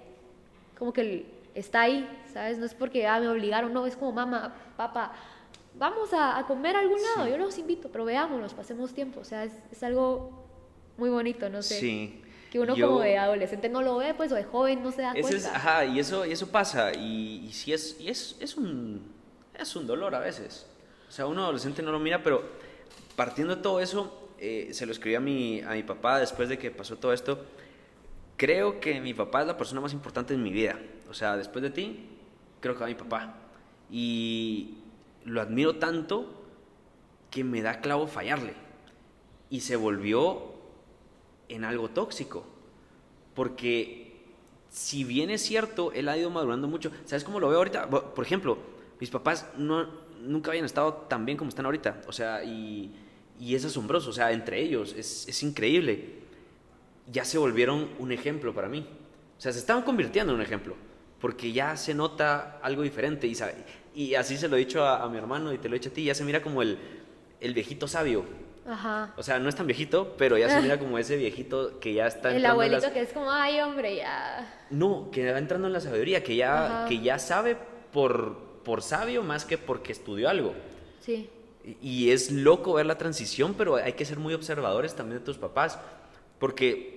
como 0.79 0.93
que 0.93 1.27
está 1.55 1.83
ahí, 1.83 2.09
¿sabes? 2.33 2.59
No 2.59 2.67
es 2.67 2.75
porque 2.75 3.09
ah, 3.09 3.19
me 3.19 3.29
obligaron, 3.29 3.73
no, 3.73 3.87
es 3.87 3.97
como 3.97 4.13
mamá, 4.13 4.55
papá, 4.77 5.13
vamos 5.77 6.13
a, 6.13 6.39
a 6.39 6.47
comer 6.47 6.77
a 6.77 6.81
algún 6.81 7.01
lado, 7.03 7.25
Sí. 7.25 7.31
yo 7.31 7.39
los 7.39 7.59
invito, 7.59 7.89
pero 7.91 8.05
veámonos, 8.05 8.55
pasemos 8.55 8.95
tiempo, 8.95 9.21
o 9.21 9.25
sea, 9.25 9.43
es, 9.45 9.53
es 9.73 9.83
algo 9.83 10.45
muy 10.97 11.11
bonito, 11.11 11.49
no 11.51 11.63
sé. 11.63 11.81
Sí. 11.81 12.21
Que 12.55 12.61
uno 12.61 12.77
Yo- 12.77 12.87
como 12.87 13.01
de 13.01 13.19
adolescente 13.19 13.69
no 13.69 13.83
lo 13.83 13.97
ve, 13.97 14.15
pues, 14.15 14.31
o 14.31 14.37
de 14.37 14.45
joven 14.45 14.81
no 14.81 14.93
se 14.93 15.03
da 15.03 15.11
cuenta. 15.11 15.29
es, 15.37 15.45
ajá, 15.45 15.85
y 15.87 15.99
eso, 15.99 16.25
y 16.25 16.31
eso 16.31 16.47
pasa, 16.53 16.93
y, 16.95 17.47
y 17.49 17.53
sí 17.53 17.73
es, 17.73 17.97
y 17.99 18.09
es, 18.09 18.37
es, 18.39 18.57
un, 18.57 19.03
es 19.59 19.75
un 19.75 19.89
dolor 19.89 20.15
a 20.15 20.21
veces. 20.21 20.65
O 21.09 21.11
sea, 21.11 21.27
uno 21.27 21.43
adolescente 21.43 21.83
no 21.83 21.91
lo 21.91 21.99
mira, 21.99 22.23
pero 22.23 22.45
partiendo 23.17 23.57
de 23.57 23.61
todo 23.61 23.81
eso, 23.81 24.31
eh, 24.39 24.69
se 24.71 24.87
lo 24.87 24.93
escribí 24.93 25.17
a 25.17 25.21
mi, 25.21 25.63
a 25.63 25.71
mi 25.71 25.83
papá 25.83 26.21
después 26.21 26.49
de 26.49 26.57
que 26.57 26.71
pasó 26.71 26.95
todo 26.97 27.13
esto. 27.13 27.45
Creo 28.37 28.79
que 28.79 29.01
mi 29.01 29.15
papá 29.15 29.41
es 29.41 29.49
la 29.49 29.57
persona 29.57 29.81
más 29.81 29.93
importante 29.93 30.33
en 30.33 30.41
mi 30.41 30.53
vida. 30.53 30.79
O 31.11 31.13
sea, 31.15 31.37
después 31.37 31.61
de 31.61 31.71
ti, 31.71 32.07
creo 32.61 32.75
que 32.75 32.83
va 32.83 32.87
mi 32.87 32.95
papá. 32.95 33.35
Y 33.91 34.77
lo 35.25 35.41
admiro 35.41 35.75
tanto 35.75 36.41
que 37.33 37.43
me 37.43 37.63
da 37.63 37.81
clavo 37.81 38.07
fallarle. 38.07 38.55
Y 39.51 39.63
se 39.63 39.75
volvió 39.75 40.54
en 41.55 41.65
algo 41.65 41.89
tóxico. 41.89 42.45
Porque 43.35 44.13
si 44.71 45.05
bien 45.05 45.31
es 45.31 45.43
cierto, 45.43 45.93
él 45.93 46.09
ha 46.09 46.17
ido 46.17 46.31
madurando 46.31 46.69
mucho. 46.69 46.91
¿Sabes 47.05 47.25
cómo 47.25 47.41
lo 47.41 47.49
veo 47.49 47.59
ahorita? 47.59 47.89
Por 47.89 48.25
ejemplo, 48.25 48.59
mis 49.01 49.11
papás 49.11 49.47
no, 49.57 49.87
nunca 50.23 50.51
habían 50.51 50.65
estado 50.65 50.93
tan 51.09 51.25
bien 51.25 51.39
como 51.39 51.49
están 51.49 51.65
ahorita. 51.65 52.03
O 52.07 52.13
sea, 52.13 52.45
y, 52.45 52.93
es 53.41 53.65
asombroso. 53.65 54.11
O 54.11 54.13
sea, 54.13 54.33
entre 54.33 54.61
ellos, 54.61 54.95
es, 54.97 55.29
es 55.29 55.43
increíble. 55.43 56.23
Ya 57.11 57.25
se 57.25 57.39
volvieron 57.39 57.89
un 57.99 58.13
ejemplo 58.13 58.55
para 58.55 58.69
mí. 58.69 58.87
O 59.39 59.41
sea, 59.41 59.53
se 59.53 59.59
estaban 59.59 59.83
convirtiendo 59.83 60.33
en 60.33 60.41
un 60.41 60.43
ejemplo. 60.43 60.75
porque 61.21 61.53
ya 61.53 61.77
se 61.77 61.95
nota 61.95 62.59
algo 62.63 62.83
diferente. 62.83 63.31
Y 63.95 64.15
así 64.15 64.37
se 64.37 64.49
lo 64.49 64.57
he 64.57 64.59
dicho 64.59 64.85
a, 64.85 65.03
a 65.03 65.09
mi 65.09 65.17
hermano 65.17 65.53
y 65.53 65.59
te 65.59 65.69
lo 65.69 65.75
he 65.75 65.79
dicho 65.79 65.89
a 65.89 65.93
ti, 65.93 66.05
ya 66.05 66.15
se 66.15 66.25
mira 66.25 66.43
como 66.43 66.61
el, 66.63 66.77
el 67.41 67.55
viejito 67.55 67.89
sabio. 67.89 68.25
Ajá. 68.67 69.13
O 69.17 69.23
sea, 69.23 69.39
no 69.39 69.49
es 69.49 69.55
tan 69.57 69.67
viejito, 69.67 70.15
pero 70.17 70.39
ya 70.39 70.49
se 70.49 70.61
mira 70.63 70.79
como 70.79 70.97
ese 70.99 71.17
viejito 71.17 71.79
que 71.81 71.93
ya 71.95 72.07
está 72.07 72.31
El 72.31 72.37
entrando 72.37 72.63
en 72.63 72.67
abuelito 72.69 72.87
las- 72.87 72.93
que 72.93 73.01
es 73.03 73.13
como, 73.13 73.31
ay, 73.31 73.61
hombre, 73.61 73.97
ya. 73.97 74.67
No, 74.71 75.11
que 75.11 75.31
va 75.33 75.39
entrando 75.39 75.67
en 75.67 75.73
la 75.75 75.81
sabiduría, 75.81 76.23
que 76.25 76.37
ya, 76.37 76.65
Ajá. 76.81 76.89
que 76.89 77.01
ya 77.01 77.19
sabe 77.19 77.57
por, 77.93 78.39
por 78.65 78.81
sabio 78.83 79.23
más 79.23 79.45
que 79.45 79.59
porque 79.59 79.93
estudió 79.93 80.29
algo. 80.31 80.55
Sí. 81.01 81.29
Y 81.83 82.11
es 82.11 82.31
loco 82.31 82.73
ver 82.75 82.87
la 82.87 82.97
transición, 82.99 83.55
pero 83.55 83.77
hay 83.77 83.93
que 83.95 84.05
ser 84.05 84.19
muy 84.19 84.33
observadores 84.35 84.95
también 84.95 85.19
de 85.21 85.25
tus 85.25 85.37
papás, 85.39 85.79
porque 86.39 86.95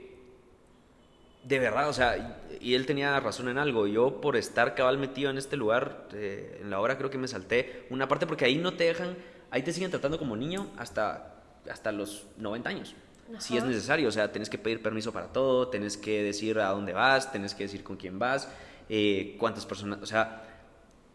de 1.43 1.59
verdad, 1.59 1.87
o 1.87 1.93
sea, 1.93 2.41
y 2.59 2.73
él 2.75 2.85
tenía 2.85 3.17
razón 3.21 3.47
en 3.47 3.57
algo. 3.57 3.87
Yo 3.87 4.19
por 4.19 4.35
estar 4.35 4.75
cabal 4.75 4.97
metido 4.97 5.29
en 5.29 5.37
este 5.37 5.55
lugar, 5.55 6.07
eh, 6.13 6.59
en 6.61 6.69
la 6.69 6.79
obra 6.81 6.97
creo 6.97 7.09
que 7.09 7.17
me 7.17 7.27
salté 7.29 7.85
una 7.89 8.07
parte 8.07 8.27
porque 8.27 8.43
ahí 8.45 8.57
no 8.57 8.73
te 8.73 8.83
dejan, 8.85 9.15
ahí 9.51 9.61
te 9.63 9.71
siguen 9.71 9.89
tratando 9.91 10.17
como 10.19 10.35
niño 10.35 10.67
hasta, 10.77 11.36
hasta 11.69 11.91
los 11.91 12.27
90 12.37 12.69
años. 12.69 12.95
Si 13.39 13.57
es 13.57 13.63
Ajá. 13.63 13.71
necesario, 13.71 14.07
o 14.07 14.11
sea, 14.11 14.31
tenés 14.31 14.49
que 14.49 14.57
pedir 14.57 14.81
permiso 14.81 15.11
para 15.11 15.27
todo, 15.33 15.67
tenés 15.67 15.97
que 15.97 16.23
decir 16.23 16.59
a 16.59 16.69
dónde 16.69 16.93
vas, 16.93 17.31
tenés 17.31 17.53
que 17.53 17.63
decir 17.63 17.83
con 17.83 17.97
quién 17.97 18.19
vas, 18.19 18.49
eh, 18.87 19.35
cuántas 19.37 19.65
personas, 19.65 19.99
o 20.01 20.05
sea, 20.05 20.43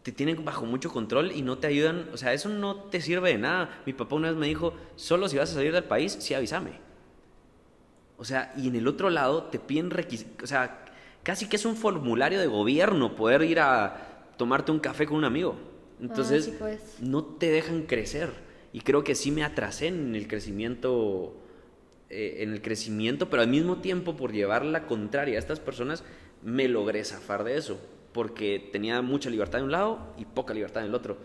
te 0.03 0.13
tienen 0.13 0.45
bajo 0.45 0.67
mucho 0.67 0.93
control 0.93 1.33
y 1.33 1.43
no 1.43 1.59
te 1.59 1.69
ayudan, 1.69 2.09
o 2.13 2.17
sea, 2.17 2.33
eso 2.35 2.49
no 2.49 2.77
te 2.77 3.01
sirve 3.01 3.31
de 3.31 3.39
nada. 3.39 3.83
Mi 3.87 3.93
papá 3.93 4.17
una 4.17 4.29
vez 4.29 4.37
me 4.37 4.47
dijo, 4.47 4.75
solo 4.97 5.29
si 5.29 5.39
vas 5.39 5.51
a 5.51 5.55
salir 5.55 5.73
del 5.73 5.85
país, 5.85 6.17
sí 6.21 6.35
avísame. 6.35 6.73
O 8.19 8.25
sea, 8.25 8.53
y 8.57 8.69
en 8.69 8.77
el 8.77 8.87
otro 8.89 9.09
lado 9.11 9.45
te 9.45 9.59
piden 9.59 9.91
requisitos, 9.91 10.45
o 10.45 10.47
sea, 10.47 10.85
casi 11.23 11.49
que 11.49 11.57
es 11.57 11.65
un 11.65 11.77
formulario 11.77 12.41
de 12.41 12.47
gobierno 12.47 13.17
poder 13.17 13.43
ir 13.43 13.61
a 13.61 13.97
tomarte 14.37 14.71
un 14.71 14.81
café 14.81 15.07
con 15.07 15.17
un 15.17 15.25
amigo. 15.25 15.57
Entonces, 16.01 16.47
sí, 16.47 16.57
pues. 16.59 16.97
no 17.01 17.25
te 17.25 17.51
dejan 17.51 17.83
crecer. 17.83 18.33
Y 18.73 18.81
creo 18.81 19.05
que 19.05 19.15
sí 19.15 19.31
me 19.31 19.45
atrasé 19.45 19.89
en 19.89 20.15
el 20.17 20.27
crecimiento, 20.29 21.35
eh, 22.11 22.37
en 22.41 22.53
el 22.53 22.63
crecimiento, 22.63 23.29
pero 23.29 23.43
al 23.43 23.49
mismo 23.49 23.79
tiempo 23.81 24.17
por 24.17 24.33
llevar 24.33 24.65
la 24.65 24.87
contraria 24.87 25.37
a 25.37 25.39
estas 25.39 25.61
personas, 25.61 26.05
me 26.43 26.69
logré 26.69 27.05
zafar 27.05 27.45
de 27.45 27.57
eso, 27.57 27.79
porque 28.13 28.69
tenía 28.73 29.03
mucha 29.03 29.31
libertad 29.31 29.59
de 29.59 29.65
un 29.65 29.73
lado 29.73 30.15
y 30.19 30.25
poca 30.25 30.55
libertad 30.55 30.83
en 30.83 30.89
el 30.89 30.95
otro. 30.95 31.19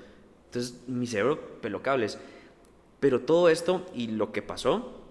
Entonces, 0.45 0.81
mi 0.87 1.07
cerebro 1.07 1.59
peló 1.61 1.81
cables. 1.81 2.19
Pero 2.99 3.21
todo 3.21 3.49
esto 3.49 3.85
y 3.93 4.07
lo 4.07 4.31
que 4.31 4.41
pasó, 4.41 5.01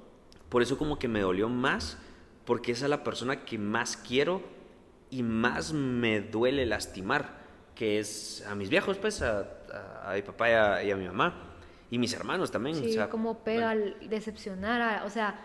por 0.48 0.62
eso 0.62 0.76
como 0.78 0.98
que 0.98 1.08
me 1.08 1.20
dolió 1.20 1.48
más, 1.48 1.98
porque 2.44 2.72
esa 2.72 2.86
es 2.86 2.90
la 2.90 3.04
persona 3.04 3.44
que 3.44 3.58
más 3.58 3.96
quiero 3.96 4.42
y 5.10 5.22
más 5.22 5.72
me 5.72 6.20
duele 6.20 6.66
lastimar, 6.66 7.38
que 7.74 7.98
es 7.98 8.44
a 8.48 8.54
mis 8.54 8.68
viejos, 8.70 8.98
pues, 8.98 9.22
a, 9.22 9.40
a- 9.72 10.10
a 10.10 10.14
mi 10.14 10.22
papá 10.22 10.48
y 10.50 10.52
a, 10.52 10.84
y 10.84 10.90
a 10.90 10.96
mi 10.96 11.06
mamá, 11.06 11.45
y 11.90 11.98
mis 11.98 12.12
hermanos 12.14 12.50
también. 12.50 12.76
Sí, 12.76 12.90
o 12.90 12.92
sea, 12.92 13.08
como 13.10 13.38
pega 13.38 13.72
bueno, 13.74 13.94
al 14.00 14.08
decepcionar, 14.08 14.80
a- 14.82 15.04
o 15.04 15.10
sea, 15.10 15.38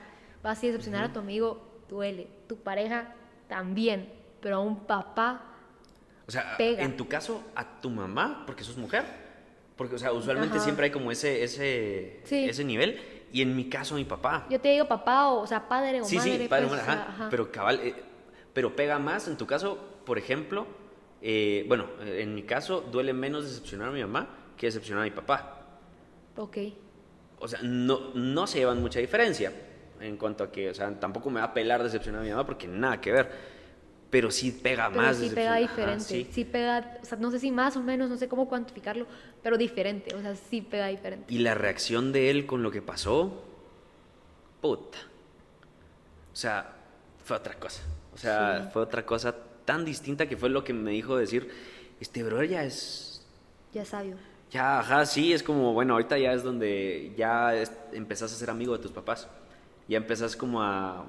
vas 0.44 0.58
a 0.58 0.62
decepcionar 0.66 1.04
a 1.06 1.14
tu 1.14 1.20
amigo, 1.20 1.82
duele. 1.90 2.28
Tu 2.48 2.58
pareja 2.58 3.14
también, 3.48 4.12
pero 4.42 4.58
a 4.58 4.60
un 4.60 4.86
papá, 4.86 5.44
o 6.28 6.32
sea, 6.32 6.56
pega. 6.58 6.84
en 6.84 6.98
tu 6.98 7.08
caso, 7.08 7.44
a 7.56 7.80
tu 7.82 7.90
mamá, 7.90 8.44
porque 8.46 8.64
sos 8.64 8.78
mujer, 8.78 9.04
porque, 9.76 9.96
o 9.96 10.00
sea, 10.00 10.12
usualmente 10.14 10.56
Ajá. 10.56 10.64
siempre 10.64 10.86
hay 10.86 10.92
como 10.92 11.12
ese, 11.12 11.44
ese, 11.44 12.22
Sí. 12.24 12.46
ese 12.50 12.64
nivel, 12.64 13.00
y 13.34 13.42
en 13.42 13.56
mi 13.56 13.70
caso, 13.70 13.96
a 13.96 13.98
mi 13.98 14.06
papá. 14.06 14.46
yo 14.50 14.60
te 14.60 14.70
digo 14.70 14.88
papá, 14.88 15.28
o, 15.30 15.42
o 15.42 15.48
sea, 15.48 15.68
padre 15.68 16.02
o 16.02 16.06
Sí, 16.06 16.18
madre. 16.18 16.38
sí, 16.38 16.48
padre, 16.48 16.68
pues, 16.68 16.82
madre, 16.82 16.92
o 16.92 17.02
ajá, 17.02 17.10
ajá. 17.10 17.28
pero 17.30 17.52
cabal, 17.52 17.80
eh, 17.84 17.96
pero 18.54 18.76
pega 18.76 19.00
más 19.00 19.28
en 19.28 19.38
tu 19.38 19.46
caso, 19.46 19.78
por 20.06 20.18
ejemplo, 20.18 20.66
eh, 21.22 21.66
bueno, 21.68 21.86
eh, 22.02 22.22
en 22.24 22.34
mi 22.36 22.44
caso 22.44 22.82
duele 22.82 23.14
menos 23.14 23.44
decepcionar 23.46 23.90
a 23.90 23.92
mi 23.92 24.02
mamá 24.02 24.28
que 24.58 24.68
decepcionar 24.68 25.04
a 25.04 25.06
mi 25.06 25.12
papá. 25.12 25.61
Ok, 26.36 26.58
O 27.40 27.48
sea, 27.48 27.60
no, 27.64 28.14
no 28.14 28.46
se 28.48 28.60
llevan 28.60 28.82
mucha 28.82 29.00
diferencia 29.00 29.52
en 30.00 30.18
cuanto 30.18 30.44
a 30.44 30.52
que, 30.52 30.70
o 30.70 30.74
sea, 30.74 31.00
tampoco 31.00 31.30
me 31.30 31.40
va 31.40 31.48
a 31.48 31.54
pelar 31.54 31.84
decepcionar 31.84 32.22
a 32.22 32.24
mi 32.24 32.30
mamá 32.30 32.46
porque 32.46 32.68
nada 32.68 33.02
que 33.02 33.12
ver, 33.12 33.32
pero 34.10 34.32
sí 34.32 34.52
pega 34.52 34.92
pero 34.94 35.02
más. 35.04 35.18
sí 35.18 35.30
pega 35.30 35.58
ajá, 35.58 35.60
diferente, 35.60 36.04
sí. 36.04 36.28
sí. 36.32 36.46
pega, 36.46 37.00
o 37.02 37.06
sea, 37.06 37.18
no 37.18 37.32
sé 37.32 37.40
si 37.40 37.52
más 37.52 37.78
o 37.78 37.82
menos, 37.84 38.10
no 38.10 38.18
sé 38.18 38.28
cómo 38.28 38.48
cuantificarlo, 38.50 39.08
pero 39.42 39.58
diferente, 39.58 40.14
o 40.16 40.22
sea, 40.22 40.36
sí 40.36 40.62
pega 40.62 40.88
diferente. 40.88 41.34
Y 41.34 41.40
la 41.40 41.56
reacción 41.56 42.12
de 42.12 42.30
él 42.30 42.46
con 42.46 42.64
lo 42.64 42.72
que 42.72 42.82
pasó, 42.82 43.44
puta. 44.62 45.00
O 46.34 46.36
sea, 46.36 46.76
fue 47.24 47.38
otra 47.38 47.56
cosa. 47.60 47.84
O 48.14 48.18
sea, 48.18 48.64
Sí. 48.64 48.70
fue 48.72 48.82
otra 48.82 49.06
cosa 49.06 49.36
tan 49.66 49.86
distinta 49.86 50.28
que 50.28 50.38
fue 50.38 50.50
lo 50.50 50.64
que 50.64 50.74
me 50.74 50.92
dijo 50.92 51.18
decir, 51.18 51.50
este 52.00 52.24
brother 52.24 52.48
ya 52.50 52.64
es 52.64 53.26
Ya 53.74 53.86
sabio. 53.86 54.18
Ya, 54.52 54.80
ajá, 54.80 55.06
sí, 55.06 55.32
es 55.34 55.44
como, 55.44 55.74
bueno, 55.74 55.94
ahorita 55.94 56.18
ya 56.18 56.34
es 56.34 56.44
donde 56.44 57.14
ya 57.18 57.56
es- 57.56 57.72
empezás 57.94 58.34
a 58.34 58.36
ser 58.36 58.50
amigo 58.50 58.76
de 58.76 58.84
tus 58.84 58.92
papás. 58.92 59.28
Ya 59.88 59.98
empezás 59.98 60.36
como 60.36 60.62
a, 60.62 61.06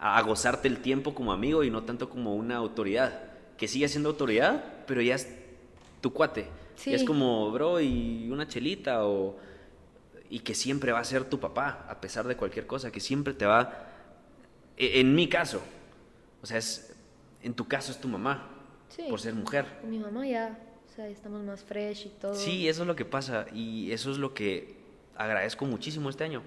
a 0.00 0.22
gozarte 0.22 0.68
el 0.68 0.78
tiempo 0.80 1.14
como 1.14 1.32
amigo 1.32 1.64
y 1.64 1.70
no 1.70 1.82
tanto 1.84 2.08
como 2.08 2.34
una 2.34 2.56
autoridad. 2.56 3.24
Que 3.58 3.68
sigue 3.68 3.88
siendo 3.88 4.08
autoridad, 4.08 4.64
pero 4.86 5.02
ya 5.02 5.14
es 5.16 5.28
tu 6.00 6.12
cuate. 6.12 6.46
Sí. 6.76 6.90
Ya 6.90 6.96
es 6.96 7.04
como, 7.04 7.50
bro, 7.52 7.78
y 7.80 8.30
una 8.30 8.48
chelita 8.48 9.04
o... 9.06 9.36
Y 10.30 10.40
que 10.40 10.54
siempre 10.54 10.92
va 10.92 11.00
a 11.00 11.04
ser 11.04 11.24
tu 11.24 11.38
papá, 11.38 11.84
a 11.90 12.00
pesar 12.00 12.26
de 12.26 12.36
cualquier 12.36 12.66
cosa, 12.66 12.90
que 12.90 13.00
siempre 13.00 13.34
te 13.34 13.44
va... 13.44 13.86
e- 14.78 14.98
En 15.00 15.14
mi 15.14 15.28
caso, 15.28 15.60
o 16.42 16.46
sea, 16.46 16.56
es, 16.56 16.96
en 17.42 17.52
tu 17.52 17.68
caso 17.68 17.92
es 17.92 18.00
tu 18.00 18.08
mamá, 18.08 18.48
Sí. 18.88 19.04
por 19.10 19.20
ser 19.20 19.34
mujer. 19.34 19.66
Mi 19.86 19.98
mamá 19.98 20.26
ya, 20.26 20.58
o 20.92 20.94
sea, 20.94 21.08
estamos 21.08 21.42
más 21.42 21.62
fresh 21.62 22.04
y 22.04 22.08
todo. 22.20 22.34
Sí, 22.34 22.68
eso 22.68 22.82
es 22.82 22.86
lo 22.86 22.94
que 22.94 23.06
pasa 23.06 23.46
y 23.54 23.92
eso 23.92 24.10
es 24.10 24.18
lo 24.18 24.34
que 24.34 24.76
agradezco 25.16 25.64
muchísimo 25.64 26.10
este 26.10 26.24
año. 26.24 26.42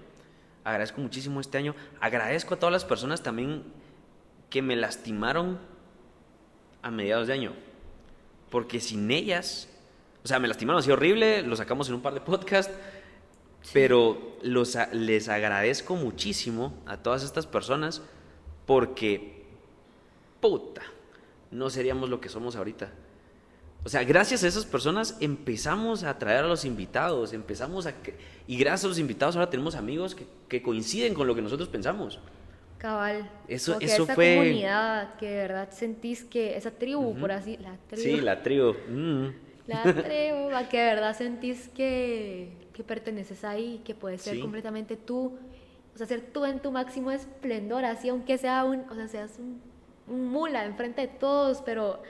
Agradezco 0.62 1.00
muchísimo 1.00 1.40
este 1.40 1.58
año. 1.58 1.74
Agradezco 2.00 2.54
a 2.54 2.56
todas 2.56 2.72
las 2.72 2.84
personas 2.84 3.24
también 3.24 3.64
que 4.48 4.62
me 4.62 4.76
lastimaron 4.76 5.58
a 6.80 6.92
mediados 6.92 7.26
de 7.26 7.32
año. 7.32 7.54
Porque 8.48 8.78
sin 8.78 9.10
ellas, 9.10 9.68
o 10.22 10.28
sea, 10.28 10.38
me 10.38 10.46
lastimaron 10.46 10.78
así 10.78 10.92
horrible, 10.92 11.42
lo 11.42 11.56
sacamos 11.56 11.88
en 11.88 11.96
un 11.96 12.02
par 12.02 12.14
de 12.14 12.20
podcasts, 12.20 12.72
pero 13.72 14.38
los, 14.42 14.78
les 14.92 15.28
agradezco 15.28 15.96
muchísimo 15.96 16.72
a 16.86 16.98
todas 16.98 17.24
estas 17.24 17.48
personas 17.48 18.00
porque, 18.64 19.44
puta, 20.40 20.82
no 21.50 21.68
seríamos 21.68 22.08
lo 22.08 22.20
que 22.20 22.28
somos 22.28 22.54
ahorita. 22.54 22.92
O 23.86 23.88
sea, 23.88 24.02
gracias 24.02 24.42
a 24.42 24.48
esas 24.48 24.64
personas 24.66 25.16
empezamos 25.20 26.02
a 26.02 26.10
atraer 26.10 26.42
a 26.42 26.48
los 26.48 26.64
invitados, 26.64 27.32
empezamos 27.32 27.86
a... 27.86 27.94
Y 28.48 28.58
gracias 28.58 28.84
a 28.84 28.88
los 28.88 28.98
invitados 28.98 29.36
ahora 29.36 29.48
tenemos 29.48 29.76
amigos 29.76 30.16
que, 30.16 30.26
que 30.48 30.60
coinciden 30.60 31.14
con 31.14 31.28
lo 31.28 31.36
que 31.36 31.40
nosotros 31.42 31.68
pensamos. 31.68 32.18
Cabal. 32.78 33.30
Eso- 33.46 33.74
Como 33.74 33.78
que 33.78 33.86
eso 33.86 34.02
esa 34.02 34.14
fue- 34.16 34.34
comunidad 34.38 35.14
que 35.18 35.26
de 35.30 35.36
verdad 35.36 35.70
sentís 35.70 36.24
que 36.24 36.56
esa 36.56 36.72
tribu, 36.72 37.14
por 37.16 37.30
así, 37.30 37.58
la 37.58 37.76
tribu. 37.88 38.02
Sí, 38.02 38.20
la 38.20 38.42
tribu. 38.42 38.74
mm. 38.88 39.26
La 39.68 39.82
tribu, 39.82 40.50
a 40.54 40.68
que 40.68 40.78
de 40.78 40.84
verdad 40.94 41.16
sentís 41.16 41.68
que, 41.68 42.50
que 42.72 42.82
perteneces 42.82 43.44
ahí, 43.44 43.82
que 43.84 43.94
puedes 43.94 44.20
ser 44.22 44.34
Sí. 44.34 44.40
completamente 44.40 44.96
tú, 44.96 45.38
o 45.94 45.96
sea, 45.98 46.06
ser 46.08 46.20
tú 46.22 46.44
en 46.44 46.58
tu 46.60 46.72
máximo 46.72 47.10
esplendor, 47.12 47.84
así 47.84 48.08
aunque 48.08 48.36
sea 48.36 48.64
un, 48.64 48.80
o 48.90 48.94
sea, 48.96 49.06
seas 49.08 49.38
un, 49.38 49.60
un 50.08 50.28
mula 50.28 50.64
enfrente 50.64 51.00
de 51.02 51.08
todos, 51.08 51.62
pero 51.62 52.00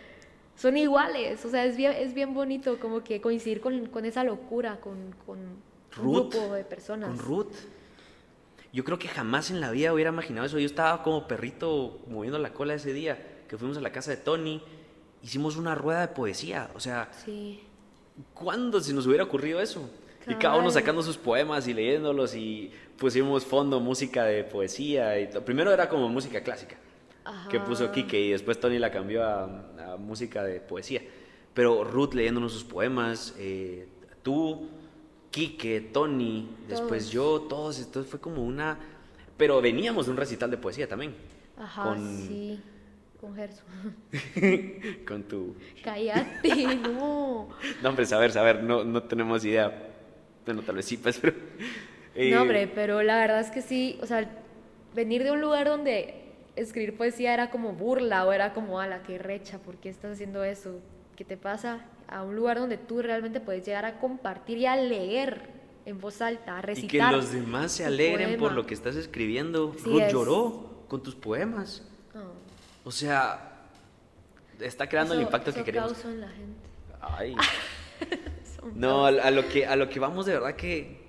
son 0.57 0.77
iguales, 0.77 1.45
o 1.45 1.51
sea, 1.51 1.65
es 1.65 1.77
bien, 1.77 1.93
es 1.93 2.15
bien 2.15 2.33
bonito 2.33 2.79
como 2.81 3.05
que 3.05 3.21
coincidir 3.21 3.61
con, 3.61 3.87
con 3.87 4.05
esa 4.05 4.25
locura, 4.25 4.81
con, 4.81 5.15
con 5.27 5.39
un 5.39 5.63
grupo 5.97 6.55
de 6.55 6.65
personas. 6.65 7.11
Con 7.11 7.19
Ruth. 7.19 7.55
Yo 8.73 8.85
creo 8.85 8.99
que 8.99 9.09
jamás 9.09 9.51
en 9.51 9.61
la 9.61 9.71
vida 9.71 9.93
hubiera 9.93 10.11
imaginado 10.11 10.47
eso. 10.47 10.59
Yo 10.59 10.67
estaba 10.67 11.03
como 11.03 11.27
perrito 11.27 12.01
moviendo 12.09 12.39
la 12.39 12.53
cola 12.53 12.75
ese 12.75 12.93
día 12.93 13.19
que 13.49 13.57
fuimos 13.57 13.77
a 13.79 13.81
la 13.81 13.93
casa 13.93 14.11
de 14.11 14.17
Tony. 14.19 14.63
Hicimos 15.23 15.57
una 15.57 15.75
rueda 15.75 16.01
de 16.01 16.09
poesía. 16.09 16.71
O 16.75 16.81
sea, 16.81 17.09
Sí, 17.25 17.63
¿cuándo 18.35 18.81
se 18.81 18.93
nos 18.93 19.07
hubiera 19.07 19.25
ocurrido 19.25 19.61
eso? 19.61 19.89
Y 20.27 20.35
cada 20.35 20.57
uno 20.57 20.71
sacando 20.71 21.03
sus 21.03 21.17
poemas 21.17 21.69
y 21.69 21.75
leyéndolos 21.75 22.35
y 22.35 22.73
pusimos 22.99 23.45
fondo 23.47 23.79
música 23.79 24.25
de 24.25 24.43
poesía. 24.45 25.19
Y 25.21 25.29
Primero 25.45 25.73
era 25.73 25.89
como 25.89 26.09
música 26.09 26.43
clásica 26.43 26.77
que 27.51 27.61
puso. 27.61 27.91
Kike 27.91 28.21
y 28.21 28.31
después 28.33 28.59
Tony 28.59 28.79
la 28.79 28.91
cambió 28.91 29.25
a, 29.25 29.47
música 29.97 30.45
de 30.45 30.61
poesía. 30.61 31.03
Pero 31.55 31.85
Ruth 31.85 32.15
leyéndonos 32.15 32.53
sus 32.53 32.65
poemas, 32.65 33.35
eh, 33.39 33.87
tú, 34.23 34.69
Kike, 35.31 35.81
Tony, 35.93 36.49
después 36.69 37.11
yo, 37.11 37.41
todos, 37.43 37.79
entonces 37.79 38.11
fue 38.11 38.21
como 38.21 38.43
una... 38.45 38.79
Pero 39.37 39.61
veníamos 39.61 40.07
de 40.07 40.13
un 40.13 40.17
recital 40.19 40.51
de 40.51 40.57
poesía 40.59 40.89
también. 40.89 41.15
ajá, 41.59 41.83
con, 41.85 41.99
sí, 42.27 42.61
con 43.21 43.35
Gerson. 43.35 43.65
con 45.07 45.23
tu... 45.25 45.55
Cállate, 45.83 46.77
no. 46.77 47.49
No, 47.83 47.89
hombre, 47.89 48.07
saber, 48.07 48.33
saber, 48.33 48.63
no, 48.63 48.85
no 48.85 49.03
tenemos 49.03 49.45
idea. 49.45 49.91
Bueno, 50.45 50.63
tal 50.63 50.77
vez 50.77 50.85
sí, 50.87 50.97
pues, 50.97 51.19
pero... 51.19 51.35
eh, 52.15 52.31
No, 52.31 52.43
hombre, 52.43 52.67
pero 52.69 53.03
la 53.03 53.19
verdad 53.19 53.41
es 53.41 53.51
que 53.51 53.63
sí, 53.63 53.99
o 54.01 54.07
sea, 54.07 54.31
venir 54.95 55.23
de 55.25 55.33
un 55.33 55.41
lugar 55.41 55.67
donde 55.69 56.26
escribir 56.57 56.97
poesía 56.97 57.33
era 57.35 57.51
como 57.51 57.73
burla 57.73 58.25
o 58.27 58.33
era 58.33 58.53
como, 58.53 58.81
ala, 58.81 59.03
qué 59.03 59.19
recha, 59.19 59.59
¿por 59.59 59.77
qué 59.77 59.89
estás 59.89 60.13
haciendo 60.13 60.43
eso? 60.45 60.81
¿Qué 61.17 61.25
te 61.25 61.37
pasa? 61.37 61.85
A 62.09 62.23
un 62.23 62.35
lugar 62.37 62.59
donde 62.59 62.77
tú 62.79 63.01
realmente 63.03 63.41
puedes 63.41 63.65
llegar 63.65 63.85
a 63.85 63.99
compartir 63.99 64.59
y 64.59 64.67
a 64.67 64.77
leer 64.77 65.43
en 65.85 66.01
voz 66.01 66.21
alta, 66.21 66.59
a 66.59 66.63
recitar. 66.63 66.87
Y 66.87 67.11
que 67.11 67.17
los 67.17 67.33
demás 67.33 67.73
se 67.73 67.85
alegren 67.85 68.39
por 68.39 68.53
lo 68.53 68.67
que 68.67 68.75
estás 68.75 68.97
escribiendo. 68.97 69.73
Sí, 69.77 69.85
Ruth 69.85 70.01
es- 70.03 70.13
lloró 70.13 70.85
con 70.89 71.03
tus 71.03 71.15
poemas. 71.15 71.83
Oh, 72.15 72.89
O 72.89 72.91
sea, 72.91 73.53
está 74.61 74.89
creando 74.89 75.15
el 75.15 75.21
eso- 75.21 75.29
impacto 75.29 75.53
que 75.53 75.59
eso 75.61 75.65
queremos. 75.65 75.93
causa 75.93 76.09
en 76.11 76.21
la 76.21 76.29
gente. 76.29 76.69
Ay. 77.01 77.37
No, 78.75 79.07
a, 79.07 79.11
a 79.11 79.31
lo 79.31 79.47
que, 79.49 79.65
a 79.65 79.77
lo 79.77 79.89
que 79.89 80.01
vamos 80.01 80.27
de 80.27 80.33
verdad 80.35 80.57
que 80.57 81.06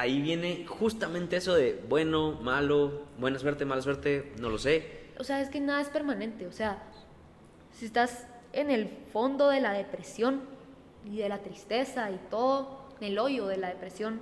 ahí 0.00 0.22
viene 0.22 0.64
justamente 0.66 1.36
eso 1.36 1.54
de 1.54 1.84
bueno, 1.88 2.32
malo, 2.40 3.02
buena 3.18 3.38
suerte, 3.38 3.66
mala 3.66 3.82
suerte, 3.82 4.32
no 4.38 4.48
lo 4.48 4.56
sé. 4.56 5.10
o 5.18 5.24
sea, 5.24 5.42
es 5.42 5.50
que 5.50 5.60
nada 5.60 5.82
es 5.82 5.88
permanente. 5.88 6.46
O 6.46 6.52
sea, 6.52 6.82
si 7.72 7.84
estás 7.84 8.26
en 8.54 8.70
el 8.70 8.88
fondo 9.12 9.50
de 9.50 9.60
la 9.60 9.72
depresión 9.72 10.40
y 11.04 11.18
de 11.18 11.28
la 11.28 11.40
tristeza 11.40 12.10
y 12.10 12.18
todo, 12.30 12.88
en 12.98 13.08
el 13.08 13.18
hoyo 13.18 13.46
de 13.46 13.58
la 13.58 13.68
depresión, 13.68 14.20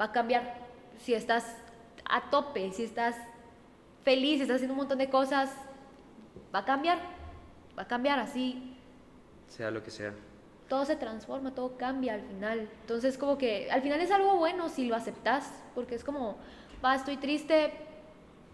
va 0.00 0.06
a 0.06 0.12
cambiar. 0.12 0.58
Si 0.98 1.14
estás 1.14 1.56
a 2.04 2.28
tope, 2.28 2.72
si 2.72 2.82
estás 2.82 3.14
feliz, 4.02 4.38
si 4.38 4.42
estás 4.42 4.56
haciendo 4.56 4.74
un 4.74 4.78
montón 4.78 4.98
de 4.98 5.08
cosas, 5.08 5.54
va 6.52 6.60
a 6.60 6.64
cambiar. 6.64 6.98
Va 7.78 7.84
a 7.84 7.86
cambiar 7.86 8.18
así. 8.18 8.76
Sea 9.46 9.70
lo 9.70 9.84
que 9.84 9.92
sea. 9.92 10.12
Todo 10.70 10.84
se 10.84 10.94
transforma, 10.94 11.52
todo 11.52 11.76
cambia 11.76 12.14
al 12.14 12.22
final. 12.22 12.68
Entonces, 12.82 13.18
como 13.18 13.36
que 13.36 13.68
al 13.72 13.82
final 13.82 14.00
es 14.00 14.12
algo 14.12 14.36
bueno 14.36 14.68
si 14.68 14.86
lo 14.86 14.94
aceptas, 14.94 15.52
porque 15.74 15.96
es 15.96 16.04
como, 16.04 16.36
va, 16.84 16.94
estoy 16.94 17.16
triste, 17.16 17.72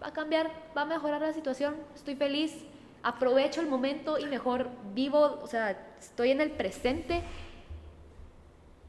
va 0.01 0.07
a 0.07 0.13
cambiar, 0.13 0.49
va 0.75 0.81
a 0.81 0.85
mejorar 0.85 1.21
la 1.21 1.31
situación, 1.31 1.75
estoy 1.93 2.15
feliz, 2.15 2.65
aprovecho 3.03 3.61
el 3.61 3.67
momento 3.67 4.17
y 4.17 4.25
mejor 4.25 4.69
vivo, 4.95 5.39
o 5.43 5.45
sea, 5.45 5.93
estoy 5.99 6.31
en 6.31 6.41
el 6.41 6.49
presente. 6.49 7.21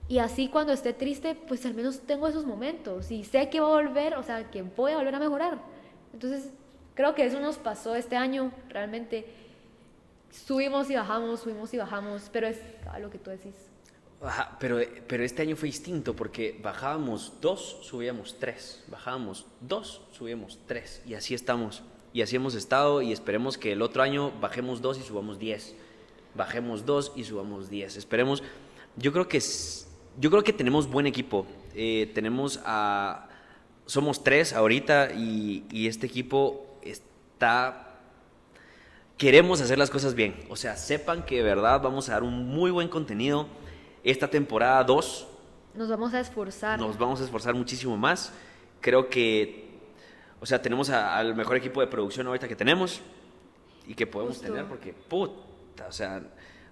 Y 0.09 0.20
así 0.20 0.49
cuando 0.49 0.72
esté 0.72 0.95
triste, 0.95 1.35
pues 1.35 1.66
al 1.66 1.74
menos 1.74 2.01
tengo 2.01 2.29
esos 2.29 2.47
momentos 2.47 3.11
y 3.11 3.24
sé 3.24 3.51
que 3.51 3.61
va 3.61 3.66
a 3.66 3.83
volver, 3.83 4.14
o 4.14 4.22
sea, 4.22 4.51
que 4.51 4.62
voy 4.62 4.93
a 4.93 4.97
volver 4.97 5.14
a 5.14 5.18
mejorar. 5.18 5.59
Entonces, 6.14 6.51
creo 6.95 7.14
que 7.14 7.26
eso 7.26 7.41
nos 7.41 7.59
pasó 7.59 7.95
este 7.95 8.16
año, 8.16 8.53
realmente. 8.70 9.48
Subimos 10.31 10.91
y 10.91 10.95
bajamos, 10.95 11.41
subimos 11.41 11.72
y 11.74 11.79
bajamos, 11.79 12.29
pero 12.33 12.47
es 12.49 12.59
lo 13.01 13.11
que 13.11 13.18
tú 13.18 13.31
decís. 13.31 13.55
Ajá, 14.20 14.57
pero, 14.59 14.81
pero 15.07 15.22
este 15.22 15.43
año 15.43 15.55
fue 15.55 15.68
distinto 15.68 16.14
porque 16.14 16.59
bajábamos 16.61 17.35
dos, 17.41 17.79
subíamos 17.83 18.37
tres. 18.39 18.83
Bajábamos 18.89 19.47
dos, 19.61 20.03
subíamos 20.11 20.59
tres. 20.66 21.03
Y 21.07 21.14
así 21.14 21.35
estamos. 21.35 21.83
Y 22.12 22.22
así 22.22 22.37
hemos 22.37 22.55
estado 22.55 23.01
y 23.01 23.12
esperemos 23.12 23.59
que 23.59 23.72
el 23.72 23.83
otro 23.83 24.03
año 24.03 24.33
bajemos 24.41 24.83
dos 24.83 24.99
y 24.99 25.03
subamos 25.03 25.39
diez. 25.39 25.74
Bajemos 26.35 26.85
dos 26.85 27.12
y 27.14 27.24
subamos 27.24 27.70
diez. 27.70 27.97
Esperemos. 27.97 28.43
Yo 28.97 29.12
creo 29.12 29.29
que, 29.29 29.41
yo 30.18 30.31
creo 30.31 30.43
que 30.43 30.53
tenemos 30.53 30.89
buen 30.89 31.07
equipo. 31.07 31.47
Eh, 31.74 32.11
tenemos 32.14 32.61
a... 32.64 33.29
Somos 33.87 34.24
tres 34.24 34.53
ahorita 34.53 35.12
y, 35.12 35.64
y 35.70 35.87
este 35.87 36.07
equipo 36.07 36.79
está 36.83 37.88
queremos 39.19 39.61
hacer 39.61 39.79
las 39.79 39.91
cosas 39.91 40.14
bien. 40.14 40.35
O 40.49 40.57
sea, 40.57 40.77
sepan 40.77 41.25
que 41.25 41.37
de 41.37 41.43
verdad 41.43 41.81
vamos 41.83 42.09
a 42.09 42.12
dar 42.12 42.23
un 42.23 42.47
muy 42.49 42.71
buen 42.71 42.89
contenido. 42.89 43.47
Esta 44.05 44.29
temporada 44.29 44.83
2 44.85 45.27
Nos 45.75 45.89
vamos 45.89 46.14
a 46.14 46.21
esforzar. 46.21 46.79
nos 46.79 46.97
vamos 46.97 47.21
a 47.21 47.25
esforzar 47.25 47.55
muchísimo 47.55 47.97
más. 47.97 48.33
Creo 48.81 49.09
que, 49.09 49.69
o 50.41 50.47
sea, 50.47 50.62
tenemos 50.62 50.89
a- 50.91 51.19
al 51.19 51.35
mejor 51.35 51.57
equipo 51.57 51.81
de 51.81 51.89
producción 51.89 52.27
ahorita 52.29 52.47
que 52.49 52.57
tenemos 52.57 53.01
y 53.87 53.95
que 53.95 54.07
podemos 54.07 54.37
Justo. 54.37 54.51
tener 54.53 54.66
porque, 54.66 54.93
puta, 54.93 55.87
o 55.89 55.93
sea, 55.93 56.23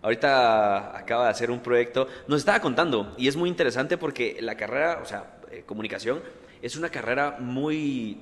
ahorita 0.03 0.97
acaba 0.97 1.25
de 1.25 1.31
hacer 1.31 1.51
un 1.51 1.61
proyecto, 1.61 2.07
nos 2.29 2.39
estaba 2.41 2.61
contando 2.61 3.13
y 3.19 3.27
es 3.27 3.37
muy 3.37 3.49
interesante 3.49 3.99
porque 3.99 4.39
la 4.41 4.57
carrera, 4.57 5.01
o 5.03 5.07
sea, 5.07 5.39
eh, 5.51 5.65
comunicación, 5.67 6.23
es 6.63 6.77
una 6.77 6.91
carrera 6.91 7.37
muy 7.41 8.19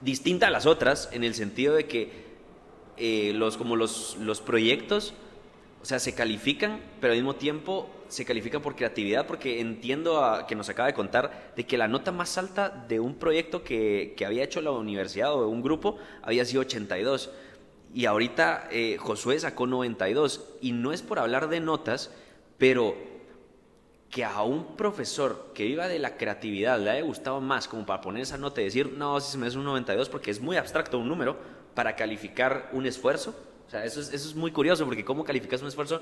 distinta 0.00 0.46
a 0.46 0.50
las 0.50 0.64
otras 0.66 1.10
en 1.12 1.22
el 1.22 1.34
sentido 1.34 1.74
de 1.74 1.86
que 1.86 2.31
eh, 3.04 3.32
los, 3.34 3.56
como 3.56 3.74
los, 3.76 4.16
los 4.20 4.40
proyectos, 4.40 5.12
o 5.82 5.84
sea, 5.84 5.98
se 5.98 6.14
califican, 6.14 6.80
pero 7.00 7.12
al 7.12 7.18
mismo 7.18 7.34
tiempo 7.34 7.90
se 8.06 8.24
califica 8.24 8.60
por 8.60 8.76
creatividad, 8.76 9.26
porque 9.26 9.60
entiendo 9.60 10.22
a- 10.24 10.46
que 10.46 10.54
nos 10.54 10.68
acaba 10.68 10.86
de 10.86 10.94
contar 10.94 11.52
de 11.56 11.66
que 11.66 11.76
la 11.76 11.88
nota 11.88 12.12
más 12.12 12.38
alta 12.38 12.68
de 12.88 13.00
un 13.00 13.16
proyecto 13.16 13.64
que, 13.64 14.14
que 14.16 14.24
había 14.24 14.44
hecho 14.44 14.60
la 14.60 14.70
universidad 14.70 15.32
o 15.34 15.48
un 15.48 15.60
grupo 15.62 15.96
había 16.22 16.44
sido 16.44 16.60
82. 16.60 17.30
Y 17.94 18.06
ahorita 18.06 18.68
eh, 18.70 18.96
Josué 19.00 19.38
sacó 19.40 19.66
92. 19.66 20.44
Y 20.60 20.70
no 20.72 20.92
es 20.92 21.02
por 21.02 21.18
hablar 21.18 21.48
de 21.48 21.58
notas, 21.60 22.10
pero 22.56 22.94
que 24.10 24.24
a 24.24 24.42
un 24.42 24.76
profesor 24.76 25.50
que 25.54 25.64
viva 25.64 25.88
de 25.88 25.98
la 25.98 26.16
creatividad 26.16 26.78
le 26.78 26.90
haya 26.90 27.02
gustado 27.02 27.40
más 27.40 27.66
como 27.66 27.84
para 27.86 28.00
poner 28.02 28.22
esa 28.22 28.36
nota 28.38 28.60
y 28.60 28.64
decir, 28.64 28.92
no, 28.96 29.18
si 29.20 29.32
se 29.32 29.38
me 29.38 29.46
hace 29.46 29.56
un 29.58 29.64
92 29.64 30.08
porque 30.10 30.30
es 30.30 30.40
muy 30.40 30.56
abstracto 30.56 30.98
un 30.98 31.08
número 31.08 31.36
para 31.74 31.96
calificar 31.96 32.68
un 32.72 32.86
esfuerzo. 32.86 33.34
O 33.66 33.70
sea, 33.70 33.84
eso 33.84 34.00
es, 34.00 34.12
eso 34.12 34.28
es 34.28 34.34
muy 34.34 34.50
curioso 34.52 34.84
porque 34.84 35.04
cómo 35.04 35.24
calificas 35.24 35.62
un 35.62 35.68
esfuerzo 35.68 36.00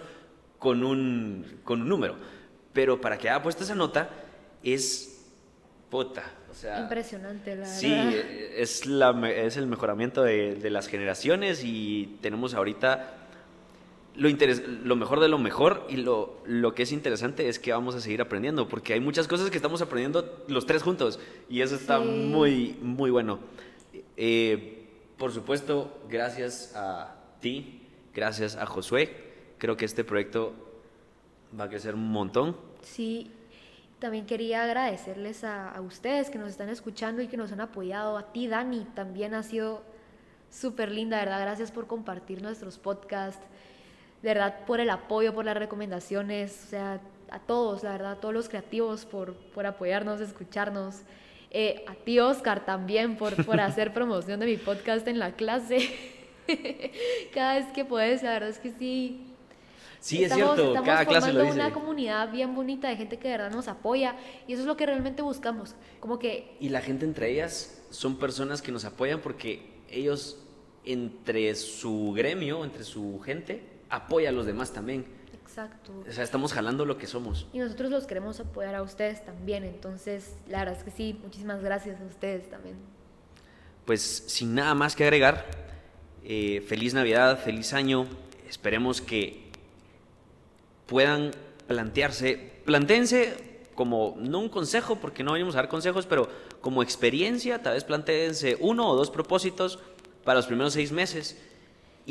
con 0.59 0.83
un, 0.85 1.61
con 1.65 1.83
un 1.83 1.89
número. 1.89 2.17
Pero 2.73 3.01
para 3.01 3.19
que 3.19 3.29
haya 3.31 3.43
puesto 3.43 3.65
esa 3.65 3.75
nota 3.75 4.11
es 4.63 5.25
puta. 5.91 6.23
O 6.51 6.55
sea, 6.55 6.81
Impresionante, 6.81 7.55
la 7.57 7.67
Sí, 7.67 7.91
verdad. 7.91 8.15
es, 8.15 8.87
la, 8.87 9.31
es 9.31 9.57
el 9.57 9.67
mejoramiento 9.67 10.23
de, 10.23 10.55
de 10.57 10.71
las 10.71 10.89
generaciones 10.89 11.63
y 11.65 12.19
tenemos 12.21 12.55
ahorita 12.55 13.15
lo, 14.17 14.29
interes- 14.29 14.65
lo 14.67 14.97
mejor 14.97 15.21
de 15.21 15.29
lo 15.29 15.39
mejor 15.39 15.87
y 15.89 15.97
lo, 15.97 16.43
lo 16.45 16.75
que 16.75 16.83
es 16.83 16.93
interesante 16.93 17.49
es 17.49 17.59
que 17.61 17.73
vamos 17.73 17.95
a 17.95 18.01
seguir 18.01 18.21
aprendiendo 18.21 18.69
porque 18.69 18.93
hay 18.95 19.01
muchas 19.01 19.29
cosas 19.29 19.49
que 19.51 19.57
estamos 19.57 19.81
aprendiendo 19.81 20.45
los 20.49 20.67
tres 20.67 20.83
juntos 20.83 21.21
y 21.49 21.61
eso 21.61 21.77
está 21.77 21.99
Sí. 22.01 22.05
muy, 22.05 22.77
muy 22.83 23.11
bueno. 23.11 23.39
Eh, 24.17 24.80
por 25.21 25.33
supuesto, 25.33 26.01
gracias 26.09 26.73
a 26.75 27.15
ti, 27.41 27.87
gracias 28.15 28.57
a 28.57 28.65
Josué, 28.65 29.15
creo 29.59 29.77
que 29.77 29.85
este 29.85 30.03
proyecto 30.03 30.55
va 31.59 31.65
a 31.65 31.69
crecer 31.69 31.95
un 31.95 32.11
montón. 32.11 32.57
Sí, 32.81 33.31
también 33.99 34.25
quería 34.25 34.65
agradecerles 34.65 35.45
a, 35.45 35.73
a 35.73 35.83
ustedes 35.83 36.31
que 36.31 36.39
nos 36.39 36.49
están 36.49 36.71
escuchando 36.71 37.21
y 37.21 37.29
que 37.29 37.37
nos 37.37 37.53
han 37.53 37.61
apoyado. 37.61 38.17
A 38.17 38.33
ti, 38.33 38.49
Dani, 38.49 38.87
también 38.95 39.35
ha 39.35 39.43
sido 39.43 39.83
súper 40.51 40.91
linda, 40.91 41.19
¿verdad? 41.19 41.43
Gracias 41.43 41.71
por 41.71 41.87
compartir 41.87 42.41
nuestros 42.41 42.79
podcasts, 42.79 43.45
verdad, 44.23 44.65
por 44.65 44.81
el 44.81 44.89
apoyo, 44.89 45.35
por 45.35 45.45
las 45.45 45.57
recomendaciones, 45.57 46.65
o 46.65 46.71
sea, 46.71 47.01
a 47.31 47.39
todos, 47.41 47.83
la 47.83 47.93
verdad, 47.93 48.13
a 48.13 48.17
todos 48.17 48.33
los 48.33 48.49
creativos 48.49 49.05
por, 49.05 49.35
por 49.35 49.67
apoyarnos, 49.67 50.23
escucharnos. 50.23 51.03
Eh, 51.51 51.85
a 51.89 51.95
ti, 51.95 52.19
Oscar, 52.21 52.65
también 52.65 53.17
por, 53.17 53.45
por 53.45 53.61
hacer 53.61 53.93
promoción 53.93 54.39
de 54.41 54.47
mi 54.47 54.57
podcast 54.57 55.07
en 55.09 55.19
la 55.19 55.33
clase. 55.33 55.91
Cada 57.35 57.55
vez 57.55 57.67
que 57.73 57.85
puedes, 57.85 58.23
la 58.23 58.33
verdad 58.33 58.49
es 58.51 58.59
que 58.59 58.71
sí, 58.79 59.27
Sí, 60.01 60.25
es 60.25 60.33
Estamos- 60.33 60.55
cierto, 60.55 60.69
estamos 60.69 60.89
cada 60.89 61.05
clase 61.05 61.27
lo 61.27 61.33
formando 61.41 61.53
dice. 61.55 61.67
una 61.67 61.75
comunidad 61.75 62.33
bien 62.33 62.55
bonita 62.55 62.89
de 62.89 62.97
gente 62.97 63.19
que 63.19 63.29
de 63.29 63.37
verdad 63.37 63.51
nos 63.51 63.69
apoya 63.69 64.17
y 64.49 64.55
eso 64.55 64.63
es 64.63 64.67
lo 64.67 64.75
que 64.75 64.87
realmente 64.87 65.21
buscamos. 65.21 65.75
Como 66.01 66.19
que 66.19 66.57
Y 66.59 66.71
la 66.71 66.81
gente 66.81 67.05
entre 67.05 67.31
ellas 67.31 67.83
son 67.91 68.17
personas 68.19 68.63
que 68.63 68.73
nos 68.73 68.87
apoyan 68.87 69.21
porque 69.21 69.61
ellos 69.91 70.39
entre 70.87 71.55
su 71.55 72.13
gremio, 72.17 72.65
entre 72.65 72.83
su 72.85 73.21
gente, 73.21 73.63
apoya 73.91 74.31
a 74.31 74.33
los 74.33 74.47
demás 74.47 74.73
también. 74.73 75.05
Exacto. 75.51 75.93
O 76.09 76.13
sea, 76.13 76.23
estamos 76.23 76.53
jalando 76.53 76.85
lo 76.85 76.97
que 76.97 77.09
somos. 77.09 77.49
Y 77.53 77.59
nosotros 77.59 77.91
los 77.91 78.07
queremos 78.07 78.39
apoyar 78.39 78.77
a 78.77 78.83
ustedes 78.83 79.25
también. 79.25 79.65
Entonces, 79.65 80.37
la 80.49 80.61
verdad 80.61 80.77
es 80.77 80.85
que 80.85 80.93
sí, 80.93 81.19
muchísimas 81.25 81.61
gracias 81.61 82.01
a 82.01 82.05
ustedes 82.05 82.49
también. 82.49 82.77
Pues 83.85 84.01
sin 84.01 84.55
nada 84.55 84.75
más 84.75 84.95
que 84.95 85.03
agregar, 85.03 85.45
eh, 86.23 86.65
feliz 86.69 86.95
Navidad, 86.95 87.37
feliz 87.41 87.73
año. 87.73 88.07
Esperemos 88.49 89.01
que 89.01 89.51
puedan 90.87 91.33
plantearse, 91.67 92.53
plantéense 92.65 93.67
como, 93.75 94.15
no 94.21 94.39
un 94.39 94.51
consejo, 94.51 95.01
porque 95.01 95.25
no 95.25 95.33
venimos 95.33 95.57
a 95.57 95.59
dar 95.59 95.69
consejos, 95.69 96.07
pero 96.07 96.29
como 96.61 96.81
experiencia, 96.81 97.61
tal 97.61 97.75
vez 97.75 97.83
plantéense 97.83 98.57
uno 98.61 98.89
o 98.89 98.95
dos 98.95 99.11
propósitos 99.11 99.81
para 100.23 100.37
los 100.37 100.47
primeros 100.47 100.75
seis 100.75 100.93
meses 100.93 101.37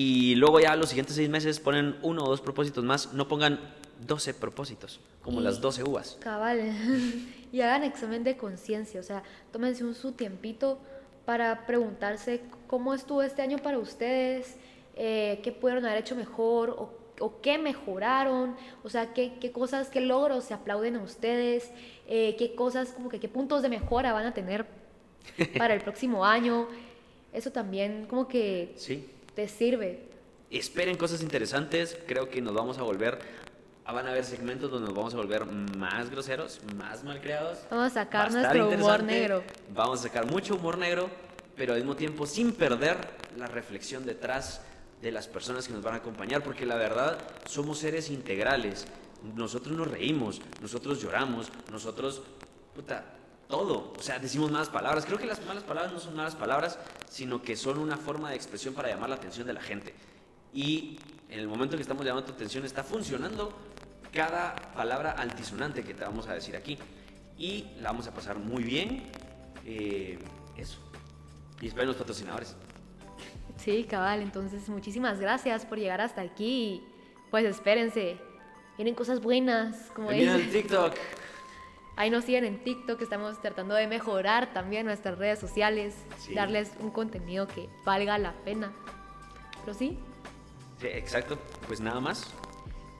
y 0.02 0.36
luego 0.36 0.62
ya 0.62 0.78
los 0.78 0.88
siguientes 0.88 1.18
seis 1.18 1.28
meses 1.30 1.60
ponen 1.60 1.97
uno 2.04 2.24
o 2.24 2.30
dos 2.30 2.39
propósitos 2.39 2.86
más, 2.86 3.12
no 3.14 3.28
pongan 3.28 3.60
12 4.08 4.34
propósitos, 4.34 5.02
como 5.22 5.41
Y- 5.41 5.43
las 5.43 5.60
12 5.60 5.84
uvas. 5.84 6.16
Cabal. 6.22 6.72
y 7.52 7.60
hagan 7.60 7.84
examen 7.84 8.24
de 8.24 8.38
conciencia. 8.38 9.02
O 9.02 9.04
sea, 9.04 9.24
tómense 9.52 9.84
un 9.84 9.93
su 9.95 10.14
tiempito 10.14 10.80
para 11.26 11.66
preguntarse 11.66 12.39
cómo 12.68 12.93
estuvo 12.93 13.22
este 13.24 13.41
año 13.41 13.58
para 13.58 13.78
ustedes, 13.78 14.56
eh, 14.95 15.41
qué 15.43 15.52
pudieron 15.52 15.86
haber 15.86 15.97
hecho 16.00 16.16
mejor 16.16 16.70
o, 16.70 16.93
o 17.20 17.41
qué 17.41 17.58
mejoraron, 17.58 18.56
o 18.86 18.89
sea, 18.89 19.14
qué, 19.14 19.34
qué 19.41 19.52
cosas, 19.52 19.89
qué 19.89 20.00
logros 20.00 20.45
se 20.45 20.54
aplauden 20.54 20.95
a 20.95 21.04
ustedes, 21.04 21.72
eh, 22.08 22.38
qué 22.39 22.56
cosas, 22.56 22.93
como 22.93 23.10
que 23.10 23.20
qué 23.20 23.28
puntos 23.28 23.62
de 23.64 23.68
mejora 23.70 24.14
van 24.14 24.28
a 24.28 24.34
tener 24.34 24.66
para 25.58 25.74
el 25.74 25.82
próximo 25.88 26.24
año. 26.26 26.68
eso 27.34 27.52
también 27.52 28.06
como 28.10 28.30
que 28.30 28.74
Sí. 28.78 29.06
Te 29.40 29.48
sirve. 29.48 30.00
Esperen 30.52 30.98
cosas 30.98 31.22
interesantes. 31.22 31.98
Creo 32.06 32.30
que 32.30 32.42
nos 32.42 32.54
vamos 32.54 32.78
a 32.78 32.82
volver. 32.84 33.20
ah, 33.86 33.94
Van 33.94 34.06
a 34.06 34.10
haber 34.10 34.26
segmentos 34.26 34.70
donde 34.70 34.88
nos 34.88 34.96
vamos 34.98 35.14
a 35.14 35.18
volver 35.18 35.46
más 35.46 36.10
groseros, 36.10 36.60
más 36.76 37.06
malcriados. 37.06 37.60
Vamos 37.72 37.92
a 37.92 38.04
sacar 38.04 38.24
Va 38.24 38.42
estar 38.42 38.56
nuestro 38.58 38.86
humor 38.86 39.04
negro. 39.04 39.44
Vamos 39.74 40.02
a 40.02 40.04
sacar 40.04 40.26
mucho 40.26 40.56
humor 40.56 40.78
negro, 40.78 41.10
pero 41.56 41.72
al 41.72 41.80
mismo 41.80 41.96
tiempo 41.96 42.26
sin 42.26 42.52
perder 42.52 42.98
la 43.38 43.48
reflexión 43.48 44.06
detrás 44.06 44.62
de 45.02 45.14
las 45.14 45.30
personas 45.30 45.66
que 45.68 45.74
nos 45.74 45.84
van 45.84 45.94
a 45.94 45.98
acompañar, 45.98 46.44
porque 46.44 46.66
la 46.66 46.76
verdad 46.76 47.18
somos 47.46 47.78
seres 47.80 48.10
integrales. 48.10 48.88
Nosotros 49.36 49.74
nos 49.74 49.88
reímos, 49.88 50.42
nosotros 50.62 51.02
lloramos, 51.02 51.50
nosotros, 51.72 52.24
puta, 52.76 53.06
todo. 53.50 53.93
O 53.97 54.02
sea, 54.02 54.20
decimos 54.20 54.52
malas 54.52 54.70
palabras. 54.70 55.06
Creo 55.06 55.18
que 55.18 55.26
las 55.26 55.43
malas 55.45 55.64
palabras 55.64 55.91
no 55.91 56.00
son 56.00 56.16
malas 56.16 56.36
palabras, 56.36 56.80
sino 57.10 57.41
que 57.41 57.58
son 57.58 57.80
una 57.80 57.97
forma 57.97 58.30
de 58.30 58.36
expresión 58.36 58.74
para 58.76 58.89
llamar 58.89 59.10
la 59.10 59.16
atención 59.16 59.45
de 59.47 59.54
la 59.54 59.62
gente. 59.62 59.93
Y 60.54 61.00
en 61.30 61.39
el 61.39 61.47
momento 61.47 61.76
que 61.76 61.82
estamos 61.82 62.06
llamando 62.06 62.28
tu 62.28 62.34
atención 62.34 62.64
está 62.64 62.84
funcionando 62.84 63.52
cada 64.14 64.56
palabra 64.74 65.12
altisonante 65.12 65.84
que 65.84 65.95
te 65.95 66.04
vamos 66.04 66.28
a 66.28 66.34
decir 66.36 66.56
aquí. 66.56 66.78
Y 67.38 67.66
la 67.82 67.89
vamos 67.89 68.08
a 68.08 68.14
pasar 68.14 68.38
muy 68.38 68.64
bien. 68.64 69.12
Eh, 69.66 70.20
eso. 70.56 70.78
Y 71.60 71.68
esperen 71.68 71.88
los 71.88 71.97
patrocinadores. 71.97 72.56
Sí, 73.58 73.84
cabal. 73.86 74.22
Entonces, 74.22 74.70
muchísimas 74.70 75.20
gracias 75.20 75.66
por 75.66 75.80
llegar 75.80 76.02
hasta 76.02 76.22
aquí. 76.22 76.84
Pues 77.32 77.45
espérense. 77.45 78.18
Vienen 78.78 78.93
cosas 78.93 79.22
buenas, 79.22 79.89
como 79.95 80.10
También 80.10 80.38
dicen. 80.38 80.47
en 80.47 80.54
TikTok. 80.54 80.93
Ahí 82.00 82.10
nos 82.10 82.24
siguen 82.24 82.45
en 82.45 82.64
TikTok, 82.64 83.02
estamos 83.02 83.41
tratando 83.41 83.76
de 83.76 83.86
mejorar 83.86 84.54
también 84.54 84.86
nuestras 84.86 85.18
redes 85.18 85.38
sociales, 85.38 85.93
Sí. 86.18 86.34
darles 86.34 86.72
un 86.80 86.91
contenido 86.91 87.45
que 87.45 87.68
valga 87.84 88.18
la 88.18 88.32
pena. 88.45 88.72
Pero 89.66 89.74
sí, 89.78 90.00
Sí, 90.80 90.88
exacto. 90.88 91.38
Pues 91.68 91.82
nada 91.82 92.00
más. 92.00 92.34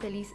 feliz 0.02 0.34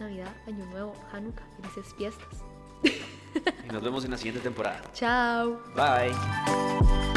Navidad, 0.00 0.34
Año 0.48 0.66
Nuevo, 0.66 0.92
Hanukkah, 1.12 1.44
felices 1.60 1.94
fiestas. 1.94 2.42
Y 2.82 3.72
nos 3.72 3.82
vemos 3.84 4.04
en 4.04 4.10
la 4.10 4.16
siguiente 4.16 4.40
temporada. 4.40 4.82
Chao. 4.92 5.60
Bye. 5.76 7.15